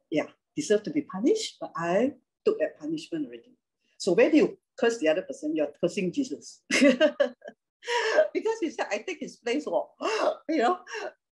[0.10, 2.14] yeah, deserve to be punished, but I
[2.46, 3.56] took that punishment already.
[3.98, 6.62] So when you curse the other person, you're cursing Jesus.
[6.70, 9.66] because he said, I take his place,
[10.50, 10.80] you know,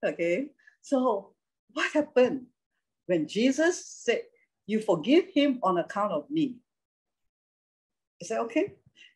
[0.04, 0.48] okay.
[0.82, 1.34] So
[1.74, 2.48] what happened
[3.06, 4.22] when Jesus said,
[4.66, 6.56] you forgive him on account of me?
[8.22, 8.74] Is that okay?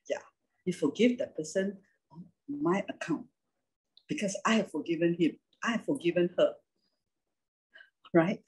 [0.10, 0.20] Yeah,
[0.66, 1.78] you forgive that person
[2.12, 3.26] on my account
[4.08, 5.38] because I have forgiven him.
[5.64, 6.54] I have forgiven her.
[8.14, 8.42] Right?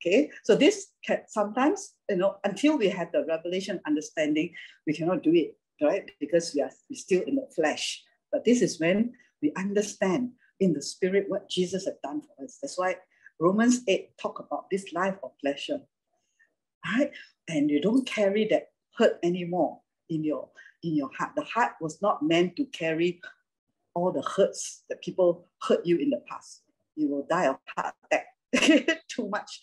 [0.00, 4.54] Okay, so this can sometimes, you know, until we have the revelation understanding,
[4.86, 6.08] we cannot do it, right?
[6.20, 8.04] Because we are still in the flesh.
[8.30, 9.12] But this is when
[9.42, 12.58] we understand in the spirit what Jesus has done for us.
[12.62, 12.96] That's why
[13.40, 15.80] Romans 8 talk about this life of pleasure.
[16.86, 17.10] Right?
[17.48, 20.48] And you don't carry that hurt anymore in your
[20.82, 21.32] in your heart.
[21.34, 23.20] The heart was not meant to carry
[23.98, 26.62] all the hurts that people hurt you in the past.
[26.96, 28.26] You will die of heart attack.
[29.10, 29.60] Too much,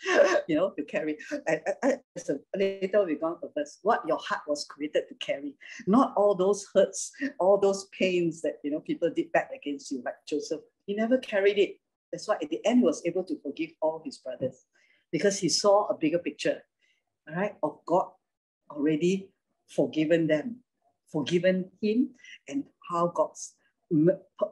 [0.48, 1.18] you know, to carry.
[1.48, 5.56] I, I, so later we're going verse what your heart was created to carry,
[5.88, 10.04] not all those hurts, all those pains that you know people did back against you,
[10.06, 10.62] like Joseph.
[10.86, 11.78] He never carried it.
[12.12, 14.66] That's why at the end he was able to forgive all his brothers
[15.12, 16.62] because he saw a bigger picture,
[17.28, 18.10] all right, of God
[18.70, 19.30] already
[19.68, 20.58] forgiven them,
[21.12, 22.10] forgiven him,
[22.48, 23.56] and how God's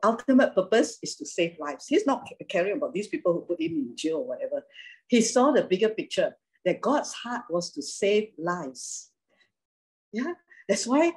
[0.03, 1.87] ultimate purpose is to save lives.
[1.87, 4.63] He's not caring about these people who put him in jail or whatever.
[5.07, 9.11] He saw the bigger picture that God's heart was to save lives.
[10.11, 10.33] Yeah,
[10.67, 11.13] that's why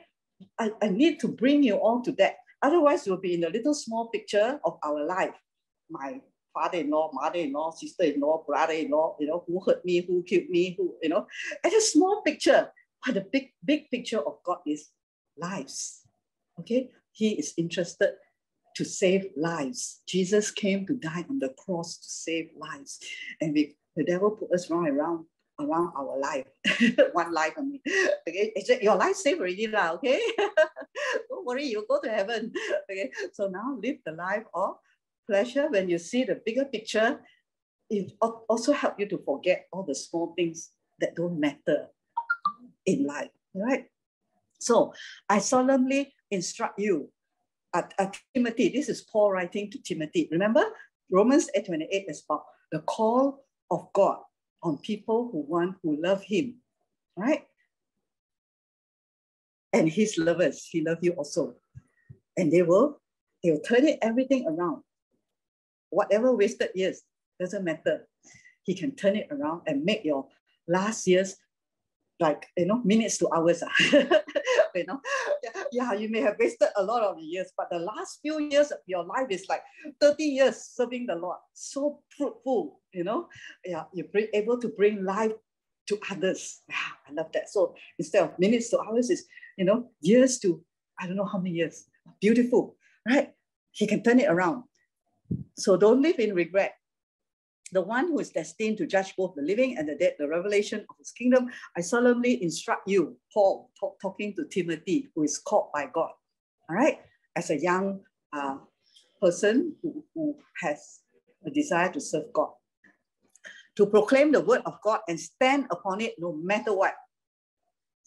[0.58, 2.36] I, I need to bring you all to that.
[2.62, 5.36] Otherwise, you'll be in a little small picture of our life.
[5.90, 6.20] My
[6.54, 11.26] father-in-law, mother-in-law, sister-in-law, brother-in-law, you know, who hurt me, who killed me, who, you know,
[11.62, 12.72] and a small picture.
[13.04, 14.88] But the big, big picture of God is
[15.36, 16.00] lives.
[16.58, 18.12] Okay, he is interested
[18.76, 20.02] to save lives.
[20.06, 23.00] Jesus came to die on the cross to save lives.
[23.40, 25.24] And we, the devil put us right around
[25.58, 26.44] around our life.
[27.12, 27.80] One life mean.
[28.28, 28.52] Okay,
[28.82, 30.20] your life saved already lah, okay?
[31.30, 32.52] Don't worry, you'll go to heaven.
[32.84, 34.76] Okay, so now live the life of
[35.24, 35.72] pleasure.
[35.72, 37.24] When you see the bigger picture,
[37.88, 41.88] it also help you to forget all the small things that don't matter
[42.84, 43.88] in life, right?
[44.58, 44.92] So
[45.28, 47.10] I solemnly instruct you.
[47.72, 50.28] Uh, uh, Timothy, this is Paul writing to Timothy.
[50.30, 50.64] Remember,
[51.10, 54.18] Romans 8 28 is about the call of God
[54.62, 56.56] on people who want, who love Him,
[57.16, 57.44] right?
[59.72, 61.54] And His lovers, He love you also.
[62.36, 63.00] And they will,
[63.42, 64.82] they will turn it everything around.
[65.90, 67.02] Whatever wasted years,
[67.38, 68.08] doesn't matter.
[68.62, 70.26] He can turn it around and make your
[70.66, 71.36] last years
[72.18, 73.72] like you know minutes to hours ah.
[74.74, 75.00] you know?
[75.72, 78.78] Yeah you may have wasted a lot of years but the last few years of
[78.86, 79.62] your life is like
[80.00, 81.38] 30 years serving the lord.
[81.52, 83.28] So fruitful you know?
[83.64, 85.32] Yeah you're able to bring life
[85.88, 86.62] to others.
[86.68, 87.50] Yeah i love that.
[87.50, 89.26] So instead of minutes to hours is
[89.56, 90.62] you know years to
[90.98, 91.84] i don't know how many years.
[92.20, 92.76] Beautiful
[93.06, 93.30] right?
[93.70, 94.64] He can turn it around.
[95.56, 96.74] So don't live in regret.
[97.76, 100.80] The one who is destined to judge both the living and the dead, the revelation
[100.88, 105.68] of his kingdom, I solemnly instruct you, Paul, talk, talking to Timothy, who is called
[105.74, 106.08] by God,
[106.70, 107.00] all right,
[107.36, 108.00] as a young
[108.32, 108.56] uh,
[109.20, 111.00] person who, who has
[111.44, 112.48] a desire to serve God,
[113.76, 116.94] to proclaim the word of God and stand upon it no matter what.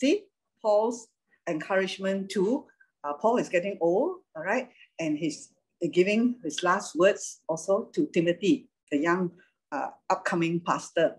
[0.02, 0.24] See,
[0.64, 1.10] Paul's
[1.48, 2.66] encouragement to
[3.04, 4.70] uh, Paul is getting old, all right,
[5.00, 5.54] and he's
[5.92, 9.30] giving his last words also to Timothy, the young
[9.72, 11.16] uh, upcoming pastor.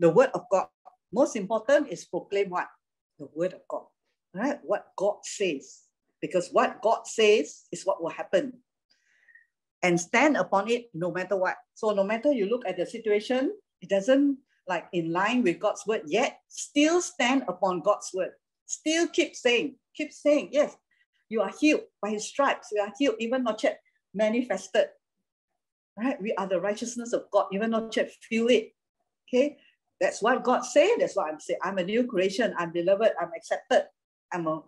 [0.00, 0.66] The word of God,
[1.12, 2.68] most important is proclaim what?
[3.18, 3.84] The word of God,
[4.34, 4.58] right?
[4.62, 5.82] What God says,
[6.20, 8.54] because what God says is what will happen.
[9.82, 11.56] And stand upon it no matter what.
[11.74, 14.38] So no matter you look at the situation, it doesn't
[14.68, 18.30] like in line with God's word yet, still stand upon God's word.
[18.66, 20.76] Still keep saying, keep saying, yes,
[21.28, 22.68] you are healed by his stripes.
[22.72, 23.80] You are healed, even not yet
[24.14, 24.86] manifested.
[25.98, 26.20] Right?
[26.20, 28.72] We are the righteousness of God, even not yet feel it.
[29.28, 29.58] Okay?
[30.00, 30.96] That's what God said.
[30.98, 31.60] That's what I'm saying.
[31.62, 32.54] I'm a new creation.
[32.58, 33.12] I'm beloved.
[33.20, 33.84] I'm accepted.
[34.32, 34.62] I'm a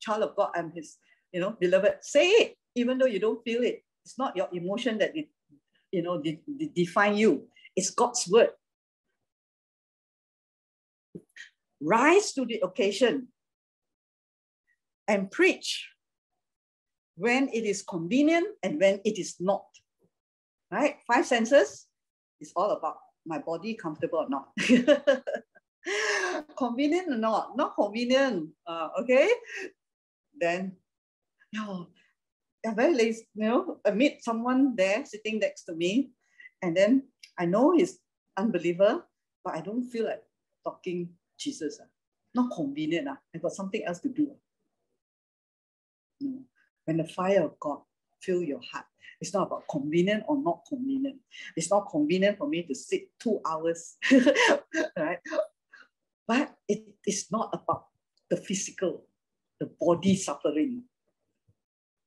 [0.00, 0.50] child of God.
[0.54, 0.96] I'm his,
[1.32, 1.98] you know, beloved.
[2.00, 3.84] Say it, even though you don't feel it.
[4.04, 5.28] It's not your emotion that, it,
[5.92, 7.46] you know, de- de- define you.
[7.76, 8.50] It's God's word.
[11.80, 13.28] Rise to the occasion
[15.06, 15.88] and preach
[17.16, 19.67] when it is convenient and when it is not.
[20.70, 20.96] Right?
[21.06, 21.86] Five senses
[22.40, 22.96] is all about
[23.26, 24.48] my body comfortable or not.
[26.56, 27.56] convenient or not?
[27.56, 28.50] Not convenient.
[28.66, 29.28] Uh, okay?
[30.38, 30.76] Then,
[31.52, 31.88] no,
[32.66, 36.10] I'm very lazy, you know, I meet someone there sitting next to me,
[36.62, 37.04] and then
[37.38, 37.98] I know he's
[38.36, 39.04] unbeliever,
[39.44, 40.22] but I don't feel like
[40.64, 41.78] talking Jesus.
[41.80, 41.86] Uh.
[42.34, 43.08] Not convenient.
[43.08, 43.16] Uh.
[43.34, 44.32] I got something else to do.
[46.20, 46.42] No.
[46.84, 47.80] When the fire of God
[48.20, 48.86] fill your heart,
[49.20, 51.16] it's not about convenient or not convenient.
[51.56, 53.96] It's not convenient for me to sit two hours,
[54.96, 55.18] right?
[56.26, 57.86] But it is not about
[58.30, 59.06] the physical,
[59.58, 60.84] the body suffering.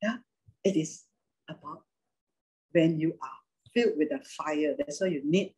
[0.02, 0.18] Yeah,
[0.64, 1.04] it is
[1.50, 1.84] about
[2.72, 3.40] when you are
[3.74, 4.76] filled with the fire.
[4.78, 5.54] That's why you need,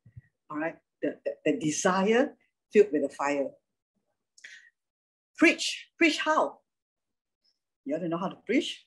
[0.50, 2.36] all right, the, the, the desire
[2.72, 3.50] filled with the fire.
[5.38, 5.90] Preach.
[5.98, 6.60] Preach how?
[7.86, 8.86] You want to know how to preach?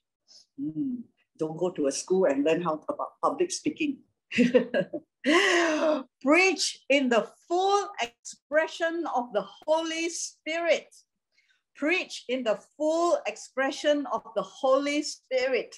[0.60, 1.02] Mm,
[1.38, 3.98] don't go to a school and learn how about public speaking.
[6.22, 10.94] preach in the full expression of the Holy Spirit.
[11.76, 15.76] Preach in the full expression of the Holy Spirit.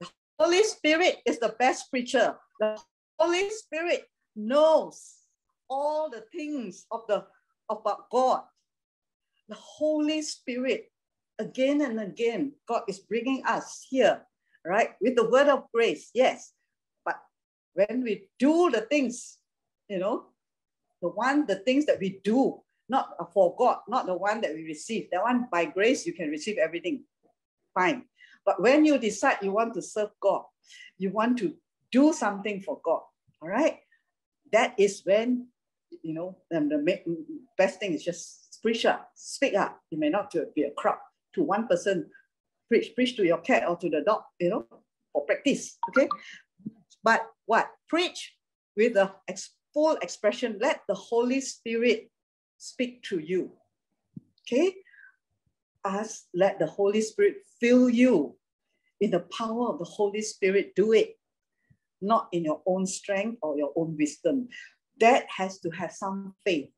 [0.00, 0.08] The
[0.38, 2.36] Holy Spirit is the best preacher.
[2.60, 2.80] The
[3.18, 4.04] Holy Spirit
[4.36, 5.14] knows
[5.68, 7.24] all the things of the
[7.68, 8.42] about God.
[9.48, 10.90] The Holy Spirit
[11.38, 14.22] again and again, God is bringing us here,
[14.64, 14.90] right?
[15.00, 16.52] With the word of grace, yes.
[17.04, 17.20] But
[17.74, 19.38] when we do the things,
[19.88, 20.26] you know,
[21.02, 24.64] the one, the things that we do, not for God, not the one that we
[24.64, 25.08] receive.
[25.10, 27.04] That one by grace, you can receive everything.
[27.74, 28.04] Fine.
[28.44, 30.44] But when you decide you want to serve God,
[30.98, 31.54] you want to
[31.90, 33.00] do something for God,
[33.40, 33.78] all right?
[34.52, 35.48] That is when,
[36.02, 39.80] you know, the best thing is just preach up, speak up.
[39.90, 40.98] It may not be a crowd
[41.34, 42.10] to one person,
[42.74, 44.66] preach, preach to your cat or to the dog, you know,
[45.12, 46.08] for practice, okay?
[47.04, 47.70] But what?
[47.88, 48.34] Preach
[48.76, 50.58] with the ex full expression.
[50.60, 52.10] Let the Holy Spirit
[52.58, 53.52] speak to you,
[54.42, 54.74] okay?
[55.84, 58.36] Ask, let the Holy Spirit fill you
[59.00, 60.74] in the power of the Holy Spirit.
[60.74, 61.16] Do it,
[62.00, 64.48] not in your own strength or your own wisdom.
[64.98, 66.70] That has to have some faith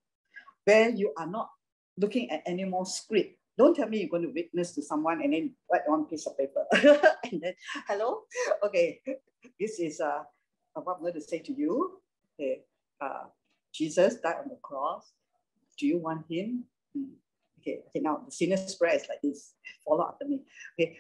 [0.65, 1.49] where you are not
[1.97, 5.33] looking at any more script don't tell me you're going to witness to someone and
[5.33, 6.65] then write one piece of paper.
[7.31, 7.55] and then,
[7.89, 8.23] hello?
[8.65, 9.01] Okay,
[9.59, 10.23] this is uh,
[10.75, 12.01] what I'm going to say to you.
[12.35, 12.61] Okay,
[13.01, 13.25] uh,
[13.75, 15.13] Jesus died on the cross.
[15.79, 16.65] Do you want him?
[16.95, 17.17] Hmm.
[17.61, 19.55] Okay, okay, now the sinner's prayer is like this.
[19.87, 20.43] Follow after me.
[20.79, 20.97] Okay.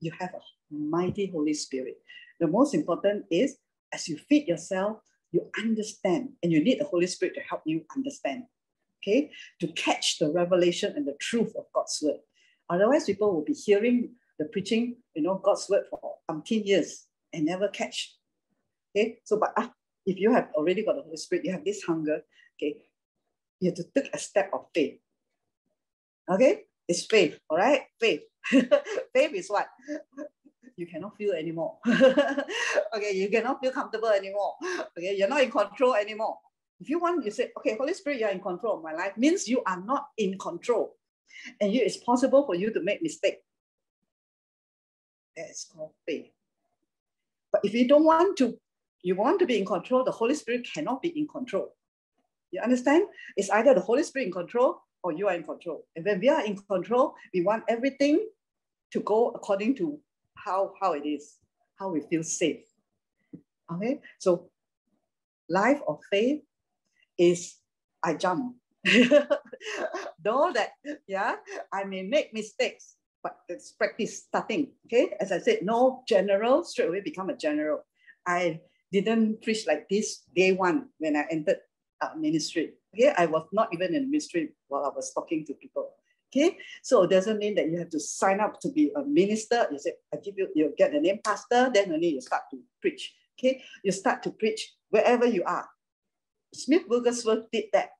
[0.00, 1.96] You have a mighty Holy Spirit.
[2.40, 3.56] The most important is
[3.92, 4.98] as you feed yourself,
[5.30, 8.44] you understand, and you need the Holy Spirit to help you understand
[9.02, 9.30] okay,
[9.60, 12.20] to catch the revelation and the truth of God's word.
[12.70, 17.44] Otherwise, people will be hearing the preaching, you know, God's word for umpteen years and
[17.44, 18.16] never catch.
[18.94, 19.68] Okay, so but uh,
[20.06, 22.20] if you have already got the Holy Spirit, you have this hunger,
[22.56, 22.76] okay,
[23.60, 24.98] you have to take a step of faith.
[26.30, 27.82] Okay, it's faith, all right?
[28.00, 28.22] Faith.
[28.50, 29.68] faith is what?
[30.76, 31.78] You cannot feel anymore.
[31.86, 34.54] okay, you cannot feel comfortable anymore.
[34.96, 36.38] Okay, you're not in control anymore.
[36.82, 39.46] If you want, you say, okay, Holy Spirit, you're in control of my life, means
[39.46, 40.96] you are not in control.
[41.60, 43.38] And you, it's possible for you to make mistake.
[45.36, 46.32] That's called faith.
[47.52, 48.58] But if you don't want to,
[49.00, 51.72] you want to be in control, the Holy Spirit cannot be in control.
[52.50, 53.06] You understand?
[53.36, 55.86] It's either the Holy Spirit in control or you are in control.
[55.94, 58.26] And when we are in control, we want everything
[58.90, 60.00] to go according to
[60.34, 61.36] how, how it is,
[61.78, 62.64] how we feel safe.
[63.72, 64.50] Okay, so
[65.48, 66.42] life of faith
[67.18, 67.56] is
[68.02, 68.56] I jump.
[68.84, 70.70] Though that,
[71.06, 71.36] yeah,
[71.72, 74.72] I may make mistakes, but it's practice starting.
[74.86, 77.84] Okay, as I said, no general straight away become a general.
[78.26, 78.60] I
[78.90, 81.58] didn't preach like this day one when I entered
[82.00, 82.74] uh, ministry.
[82.94, 85.90] Okay, I was not even in ministry while I was talking to people.
[86.34, 89.68] Okay, so it doesn't mean that you have to sign up to be a minister.
[89.70, 92.58] You say, I give you, you get the name pastor, then only you start to
[92.80, 93.14] preach.
[93.38, 95.68] Okay, you start to preach wherever you are.
[96.54, 97.90] Smith Wigglesworth did that.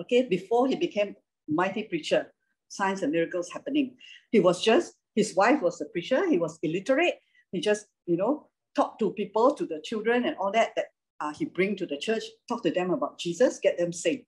[0.00, 1.14] Okay, before he became
[1.48, 2.32] mighty preacher,
[2.68, 3.96] signs and miracles happening.
[4.30, 7.16] He was just, his wife was a preacher, he was illiterate.
[7.52, 10.86] He just, you know, talked to people, to the children and all that, that
[11.20, 14.24] uh, he bring to the church, talk to them about Jesus, get them saved.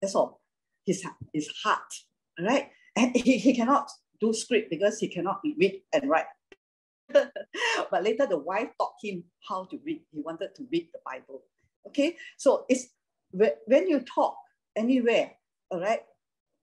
[0.00, 0.40] That's all.
[0.86, 1.92] His, his heart,
[2.38, 2.70] all right?
[2.96, 6.26] And he, he cannot do script because he cannot read and write.
[7.12, 10.02] but later the wife taught him how to read.
[10.12, 11.42] He wanted to read the Bible.
[11.86, 12.88] Okay, so it's
[13.32, 14.36] when you talk
[14.76, 15.32] anywhere,
[15.70, 16.00] all right,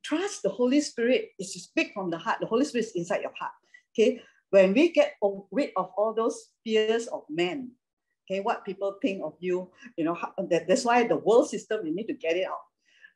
[0.03, 2.39] trust the Holy Spirit is to speak from the heart.
[2.39, 3.51] The Holy Spirit is inside your heart.
[3.93, 5.15] Okay, when we get
[5.51, 7.71] rid of all those fears of men,
[8.25, 10.17] okay, what people think of you, you know,
[10.49, 12.59] that, that's why the world system, we need to get it out.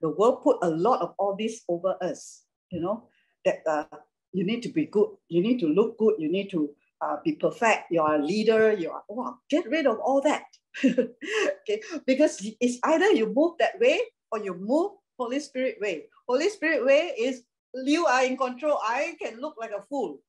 [0.02, 3.08] The world put a lot of all this over us, you know,
[3.46, 3.86] that uh,
[4.34, 6.70] you need to be good, you need to look good, you need to
[7.02, 10.44] uh, be perfect, you're a leader, you are, wow, get rid of all that.
[10.86, 14.00] okay, because it's either you move that way
[14.32, 16.06] or you move Holy Spirit way.
[16.28, 17.44] Holy Spirit way is
[17.74, 18.80] you are in control.
[18.84, 20.20] I can look like a fool.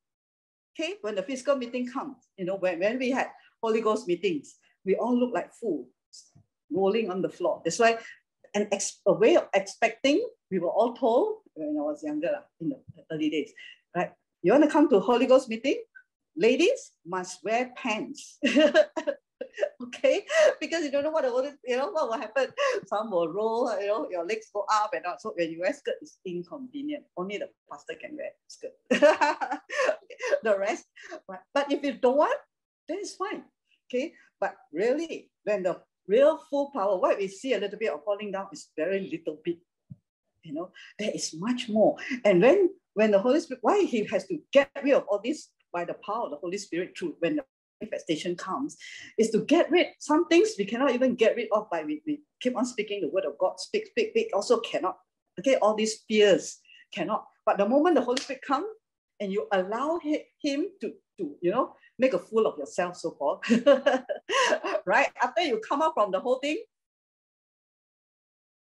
[0.78, 3.28] Okay, when the physical meeting comes, you know, when, when we had
[3.62, 5.88] Holy Ghost meetings, we all look like fools
[6.70, 7.62] rolling on the floor.
[7.64, 7.98] That's why
[8.54, 12.70] an ex- a way of expecting, we were all told when I was younger in
[12.70, 12.78] the
[13.10, 13.52] early days,
[13.94, 14.12] right?
[14.42, 15.82] You want to come to Holy Ghost meeting?
[16.36, 18.38] Ladies must wear pants.
[19.82, 20.24] okay?
[20.60, 22.48] Because you don't know what the you know what will happen.
[22.86, 25.18] Some will roll, you know, your legs go up and down.
[25.18, 27.04] So when you wear skirt, it's inconvenient.
[27.16, 28.72] Only the pastor can wear skirt.
[30.42, 30.84] the rest,
[31.28, 32.38] but, but if you don't want,
[32.88, 33.44] then it's fine.
[33.88, 38.04] Okay, but really, when the real full power, what we see a little bit of
[38.04, 39.58] falling down is very little bit.
[40.42, 41.96] You know, there is much more.
[42.24, 45.48] And when when the Holy Spirit, why he has to get rid of all this
[45.72, 47.44] by the power of the Holy Spirit through when the
[47.80, 48.76] manifestation comes,
[49.18, 52.20] is to get rid some things we cannot even get rid of by we, we
[52.40, 54.98] keep on speaking the word of God, speak, speak, speak, also cannot.
[55.38, 56.60] Okay, all these fears
[56.92, 57.26] cannot.
[57.44, 58.66] But the moment the Holy Spirit comes
[59.20, 63.44] and you allow him to, to you know, make a fool of yourself, so called,
[64.86, 65.08] right?
[65.22, 66.62] After you come out from the whole thing,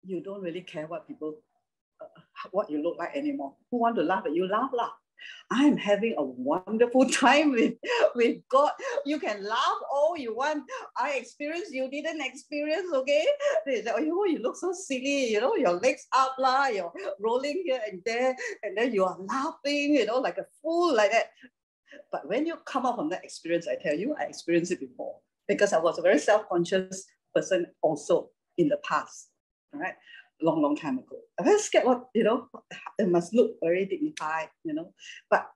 [0.05, 1.37] you don't really care what people,
[2.01, 2.07] uh,
[2.53, 3.55] what you look like anymore.
[3.71, 4.49] Who want to laugh at you?
[4.49, 4.93] Laugh, laugh.
[5.51, 7.75] I'm having a wonderful time with,
[8.15, 8.73] with God.
[9.05, 10.65] You can laugh all you want.
[10.97, 13.27] I experienced, you didn't experience, okay?
[13.67, 17.63] They say, oh, you look so silly, you know, your legs up, lah, you're rolling
[17.67, 21.31] here and there, and then you are laughing, you know, like a fool like that.
[22.13, 25.17] But when you come out from that experience, I tell you, I experienced it before
[25.49, 29.31] because I was a very self-conscious person also in the past,
[29.73, 29.95] right?
[30.43, 31.17] Long, long time ago.
[31.39, 32.49] I was scared what, you know,
[32.99, 34.93] it must look very dignified, you know.
[35.31, 35.49] But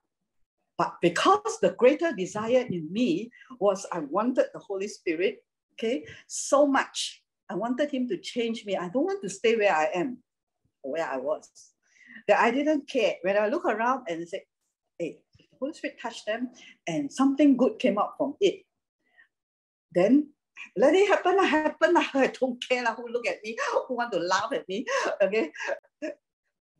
[0.76, 3.30] but because the greater desire in me
[3.60, 7.22] was I wanted the Holy Spirit, okay, so much.
[7.48, 8.76] I wanted him to change me.
[8.76, 10.18] I don't want to stay where I am,
[10.82, 11.48] where I was.
[12.26, 13.14] That I didn't care.
[13.22, 14.44] When I look around and say,
[14.98, 16.50] hey, if the Holy Spirit touched them
[16.86, 18.62] and something good came out from it,
[19.94, 20.28] then
[20.76, 21.96] let it happen, happen.
[21.96, 23.56] I don't care who look at me,
[23.88, 24.86] who want to laugh at me.
[25.22, 25.52] Okay.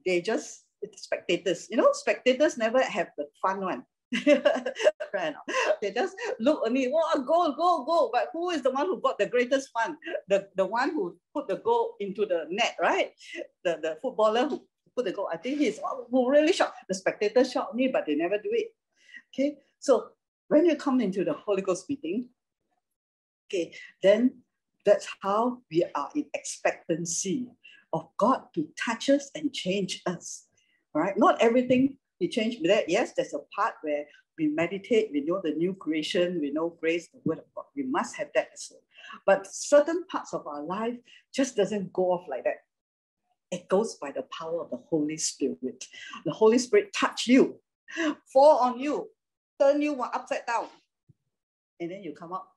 [0.05, 0.65] They just
[0.97, 1.69] spectators.
[1.71, 3.85] You know, spectators never have the fun one.
[5.81, 8.11] They just look at me, oh, go, go, go.
[8.13, 9.97] But who is the one who got the greatest fun?
[10.29, 13.13] The, the one who put the goal into the net, right?
[13.65, 15.29] The, the footballer who put the goal.
[15.33, 16.75] I think he's oh, who really shot.
[16.89, 18.75] The spectators shot me, but they never do it.
[19.33, 19.59] Okay.
[19.79, 20.09] So
[20.49, 22.29] when you come into the Holy Ghost meeting,
[23.47, 24.39] Okay, then
[24.85, 27.47] that's how we are in expectancy
[27.93, 30.47] of God to touch us and change us.
[30.95, 32.69] All right, not everything He changed me.
[32.69, 34.05] That yes, there's a part where
[34.39, 37.65] we meditate, we know the new creation, we know grace, the word of God.
[37.77, 38.81] We must have that well.
[39.27, 40.97] But certain parts of our life
[41.33, 42.65] just doesn't go off like that.
[43.51, 45.87] It goes by the power of the Holy Spirit.
[46.25, 47.57] The Holy Spirit touch you,
[48.33, 49.09] fall on you,
[49.61, 50.67] turn you upside down.
[51.81, 52.54] And then you come up,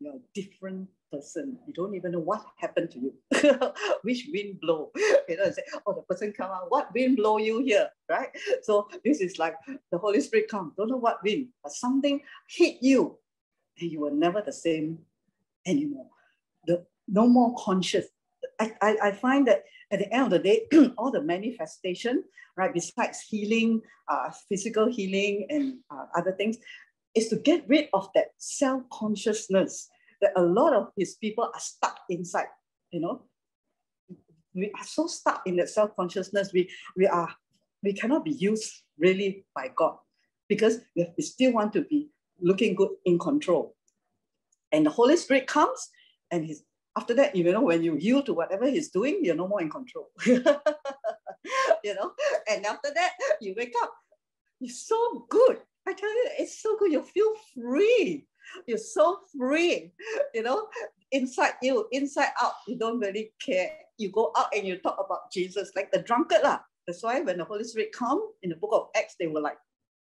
[0.00, 1.58] you're a different person.
[1.66, 3.14] You don't even know what happened to you,
[4.02, 4.90] which wind blow.
[5.28, 8.30] You know, say, oh, the person come out, what wind blow you here, right?
[8.62, 9.54] So this is like
[9.92, 13.16] the Holy Spirit come, don't know what wind, but something hit you,
[13.78, 14.98] and you were never the same
[15.66, 16.08] anymore.
[16.66, 18.06] The no more conscious.
[18.58, 19.62] I, I, I find that
[19.92, 20.66] at the end of the day,
[20.98, 22.24] all the manifestation,
[22.56, 26.56] right, besides healing, uh, physical healing and uh, other things,
[27.14, 29.88] is to get rid of that self-consciousness
[30.20, 32.46] that a lot of his people are stuck inside,
[32.90, 33.22] you know.
[34.54, 37.28] We are so stuck in that self-consciousness, we, we are,
[37.82, 39.96] we cannot be used really by God
[40.48, 43.76] because we, we still want to be looking good in control.
[44.72, 45.88] And the Holy Spirit comes
[46.30, 46.64] and he's
[46.96, 49.70] after that, you know, when you yield to whatever he's doing, you're no more in
[49.70, 50.10] control.
[50.26, 50.42] you
[51.94, 52.12] know,
[52.50, 53.92] and after that, you wake up,
[54.58, 55.58] you're so good.
[55.86, 56.92] I tell you, it's so good.
[56.92, 58.26] You feel free.
[58.66, 59.92] You're so free.
[60.34, 60.68] You know,
[61.12, 63.70] inside you, inside out, you don't really care.
[63.98, 66.42] You go out and you talk about Jesus like the drunkard.
[66.42, 66.60] Lah.
[66.86, 69.58] That's why when the Holy Spirit come in the book of Acts, they were like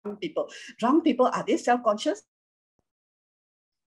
[0.03, 0.49] drunk people.
[0.79, 2.23] Drunk people, are they self-conscious?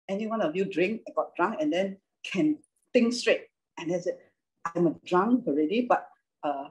[0.08, 2.58] Any one of you drink, got drunk, and then can
[2.92, 3.46] think straight.
[3.78, 4.18] And I said,
[4.74, 6.08] I'm a drunk already, but
[6.42, 6.68] uh,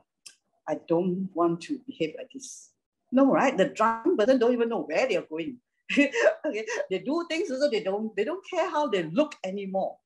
[0.67, 2.69] I don't want to behave like this.
[3.11, 3.57] No, right?
[3.57, 5.57] The drunk person don't even know where they're going.
[5.91, 9.97] okay, they do things so they don't they don't care how they look anymore.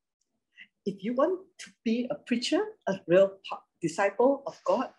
[0.85, 3.37] If you want to be a preacher, a real
[3.81, 4.89] disciple of God,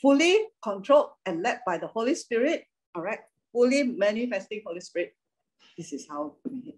[0.00, 2.64] fully controlled and led by the Holy Spirit,
[2.94, 3.20] all right,
[3.52, 5.14] fully manifesting Holy Spirit,
[5.78, 6.74] this is how we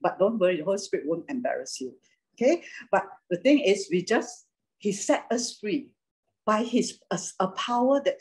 [0.00, 1.92] But don't worry, the Holy Spirit won't embarrass you.
[2.34, 4.46] Okay, but the thing is, we just
[4.78, 5.90] he set us free
[6.46, 8.16] by his a, a power that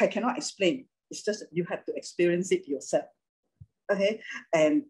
[0.00, 0.86] I cannot explain.
[1.10, 3.04] It's just you have to experience it yourself.
[3.90, 4.20] Okay,
[4.52, 4.82] and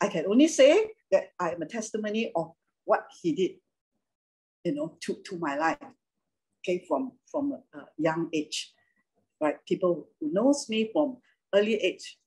[0.00, 2.52] I can only say that I am a testimony of
[2.84, 3.52] what he did,
[4.64, 5.78] you know, to, to my life.
[6.60, 8.72] Okay, from from a, young age,
[9.40, 9.56] right?
[9.66, 11.18] People who knows me from
[11.54, 12.18] early age,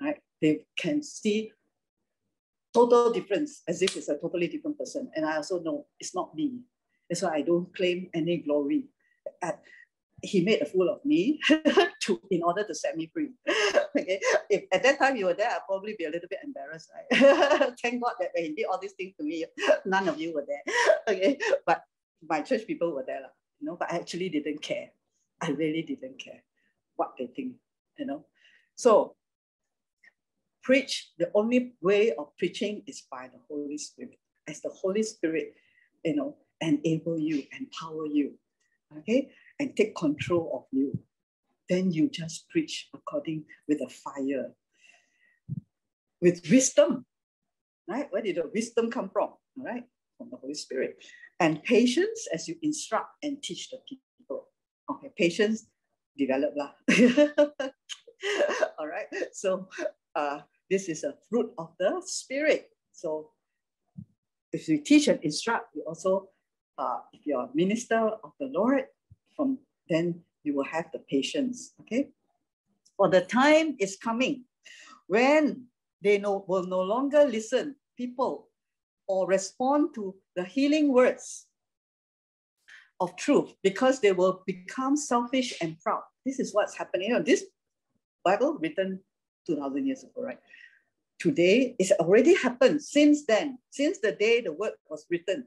[0.00, 0.18] right?
[0.40, 1.52] They can see
[2.72, 5.10] total difference as if it's a totally different person.
[5.16, 6.60] And I also know it's not me.
[7.08, 8.84] That's why I don't claim any glory.
[10.22, 11.40] He made a fool of me
[12.02, 13.30] to in order to set me free.
[13.96, 14.20] okay.
[14.50, 16.90] If at that time you were there, I'd probably be a little bit embarrassed.
[16.94, 17.74] Right?
[17.82, 19.44] Thank God that when he did all these things to me,
[19.84, 20.62] none of you were there.
[21.08, 21.38] Okay.
[21.64, 21.82] But
[22.26, 23.20] my church people were there,
[23.60, 24.90] you know, but I actually didn't care.
[25.40, 26.42] I really didn't care
[26.96, 27.54] what they think,
[27.96, 28.24] you know.
[28.74, 29.14] So
[30.62, 34.18] preach, the only way of preaching is by the Holy Spirit.
[34.48, 35.54] As the Holy Spirit,
[36.04, 38.32] you know, enable you, empower you,
[38.98, 40.98] okay, and take control of you.
[41.68, 44.52] Then you just preach according with a fire,
[46.20, 47.04] with wisdom,
[47.88, 48.06] right?
[48.10, 49.34] Where did the wisdom come from?
[49.58, 49.84] All right,
[50.16, 51.04] from the Holy Spirit.
[51.40, 54.48] And patience as you instruct and teach the people.
[54.90, 55.66] Okay, patience
[56.16, 56.72] develop lah.
[58.78, 59.68] All right, so
[60.16, 62.70] uh, this is a fruit of the spirit.
[62.92, 63.30] So
[64.52, 66.28] if you teach and instruct, you also,
[66.78, 68.84] uh, if you're a minister of the Lord,
[69.38, 69.58] from
[69.88, 71.72] then you will have the patience.
[71.80, 72.10] Okay.
[72.96, 74.44] For the time is coming
[75.06, 75.64] when
[76.02, 78.48] they no, will no longer listen, people,
[79.06, 81.46] or respond to the healing words
[83.00, 86.02] of truth because they will become selfish and proud.
[86.26, 87.08] This is what's happening.
[87.08, 87.44] You know, this
[88.24, 89.00] Bible written
[89.46, 90.38] 2000 years ago, right?
[91.20, 95.46] Today, it's already happened since then, since the day the word was written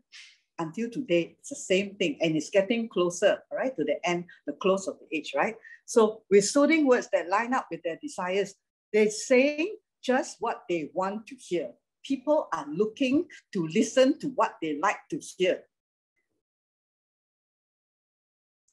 [0.61, 4.53] until today, it's the same thing and it's getting closer, right, to the end, the
[4.53, 5.56] close of the age, right?
[5.85, 8.53] So with soothing words that line up with their desires,
[8.93, 11.72] they're saying just what they want to hear.
[12.03, 15.61] People are looking to listen to what they like to hear.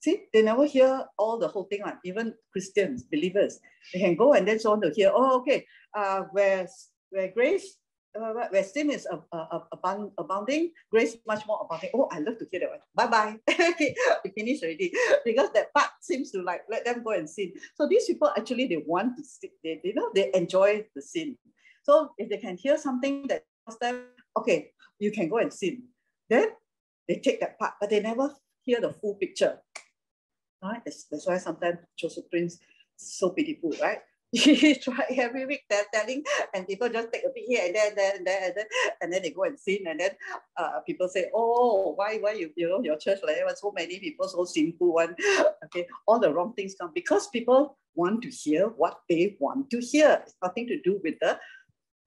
[0.01, 3.59] See, they never hear all the whole thing, like even Christians, believers.
[3.93, 6.69] They can go and then so on to hear, oh, okay, uh, where,
[7.11, 7.77] where grace,
[8.19, 11.91] where sin is uh, uh, abound, abounding, grace much more abounding.
[11.95, 12.81] Oh, I love to hear that one.
[12.95, 13.39] Bye-bye.
[14.25, 14.93] we finished already.
[15.25, 17.53] Because that part seems to like let them go and sin.
[17.75, 21.37] So these people actually, they want to, sit, they, you know, they enjoy the sin.
[21.83, 24.05] So if they can hear something that tells them,
[24.37, 25.85] okay, you can go and sin,
[26.29, 26.49] then
[27.09, 29.59] they take that part, but they never hear the full picture.
[30.63, 30.83] Right?
[30.85, 32.59] That's, that's why sometimes Joseph Prince
[32.97, 34.01] so pitiful, right?
[34.33, 37.89] He try every week they're telling and people just take a bit here and then
[37.89, 38.67] and then and then and then,
[39.01, 40.11] and then they go and sin and then
[40.57, 44.29] uh, people say oh why why you you know your church like so many people
[44.29, 45.15] so sinful one?
[45.65, 49.81] Okay all the wrong things come because people want to hear what they want to
[49.81, 50.23] hear.
[50.23, 51.39] It's nothing to do with the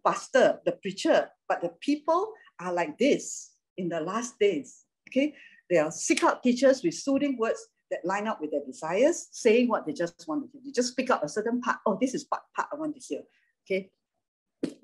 [0.06, 4.84] pastor the preacher but the people are like this in the last days.
[5.10, 5.34] Okay
[5.70, 9.68] they are seek out teachers with soothing words that line up with their desires, saying
[9.68, 10.62] what they just want to hear.
[10.64, 11.78] You just pick up a certain part.
[11.86, 13.22] Oh, this is part, part I want to hear.
[13.66, 13.90] Okay.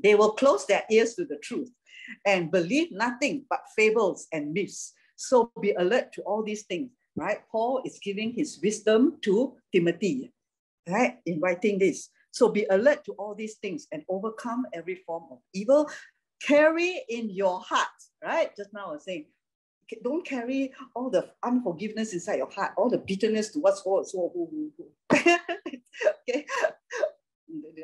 [0.02, 1.72] They will close their ears to the truth
[2.26, 4.94] and believe nothing but fables and myths.
[5.16, 7.40] So be alert to all these things, right?
[7.52, 10.32] Paul is giving his wisdom to Timothy,
[10.88, 11.18] right?
[11.26, 12.10] In writing this.
[12.32, 15.90] So be alert to all these things and overcome every form of evil.
[16.42, 17.88] Carry in your heart,
[18.24, 18.56] right?
[18.56, 19.26] Just now I was saying,
[20.04, 24.50] don't carry all the unforgiveness inside your heart, all the bitterness towards so so who,
[24.52, 25.18] who, who.
[26.30, 26.46] okay.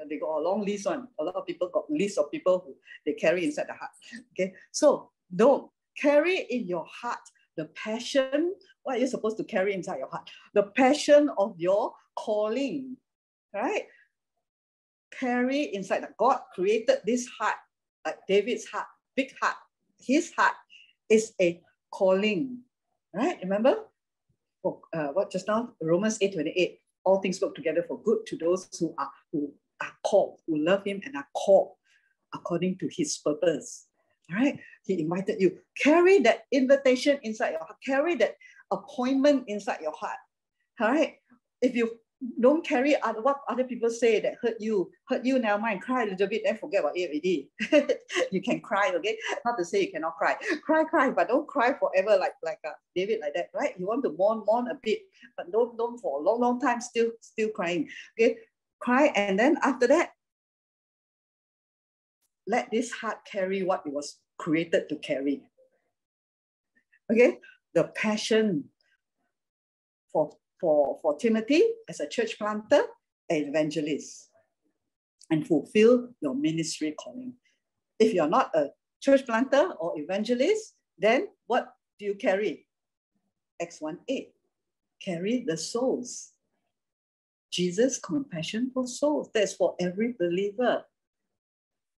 [0.09, 1.07] They got a long list one.
[1.19, 2.75] A lot of people got list of people who
[3.05, 3.91] they carry inside the heart.
[4.33, 4.53] Okay.
[4.71, 7.19] So don't carry in your heart
[7.55, 8.55] the passion.
[8.83, 10.29] What are you supposed to carry inside your heart?
[10.53, 12.97] The passion of your calling.
[13.53, 13.83] Right?
[15.11, 17.55] Carry inside that God created this heart,
[18.05, 19.55] like David's heart, big heart.
[19.99, 20.55] His heart
[21.09, 21.61] is a
[21.93, 22.59] calling,
[23.13, 23.37] right?
[23.41, 23.85] Remember?
[24.61, 25.73] For, uh, what just now?
[25.81, 26.79] Romans 8 28.
[27.05, 30.83] All things work together for good to those who are who are called, who love
[30.85, 31.73] him and are called
[32.33, 33.87] according to his purpose.
[34.31, 34.57] All right.
[34.85, 35.59] He invited you.
[35.81, 37.77] Carry that invitation inside your heart.
[37.85, 38.35] Carry that
[38.71, 40.17] appointment inside your heart.
[40.79, 41.15] All right.
[41.61, 41.99] If you
[42.39, 46.03] don't carry other, what other people say that hurt you, hurt you, now mind, cry
[46.03, 47.49] a little bit, then forget about it already.
[48.31, 49.17] you can cry, okay?
[49.45, 50.35] Not to say you cannot cry.
[50.63, 53.73] Cry, cry, but don't cry forever like, like uh, David like that, right?
[53.77, 54.99] You want to mourn, mourn a bit,
[55.35, 58.37] but don't, don't for a long, long time still, still crying, okay?
[58.79, 60.11] Cry, and then after that,
[62.47, 65.41] let this heart carry what it was created to carry.
[67.11, 67.39] Okay?
[67.73, 68.65] The passion
[70.11, 70.31] for
[70.63, 72.83] for, for Timothy as a church planter,
[73.29, 74.29] an evangelist,
[75.29, 77.33] and fulfill your ministry calling.
[77.99, 78.67] If you're not a
[79.01, 81.67] church planter or evangelist, then what
[81.99, 82.65] do you carry?
[83.61, 84.29] Acts 1 8.
[85.01, 86.31] Carry the souls.
[87.51, 89.29] Jesus' compassion for souls.
[89.33, 90.85] That's for every believer.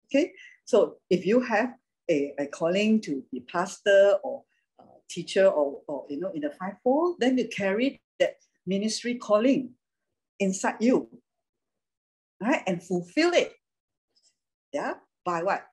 [0.06, 0.32] Okay,
[0.64, 1.74] so if you have
[2.10, 4.44] a, a calling to be pastor or
[4.80, 9.72] uh, teacher or, or you know in the fivefold, then you carry that ministry calling
[10.40, 11.10] inside you,
[12.42, 12.64] right?
[12.68, 13.54] And fulfill it.
[14.72, 15.66] Yeah, by what?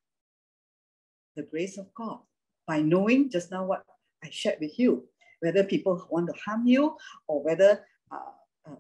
[1.37, 2.19] The grace of God.
[2.67, 3.85] By knowing just now what
[4.23, 5.09] I shared with you,
[5.41, 6.97] whether people want to harm you
[7.27, 8.75] or whether uh, uh,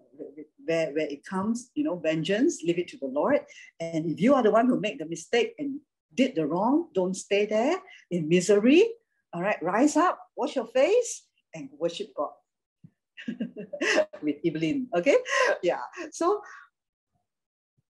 [0.64, 3.40] where, where it comes, you know, vengeance, leave it to the Lord.
[3.80, 5.80] And if you are the one who made the mistake and
[6.14, 7.78] did the wrong, don't stay there
[8.10, 8.86] in misery.
[9.32, 12.30] All right, rise up, wash your face, and worship God.
[14.22, 14.88] With Evelyn.
[14.94, 15.16] Okay,
[15.62, 15.80] yeah.
[16.12, 16.42] So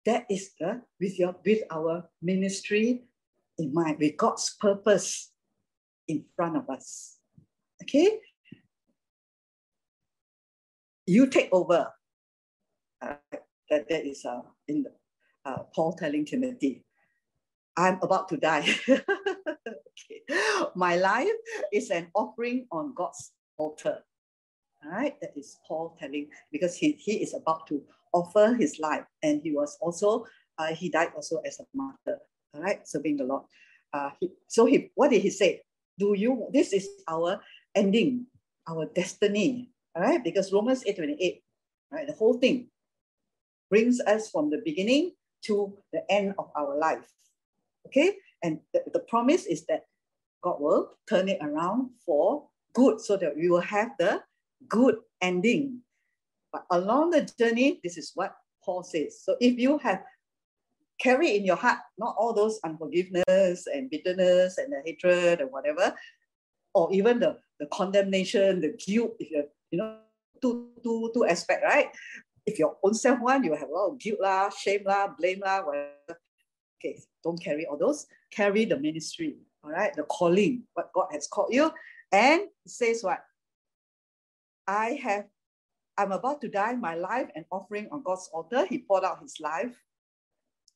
[0.05, 3.03] that is the with your with our ministry
[3.57, 5.31] in mind, with God's purpose
[6.07, 7.17] in front of us.
[7.83, 8.19] Okay,
[11.05, 11.91] you take over.
[13.01, 13.15] Uh,
[13.69, 14.91] that that is uh, in the,
[15.45, 16.85] uh, Paul telling Timothy.
[17.77, 18.63] I'm about to die.
[18.89, 20.21] okay.
[20.75, 21.27] My life
[21.73, 23.99] is an offering on God's altar.
[24.85, 27.81] Right, that is Paul telling because he, he is about to
[28.13, 30.25] offer his life, and he was also
[30.59, 32.21] uh, he died also as a martyr.
[32.53, 33.43] All right, serving the Lord.
[33.91, 35.63] Uh, he, so he what did he say?
[35.97, 36.49] Do you?
[36.53, 37.41] This is our
[37.73, 38.27] ending,
[38.69, 39.71] our destiny.
[39.95, 41.41] All right, because Romans eight twenty eight,
[41.89, 42.69] right, the whole thing
[43.71, 45.13] brings us from the beginning
[45.45, 47.09] to the end of our life.
[47.87, 49.85] Okay, and the, the promise is that
[50.43, 54.21] God will turn it around for good, so that we will have the
[54.67, 55.79] good ending.
[56.51, 59.21] But along the journey, this is what Paul says.
[59.21, 60.03] So if you have
[60.99, 65.93] carry in your heart not all those unforgiveness and bitterness and the hatred and whatever,
[66.73, 69.97] or even the, the condemnation, the guilt, if you you know,
[70.41, 71.87] two, two, two aspect, right?
[72.45, 75.41] If your own self one, you have a lot of guilt lah, shame lah, blame
[75.43, 76.19] lah, whatever.
[76.77, 78.05] Okay, don't carry all those.
[78.31, 79.95] Carry the ministry, all right?
[79.95, 81.71] The calling, what God has called you.
[82.11, 83.19] And says what?
[84.67, 85.25] I have,
[85.97, 88.65] I'm about to die, my life and offering on God's altar.
[88.65, 89.75] He poured out his life.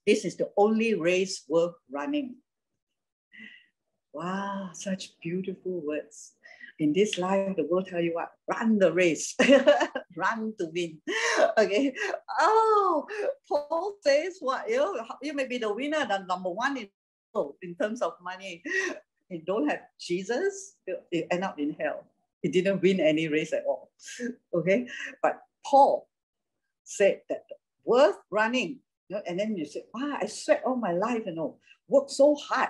[0.06, 2.36] This is the only race worth running.
[4.14, 6.34] Wow, such beautiful words.
[6.80, 8.32] in this life, the world tell you what?
[8.48, 9.36] Run the race,
[10.16, 10.98] run to win.
[11.58, 11.94] Okay.
[12.40, 13.06] Oh,
[13.48, 14.70] Paul says what?
[14.70, 16.88] You, you may be the winner, the number one in,
[17.62, 18.64] in terms of money.
[19.30, 22.06] You don't have Jesus, you end up in hell.
[22.42, 23.92] He didn't win any race at all.
[24.54, 24.88] Okay.
[25.22, 26.08] But Paul
[26.84, 27.44] said that
[27.86, 28.80] worth running.
[29.10, 32.12] You know, and then you say, wow, I sweat all my life, you know, worked
[32.12, 32.70] so hard.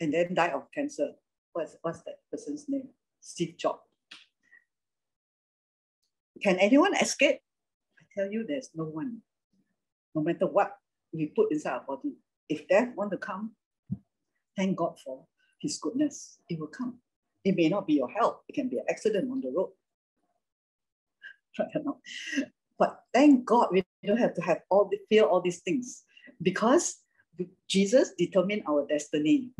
[0.00, 1.10] And then died of cancer
[1.54, 2.88] what's, what's that person's name?
[3.20, 3.80] Steve Jobs.
[6.42, 7.40] Can anyone escape?
[7.98, 9.22] I tell you, there's no one.
[10.14, 10.76] No matter what
[11.12, 12.12] we put inside our body,
[12.48, 13.52] if death want to come,
[14.56, 15.24] thank God for
[15.60, 16.38] his goodness.
[16.48, 16.98] It will come.
[17.44, 18.40] It may not be your health.
[18.48, 19.70] It can be an accident on the road.
[21.58, 21.98] Right or not?
[22.78, 26.02] But thank God we don't have to have all the fear all these things
[26.42, 26.96] because
[27.68, 29.50] Jesus determined our destiny.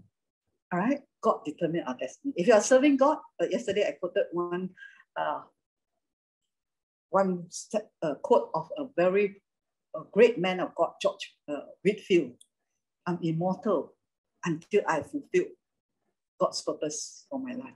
[0.73, 1.01] All right.
[1.23, 2.35] God determined our destiny.
[2.37, 4.71] If you are serving God, uh, yesterday I quoted one
[5.17, 5.43] uh,
[7.11, 9.41] one step, uh, quote of a very
[9.95, 12.33] a great man of God, George uh, Whitefield.
[13.07, 13.95] I'm immortal
[14.45, 15.45] until I fulfill
[16.41, 17.75] God's purpose for my life.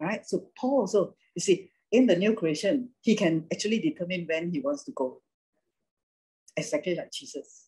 [0.00, 0.26] All right.
[0.26, 4.60] So Paul also, you see, in the new creation, he can actually determine when he
[4.60, 5.20] wants to go.
[6.56, 7.66] Exactly like Jesus.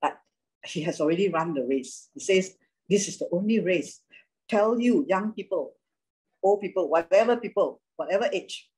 [0.00, 0.18] But
[0.64, 2.10] he has already run the race.
[2.14, 2.56] He says,
[2.88, 4.00] this is the only race.
[4.48, 5.74] Tell you, young people,
[6.42, 8.68] old people, whatever people, whatever age,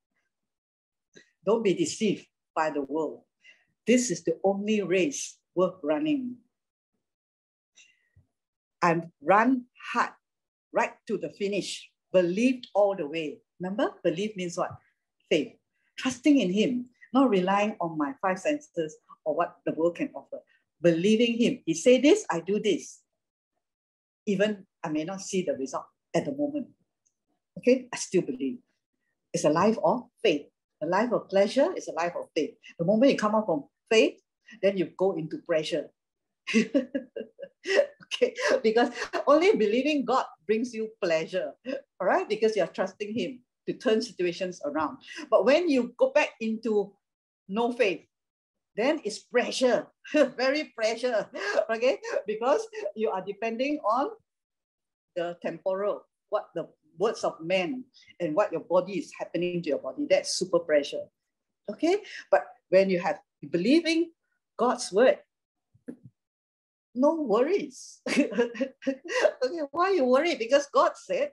[1.44, 3.23] don't be deceived by the world.
[3.86, 6.36] This is the only race worth running.
[8.86, 10.15] And run hard,
[10.73, 11.90] right to the finish.
[12.12, 13.39] Believed all the way.
[13.58, 14.70] Remember, believe means what?
[15.28, 15.58] Faith.
[15.98, 20.39] Trusting in Him, not relying on my five senses or what the world can offer.
[20.81, 21.62] Believing Him.
[21.66, 23.02] He say this, I do this
[24.26, 26.66] even I may not see the result at the moment.
[27.58, 28.58] Okay, I still believe.
[29.32, 30.47] It's a life of faith.
[30.82, 32.55] A life of pleasure is a life of faith.
[32.78, 34.20] The moment you come out from faith,
[34.62, 35.89] then you go into pressure.
[36.55, 38.91] okay, because
[39.26, 41.52] only believing God brings you pleasure,
[42.00, 44.99] all right, because you're trusting Him to turn situations around.
[45.31, 46.92] But when you go back into
[47.49, 48.02] no faith,
[48.76, 49.86] then it's pressure,
[50.36, 51.28] very pressure,
[51.70, 51.99] okay?
[52.26, 54.10] Because you are depending on
[55.16, 56.68] the temporal, what the
[56.99, 57.84] words of men
[58.20, 60.07] and what your body is happening to your body.
[60.08, 61.05] That's super pressure,
[61.70, 61.99] okay?
[62.31, 64.12] But when you have believing
[64.58, 65.18] God's word,
[66.97, 68.00] no worries.
[68.08, 68.70] okay,
[69.70, 70.34] why you worry?
[70.34, 71.31] Because God said,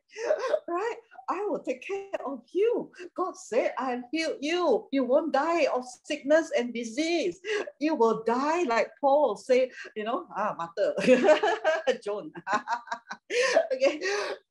[0.67, 0.95] right?
[1.29, 2.91] I will take care of you.
[3.15, 4.87] God said, I'll heal you.
[4.91, 7.39] You won't die of sickness and disease.
[7.79, 10.93] You will die like Paul said, you know, ah, mother,
[12.03, 12.31] John.
[13.73, 14.01] okay,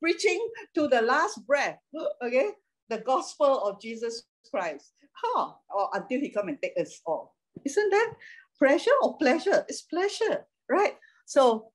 [0.00, 1.78] preaching to the last breath.
[2.24, 2.50] Okay,
[2.88, 4.92] the gospel of Jesus Christ.
[5.12, 5.52] Huh?
[5.70, 7.34] Or until he come and take us all.
[7.64, 8.14] Isn't that
[8.58, 9.64] pressure or pleasure?
[9.68, 10.96] It's pleasure, right?
[11.26, 11.72] So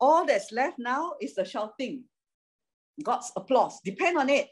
[0.00, 2.04] all that's left now is the shouting.
[3.02, 3.80] God's applause.
[3.84, 4.48] Depend on it.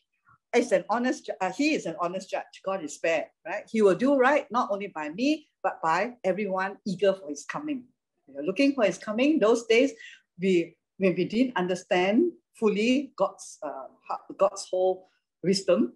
[0.55, 2.63] It's an honest, uh, he is an honest judge.
[2.65, 3.65] God is fair, right?
[3.71, 7.85] He will do right, not only by me, but by everyone eager for his coming.
[8.33, 9.39] You're looking for his coming.
[9.39, 9.93] Those days,
[10.41, 13.89] we when we didn't understand fully God's uh,
[14.37, 15.09] God's whole
[15.43, 15.95] wisdom,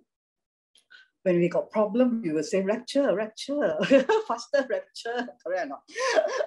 [1.22, 3.76] when we got problem, we will say rapture, rapture,
[4.28, 5.28] faster rapture.
[5.44, 5.82] Correct or not?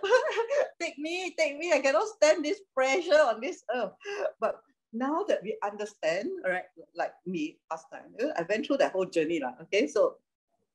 [0.81, 1.71] take me, take me.
[1.71, 3.93] I cannot stand this pressure on this earth.
[4.39, 8.91] But now that we understand, right, like me last time, uh, I went through that
[8.91, 9.39] whole journey.
[9.39, 10.15] Lah, okay, so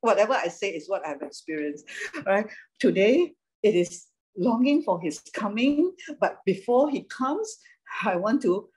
[0.00, 1.84] whatever I say is what I've experienced.
[2.24, 2.46] Right.
[2.78, 4.06] Today it is
[4.36, 7.58] longing for his coming, but before he comes,
[8.04, 8.68] I want to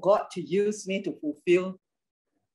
[0.00, 1.78] God to use me to fulfill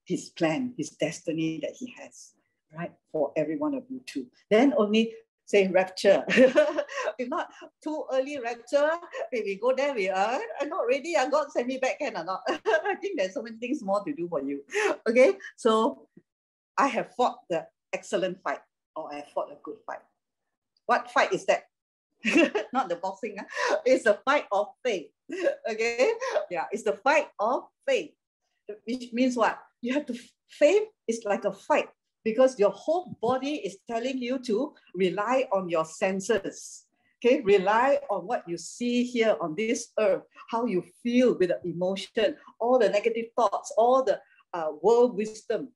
[0.09, 2.33] his plan, his destiny that he has,
[2.75, 2.91] right?
[3.11, 4.25] For every one of you too.
[4.49, 5.13] Then only
[5.45, 6.25] say rapture.
[7.19, 7.49] if not
[7.83, 8.89] too early rapture,
[9.31, 11.15] if we go there, we are I'm not ready.
[11.15, 12.41] I God send me back, can or not?
[12.49, 14.65] I think there's so many things more to do for you.
[15.07, 16.07] Okay, so
[16.75, 18.65] I have fought the excellent fight,
[18.95, 20.01] or I have fought a good fight.
[20.87, 21.69] What fight is that?
[22.73, 23.37] not the boxing.
[23.37, 23.77] Huh?
[23.85, 25.13] It's the fight of faith.
[25.69, 26.13] Okay,
[26.49, 28.09] yeah, it's the fight of faith,
[28.85, 29.61] which means what?
[29.81, 30.15] You have to
[30.49, 31.89] faith is like a fight
[32.23, 36.85] because your whole body is telling you to rely on your senses.
[37.19, 41.59] Okay, rely on what you see here on this earth, how you feel with the
[41.69, 44.21] emotion, all the negative thoughts, all the
[44.53, 45.67] uh, world wisdom.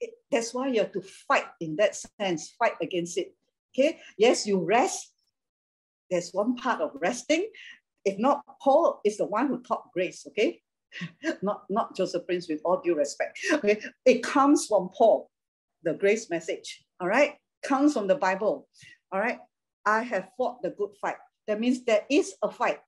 [0.00, 3.34] It, that's why you have to fight in that sense, fight against it.
[3.70, 5.12] Okay, yes, you rest.
[6.10, 7.48] There's one part of resting.
[8.04, 10.26] If not, Paul is the one who taught grace.
[10.26, 10.60] Okay,
[11.42, 13.38] not, not Joseph Prince with all due respect.
[13.52, 15.30] Okay, it comes from Paul,
[15.82, 16.84] the grace message.
[17.00, 18.68] All right, comes from the Bible.
[19.12, 19.38] All right,
[19.86, 21.16] I have fought the good fight.
[21.46, 22.80] That means there is a fight,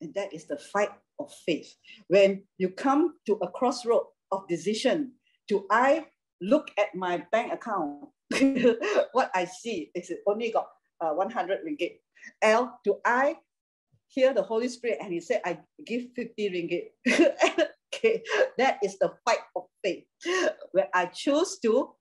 [0.00, 1.74] and that is the fight of faith.
[2.08, 5.12] When you come to a crossroad of decision,
[5.48, 6.06] do I
[6.40, 8.08] look at my bank account?
[9.12, 10.68] what I see is it only got
[11.00, 11.98] uh, 100 ringgit.
[12.40, 13.36] L, do I
[14.12, 17.34] hear the Holy Spirit and he said, I give 50 ringgit.
[17.94, 18.22] okay,
[18.58, 20.04] that is the fight of faith.
[20.72, 21.94] Where I choose to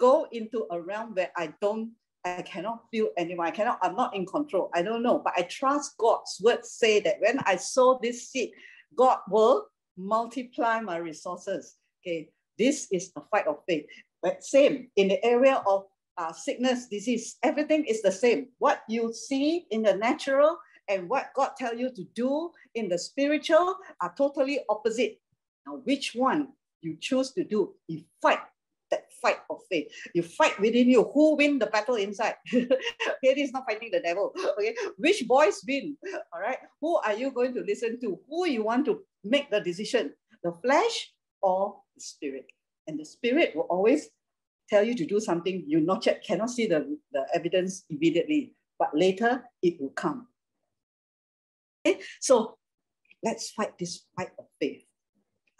[0.00, 1.92] go into a realm where I don't,
[2.24, 3.46] I cannot feel anymore.
[3.46, 4.70] I cannot, I'm not in control.
[4.74, 5.20] I don't know.
[5.22, 8.50] But I trust God's word say that when I sow this seed,
[8.96, 9.66] God will
[9.98, 11.76] multiply my resources.
[12.00, 13.84] Okay, this is a fight of faith.
[14.22, 15.84] But same in the area of
[16.16, 18.48] uh, sickness, disease, everything is the same.
[18.58, 20.58] What you see in the natural
[20.88, 25.20] and what God tell you to do in the spiritual are totally opposite.
[25.66, 26.48] Now, which one
[26.80, 27.74] you choose to do?
[27.88, 28.40] You fight
[28.92, 29.88] that fight of faith.
[30.14, 31.10] You fight within you.
[31.14, 32.34] Who win the battle inside?
[32.52, 34.32] it is not fighting the devil.
[34.58, 35.96] Okay, which voice win?
[36.32, 36.58] All right.
[36.80, 38.20] Who are you going to listen to?
[38.28, 40.12] Who you want to make the decision?
[40.44, 42.46] The flesh or the spirit?
[42.86, 44.10] And the spirit will always
[44.68, 48.90] tell you to do something you not yet cannot see the, the evidence immediately, but
[48.94, 50.28] later it will come.
[52.20, 52.56] So
[53.22, 54.84] let's fight this fight of faith.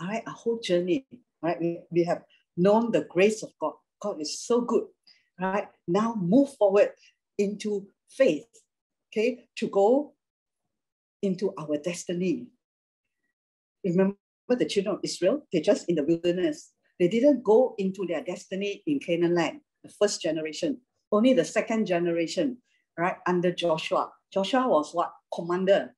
[0.01, 1.07] All right, a whole journey.
[1.13, 2.23] All right, we, we have
[2.57, 3.75] known the grace of God.
[4.01, 4.85] God is so good.
[5.41, 6.91] All right, now move forward
[7.39, 8.47] into faith.
[9.11, 10.15] Okay, to go
[11.23, 12.47] into our destiny.
[13.85, 14.17] Remember
[14.49, 15.47] the children of Israel?
[15.53, 16.73] They're just in the wilderness.
[16.99, 20.79] They didn't go into their destiny in Canaan land, the first generation.
[21.11, 22.59] Only the second generation,
[22.97, 24.11] right, under Joshua.
[24.33, 25.13] Joshua was what?
[25.35, 25.95] Commander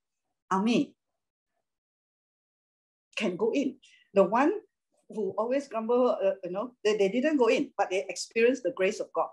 [0.54, 0.94] army
[3.16, 3.76] can go in.
[4.14, 4.52] The one
[5.10, 8.72] who always grumble, uh, you know, they, they didn't go in, but they experienced the
[8.72, 9.28] grace of God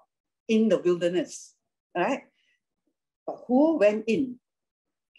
[0.47, 1.55] in the wilderness,
[1.95, 2.23] right?
[3.25, 4.41] But who went in?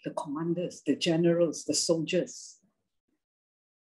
[0.03, 2.59] The commanders, the generals, the soldiers,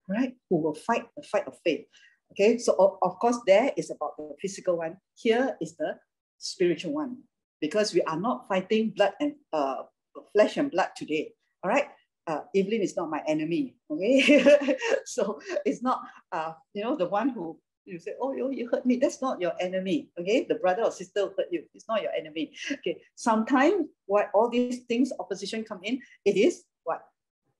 [0.09, 0.33] right?
[0.49, 1.85] Who will fight the fight of faith.
[2.31, 4.97] Okay, so of, of course, there is about the physical one.
[5.13, 6.01] Here is the
[6.39, 7.21] spiritual one,
[7.61, 9.85] because we are not fighting blood and uh,
[10.33, 11.33] flesh and blood today.
[11.61, 11.85] All right,
[12.27, 13.75] uh, Evelyn is not my enemy.
[13.89, 14.45] Okay,
[15.05, 17.57] so it's not uh, you know the one who
[17.87, 18.97] you say, oh, you, you hurt me.
[18.97, 20.09] That's not your enemy.
[20.19, 21.63] Okay, the brother or sister hurt you.
[21.73, 22.51] It's not your enemy.
[22.71, 27.01] Okay, sometimes what all these things opposition come in, it is what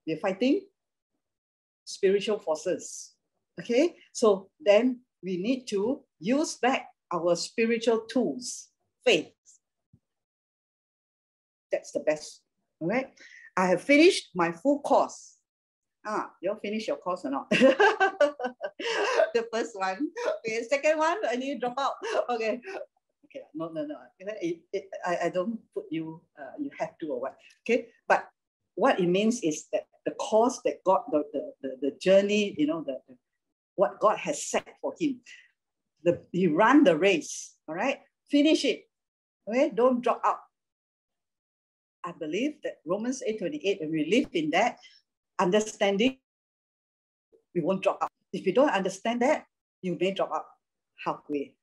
[0.06, 0.62] we're fighting
[1.86, 3.14] spiritual forces.
[3.60, 8.68] Okay, so then we need to use back our spiritual tools,
[9.06, 9.32] faith.
[11.72, 12.42] That's the best.
[12.80, 13.12] All right.
[13.58, 15.38] I have finished my full course.
[16.06, 17.50] Ah, you all finish your course or not?
[17.50, 20.10] the first one.
[20.40, 21.94] Okay, second one, I need to drop out.
[22.30, 22.61] Okay.
[23.26, 23.98] Okay, no, no, no.
[24.19, 27.36] It, it, I, I don't put you, uh, you have to or what.
[27.64, 28.30] Okay, but
[28.76, 32.68] what it means is that the course that God, the, the, the, the journey, you
[32.68, 33.16] know, the, the,
[33.76, 35.19] what God has set for him.
[36.03, 38.00] The, he run the race, all right?
[38.30, 38.88] Finish it,
[39.50, 39.72] okay?
[39.74, 40.38] Don't drop out.
[42.08, 44.77] I believe that Romans 8.28, when we live in that
[45.40, 46.18] understanding,
[47.53, 48.11] we won't drop out.
[48.32, 49.45] If you don't understand that,
[49.82, 50.45] you may drop out
[51.03, 51.56] halfway.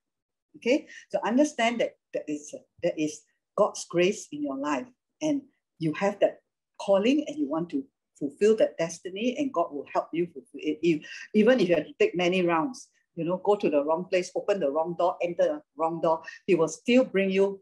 [0.57, 3.21] Okay, so understand that there is, there is
[3.57, 4.85] God's grace in your life
[5.21, 5.41] and
[5.79, 6.37] you have that
[6.79, 7.83] calling and you want to
[8.19, 10.79] fulfill that destiny and God will help you fulfill it.
[10.81, 14.05] If, even if you have to take many rounds, you know, go to the wrong
[14.05, 17.61] place, open the wrong door, enter the wrong door, He will still bring you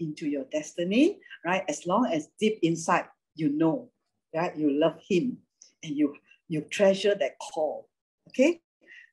[0.00, 1.64] into your destiny, right?
[1.68, 3.06] As long as deep inside
[3.36, 3.90] you know,
[4.34, 4.56] right?
[4.56, 5.38] You love him
[5.82, 6.14] and you
[6.48, 7.88] you treasure that call.
[8.28, 8.60] Okay?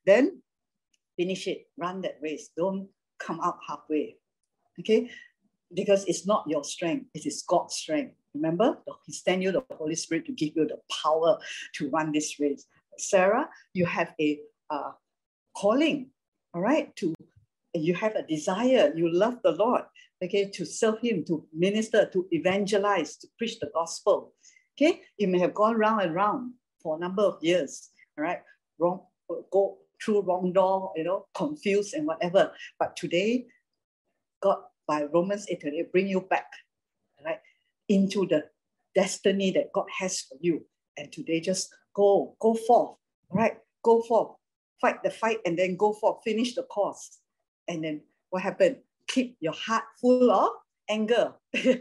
[0.05, 0.41] Then
[1.17, 2.49] finish it, run that race.
[2.55, 2.87] Don't
[3.19, 4.17] come out halfway.
[4.79, 5.09] Okay?
[5.73, 8.15] Because it's not your strength, it is God's strength.
[8.33, 11.37] Remember, He sent you the Holy Spirit to give you the power
[11.75, 12.65] to run this race.
[12.97, 14.91] Sarah, you have a uh,
[15.55, 16.09] calling,
[16.53, 17.13] all right, to
[17.74, 19.83] you have a desire, you love the Lord,
[20.24, 24.33] okay, to serve Him, to minister, to evangelize, to preach the gospel.
[24.77, 28.40] Okay, you may have gone round and round for a number of years, all right,
[28.80, 29.01] wrong,
[29.51, 32.51] go through wrong door, you know, confused and whatever.
[32.80, 33.45] But today,
[34.41, 36.48] God, by Romans 8 bring you back,
[37.24, 37.40] right,
[37.88, 38.45] into the
[38.95, 40.66] destiny that God has for you.
[40.98, 42.98] And today, just go, go forth,
[43.30, 44.35] right, go forth,
[44.82, 47.19] fight the fight, and then go forth, finish the course.
[47.67, 48.77] And then what happened?
[49.11, 50.51] keep your heart full of
[50.90, 51.33] anger.
[51.53, 51.73] Trick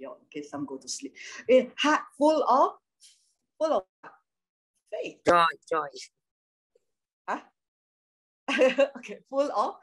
[0.00, 1.14] you in case some go to sleep.
[1.50, 2.72] A heart full of
[3.58, 3.82] full of
[4.92, 5.18] faith.
[5.26, 5.88] Joy, joy,
[7.28, 7.40] Huh?
[8.98, 9.74] okay, full of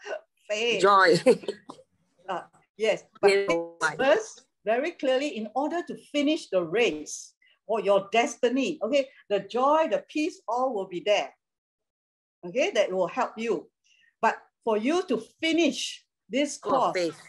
[0.50, 0.82] faith.
[0.82, 1.20] joy.
[2.30, 2.44] Uh,
[2.78, 3.32] yes, but
[3.98, 7.34] this very clearly, in order to finish the race
[7.68, 11.30] or your destiny, okay, the joy, the peace, all will be there.
[12.46, 13.68] Okay, that will help you.
[14.22, 17.22] But for you to finish this Full of course faith.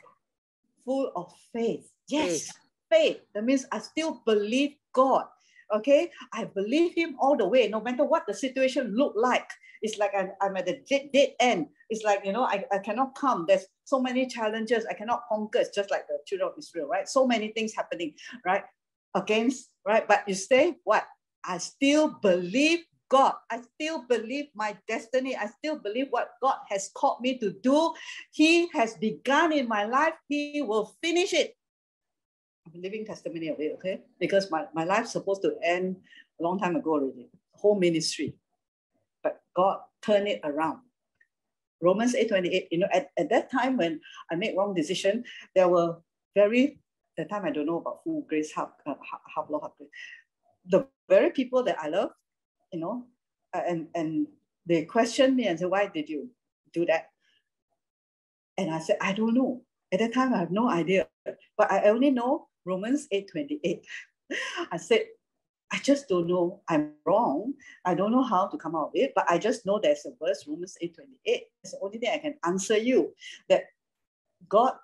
[0.84, 1.90] full of faith.
[2.08, 2.52] Yes,
[2.90, 3.20] faith.
[3.34, 5.26] That means I still believe God.
[5.74, 9.48] Okay, I believe Him all the way, no matter what the situation look like.
[9.80, 11.66] It's like I'm, I'm at the dead, dead end.
[11.90, 13.46] It's like, you know, I, I cannot come.
[13.48, 14.86] There's so many challenges.
[14.88, 15.58] I cannot conquer.
[15.58, 17.08] It's just like the children of Israel, right?
[17.08, 18.14] So many things happening,
[18.46, 18.62] right?
[19.16, 20.06] Against, right?
[20.06, 21.04] But you say, what?
[21.44, 22.80] I still believe
[23.12, 23.34] God.
[23.52, 25.36] I still believe my destiny.
[25.36, 27.92] I still believe what God has called me to do.
[28.32, 30.14] He has begun in my life.
[30.32, 31.54] He will finish it.
[32.64, 34.00] I'm living testimony of it, okay?
[34.18, 35.96] Because my, my life's supposed to end
[36.40, 38.32] a long time ago already, whole ministry.
[39.22, 40.80] But God turned it around.
[41.82, 44.00] Romans 8:28, you know, at, at that time when
[44.30, 45.24] I made wrong decision,
[45.54, 46.00] there were
[46.34, 46.80] very,
[47.18, 48.94] the time I don't know about who, grace, half, uh,
[49.50, 49.90] law, half grace.
[50.64, 52.12] The very people that I love,
[52.72, 53.04] you know,
[53.54, 54.26] uh, and, and
[54.66, 56.28] they questioned me and said, why did you
[56.72, 57.10] do that?
[58.58, 59.62] And I said, I don't know.
[59.92, 61.06] At that time, I have no idea.
[61.56, 63.82] But I only know Romans 8:28.
[64.72, 65.02] I said,
[65.70, 66.60] I just don't know.
[66.68, 67.54] I'm wrong.
[67.84, 70.10] I don't know how to come out of it, but I just know there's a
[70.24, 70.92] verse, Romans 8:28.
[71.62, 73.12] It's the only thing I can answer you
[73.48, 73.64] that
[74.48, 74.74] God,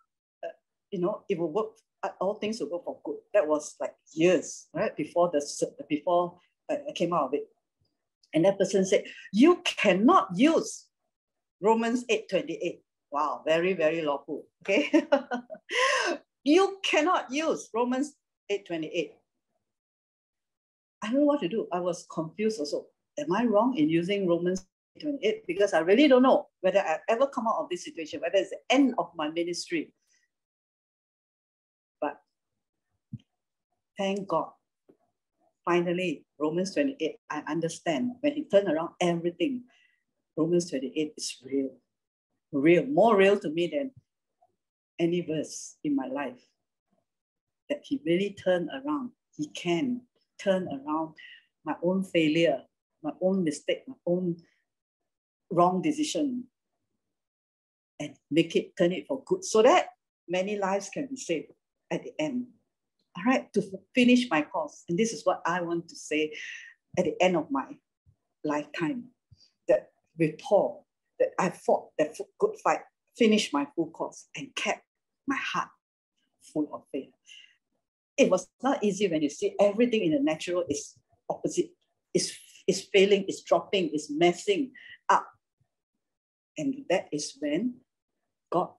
[0.44, 0.48] uh,
[0.90, 1.70] you know, it will work.
[2.02, 3.18] uh, All things will work for good.
[3.34, 4.94] That was like years, right?
[4.96, 5.40] Before the
[5.88, 6.38] before
[6.70, 7.48] uh, I came out of it,
[8.34, 10.86] and that person said, "You cannot use
[11.60, 14.46] Romans 8:28." Wow, very very lawful.
[14.62, 14.90] Okay,
[16.44, 18.14] you cannot use Romans
[18.50, 19.12] 8:28.
[21.02, 21.68] I don't know what to do.
[21.72, 22.86] I was confused also.
[23.18, 24.66] Am I wrong in using Romans
[25.00, 25.46] 28?
[25.46, 28.50] Because I really don't know whether I ever come out of this situation, whether it's
[28.50, 29.92] the end of my ministry.
[32.00, 32.20] But
[33.96, 34.50] thank God.
[35.68, 38.12] Finally, Romans 28, I understand.
[38.20, 39.64] When he turned around everything,
[40.34, 41.76] Romans 28 is real.
[42.52, 43.90] Real, more real to me than
[44.98, 46.40] any verse in my life.
[47.68, 49.10] That he really turned around.
[49.36, 50.00] He can
[50.42, 51.16] turn around
[51.66, 52.62] my own failure,
[53.02, 54.36] my own mistake, my own
[55.50, 56.44] wrong decision,
[58.00, 59.88] and make it turn it for good so that
[60.26, 61.52] many lives can be saved
[61.90, 62.46] at the end.
[63.18, 63.62] All right, to
[63.94, 64.84] finish my course.
[64.88, 66.34] And this is what I want to say
[66.96, 67.66] at the end of my
[68.44, 69.06] lifetime
[69.66, 69.88] that
[70.18, 70.86] with Paul,
[71.18, 72.80] that I fought that good fight,
[73.16, 74.82] finished my full course, and kept
[75.26, 75.68] my heart
[76.52, 77.10] full of faith
[78.18, 80.96] it was not easy when you see everything in the natural is
[81.30, 81.70] opposite,
[82.12, 84.72] is, is failing, is dropping, is messing
[85.08, 85.26] up.
[86.58, 87.74] And that is when
[88.50, 88.70] God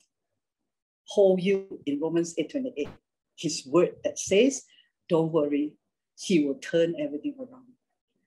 [1.07, 2.89] hold you in Romans 8:28,
[3.39, 4.63] his word that says,
[5.07, 5.73] don't worry,
[6.17, 7.65] he will turn everything around.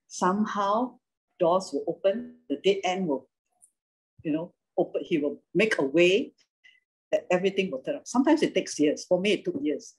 [0.08, 0.99] Somehow
[1.39, 3.28] doors will open, the dead end will,
[4.23, 6.32] you know, open, he will make a way
[7.10, 8.07] that everything will turn up.
[8.07, 9.05] Sometimes it takes years.
[9.05, 9.94] For me, it took years.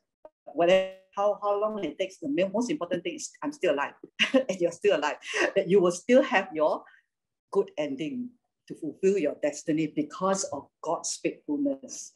[0.46, 3.94] Whatever how, how long it takes, the most important thing is I'm still alive
[4.34, 5.18] and you're still alive.
[5.56, 6.84] That you will still have your
[7.52, 8.30] good ending
[8.68, 12.14] to fulfill your destiny because of God's faithfulness.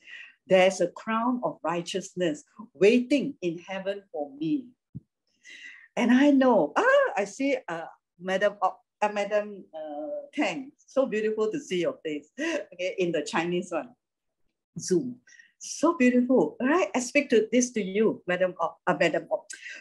[0.49, 2.43] There's a crown of righteousness
[2.73, 4.67] waiting in heaven for me.
[5.95, 7.85] And I know, ah, I see uh,
[8.19, 13.71] Madam, uh, Madam uh, Tang, so beautiful to see your face, okay, in the Chinese
[13.71, 13.89] one,
[14.79, 15.17] Zoom.
[15.59, 16.89] So beautiful, right?
[16.93, 19.27] I speak to this to you, Madam, uh, Madam,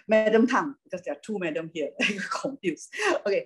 [0.08, 1.90] Madam Tang, because there are two Madam here.
[2.30, 2.88] Confused.
[3.26, 3.44] Okay,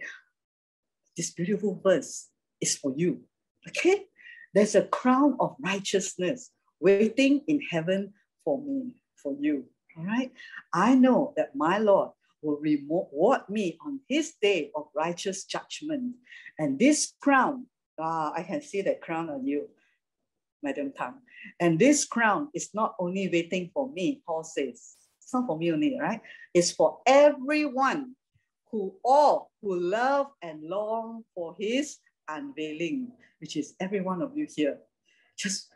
[1.16, 2.28] this beautiful verse
[2.60, 3.22] is for you.
[3.68, 4.04] Okay,
[4.54, 6.50] there's a crown of righteousness
[6.80, 8.12] waiting in heaven
[8.44, 9.64] for me, for you.
[9.96, 10.32] All right,
[10.72, 12.10] I know that my Lord
[12.42, 16.14] will reward me on His day of righteous judgment,
[16.58, 17.66] and this crown,
[17.98, 19.68] ah, I can see that crown on you.
[20.62, 21.14] Madam Tang.
[21.58, 24.96] And this crown is not only waiting for me, Paul says.
[25.20, 26.20] It's not for me only, right?
[26.52, 28.14] It's for everyone
[28.70, 34.46] who all who love and long for his unveiling, which is every one of you
[34.54, 34.78] here.
[35.36, 35.68] Just,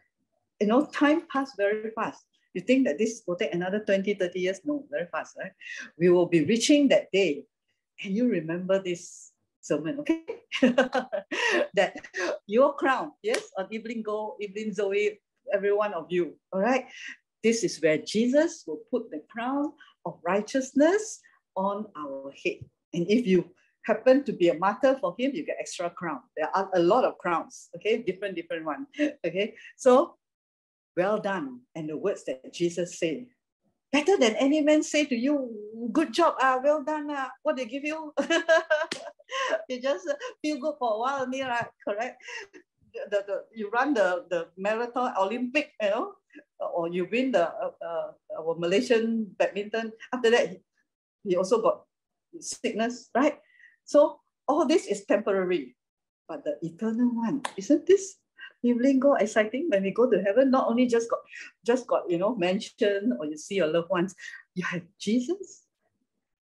[0.60, 2.24] you know, time passed very fast.
[2.54, 4.60] You think that this will take another 20, 30 years?
[4.64, 5.52] No, very fast, right?
[5.98, 7.44] We will be reaching that day.
[8.04, 10.22] And you remember this sermon, okay?
[11.74, 11.96] that
[12.46, 15.20] your crown, yes, on Evelyn Goh, Evelyn Zoe,
[15.52, 16.86] every one of you, all right?
[17.42, 19.72] This is where Jesus will put the crown
[20.06, 21.20] of righteousness
[21.56, 22.58] on our head.
[22.92, 23.50] And if you
[23.84, 26.20] happen to be a martyr for him, you get extra crown.
[26.36, 27.98] There are a lot of crowns, okay?
[27.98, 28.86] Different, different one,
[29.26, 29.54] okay?
[29.76, 30.16] So,
[30.96, 31.60] well done.
[31.74, 33.26] And the words that Jesus said,
[33.92, 35.54] better than any man say to you,
[35.92, 37.30] good job, ah, well done, ah.
[37.42, 38.12] what they give you?
[39.68, 40.08] you just
[40.42, 41.70] feel good for a while only, right?
[41.86, 42.18] Correct?
[43.10, 46.14] The, the, you run the, the marathon Olympic, you know,
[46.58, 49.92] or you win the uh, uh, our Malaysian badminton.
[50.12, 50.58] After that,
[51.24, 51.82] he also got
[52.38, 53.38] sickness, right?
[53.84, 55.76] So all this is temporary,
[56.28, 58.16] but the eternal one, isn't this
[58.64, 60.50] evening go exciting when we go to heaven?
[60.50, 61.20] Not only just got
[61.64, 64.14] just got you know mentioned or you see your loved ones,
[64.54, 65.62] you have Jesus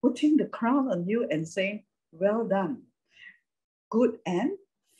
[0.02, 2.82] putting the crown on you and saying, "Well done,
[3.90, 4.52] good and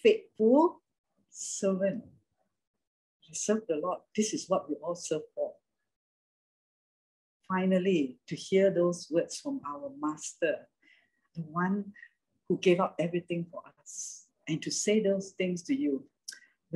[0.02, 0.83] faithful
[1.31, 2.05] servant."
[3.28, 4.01] We serve the Lord.
[4.15, 5.55] This is what we all serve for.
[7.49, 10.68] Finally, to hear those words from our Master,
[11.35, 11.93] the one
[12.49, 16.05] who gave up everything for us, and to say those things to you.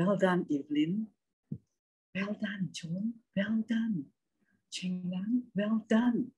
[0.01, 1.09] Well done, Evelyn.
[2.15, 3.15] Well done, John.
[3.37, 4.07] Well done.
[4.73, 5.43] Cheng Lan.
[5.55, 6.29] Well done.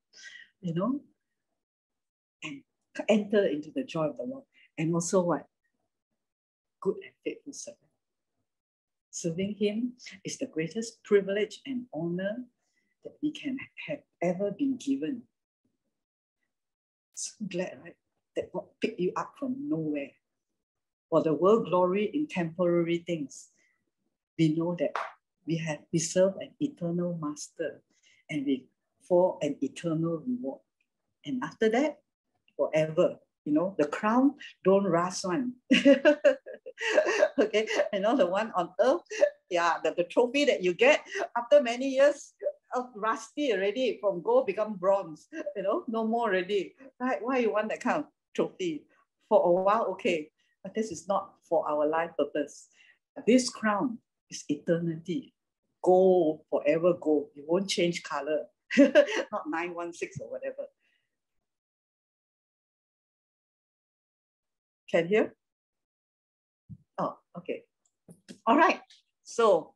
[0.61, 1.01] You know,
[2.43, 2.63] and
[3.09, 4.45] enter into the joy of the Lord.
[4.77, 5.47] And also what?
[6.81, 7.79] Good and faithful servant.
[9.11, 9.93] Serving Him
[10.25, 12.45] is the greatest privilege and honor
[13.05, 15.23] that we can have ever been given.
[17.15, 17.95] So glad, right?
[18.37, 20.11] that God picked you up from nowhere.
[21.11, 23.52] For the world glory in temporary things,
[24.39, 24.97] we know that
[25.47, 27.83] we have we serve an eternal master
[28.31, 28.69] and we
[29.09, 30.61] for an eternal reward.
[31.25, 31.99] And after that,
[32.57, 33.17] forever.
[33.45, 35.55] You know, the crown don't rust one.
[37.39, 39.03] okay, and all the one on earth,
[39.51, 41.05] yeah, the, the trophy that you get
[41.37, 42.35] after many years,
[42.75, 47.53] of rusty already from gold become bronze you know no more already right why you
[47.53, 48.85] want that kind of trophy.
[49.29, 50.31] For a while, okay,
[50.63, 52.69] but this is not for our life purpose.
[53.27, 53.99] This crown
[54.33, 55.35] is eternity.
[55.83, 57.29] Gold, forever gold.
[57.37, 58.47] It won't change color.
[58.79, 60.65] not 916 or whatever.
[64.91, 65.35] Can hear?
[66.99, 67.65] Oh, okay.
[68.47, 68.81] All right.
[69.25, 69.75] So,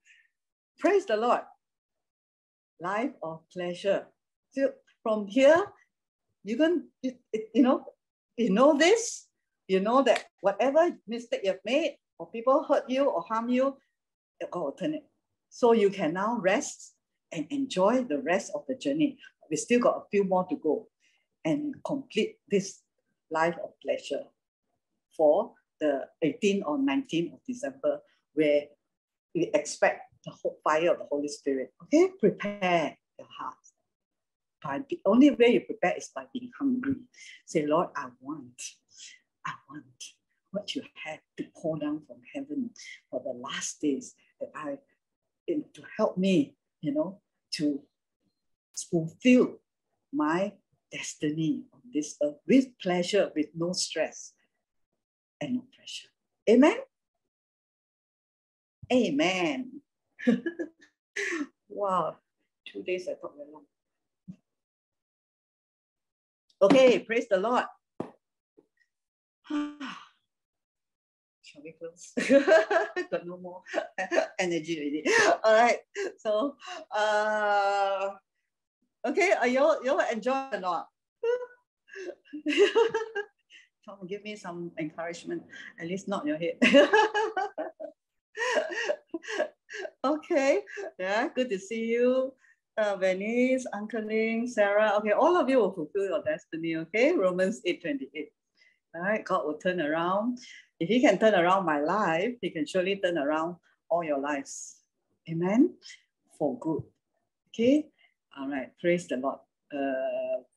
[0.78, 1.40] praise the Lord.
[2.80, 4.06] Life of pleasure.
[4.52, 5.64] So from here,
[6.44, 7.12] you can, you,
[7.54, 7.84] you know,
[8.36, 9.26] you know this,
[9.68, 13.76] you know that whatever mistake you've made or people hurt you or harm you,
[14.40, 15.02] It.
[15.48, 16.94] So you can now rest
[17.32, 19.18] and enjoy the rest of the journey.
[19.50, 20.88] We still got a few more to go
[21.44, 22.80] and complete this
[23.30, 24.24] life of pleasure
[25.16, 28.00] for the 18th or 19th of December,
[28.34, 28.62] where
[29.34, 30.32] we expect the
[30.64, 31.72] fire of the Holy Spirit.
[31.84, 33.56] Okay, prepare your heart
[34.66, 36.96] by the only way you prepare is by being hungry.
[37.46, 38.60] Say, Lord, I want,
[39.46, 40.04] I want
[40.50, 42.70] what you have to pour down from heaven
[43.10, 44.78] for the last days that I
[45.48, 47.20] to help me, you know,
[47.52, 47.80] to
[48.90, 49.58] fulfill
[50.12, 50.52] my
[50.90, 54.32] destiny on this earth with pleasure, with no stress
[55.40, 56.08] and no pressure.
[56.48, 56.76] Amen.
[58.92, 59.80] Amen.
[61.68, 62.16] wow,
[62.66, 63.64] two days I thought very long.
[66.62, 67.64] Okay, praise the Lord.
[69.48, 70.05] Ah.
[71.56, 72.12] Shall we close?
[73.10, 73.62] Got no more
[74.38, 75.04] energy already.
[75.44, 75.78] All right.
[76.18, 76.56] So,
[76.94, 78.10] uh,
[79.06, 80.88] okay, are you you enjoy or not?
[83.88, 85.44] Come give me some encouragement,
[85.80, 86.58] at least not your head.
[90.04, 90.60] okay,
[90.98, 92.34] yeah, good to see you
[92.76, 94.92] uh, Venice, Uncle Ling, Sarah.
[94.98, 96.76] Okay, all of you will fulfill your destiny.
[96.76, 98.28] Okay, Romans 8 28.
[98.94, 100.38] All right, God will turn around.
[100.78, 103.56] If He can turn around my life, He can surely turn around
[103.88, 104.82] all your lives.
[105.28, 105.74] Amen.
[106.38, 106.82] For good.
[107.48, 107.86] Okay.
[108.38, 108.70] All right.
[108.80, 109.38] Praise the Lord.
[109.72, 110.42] Uh,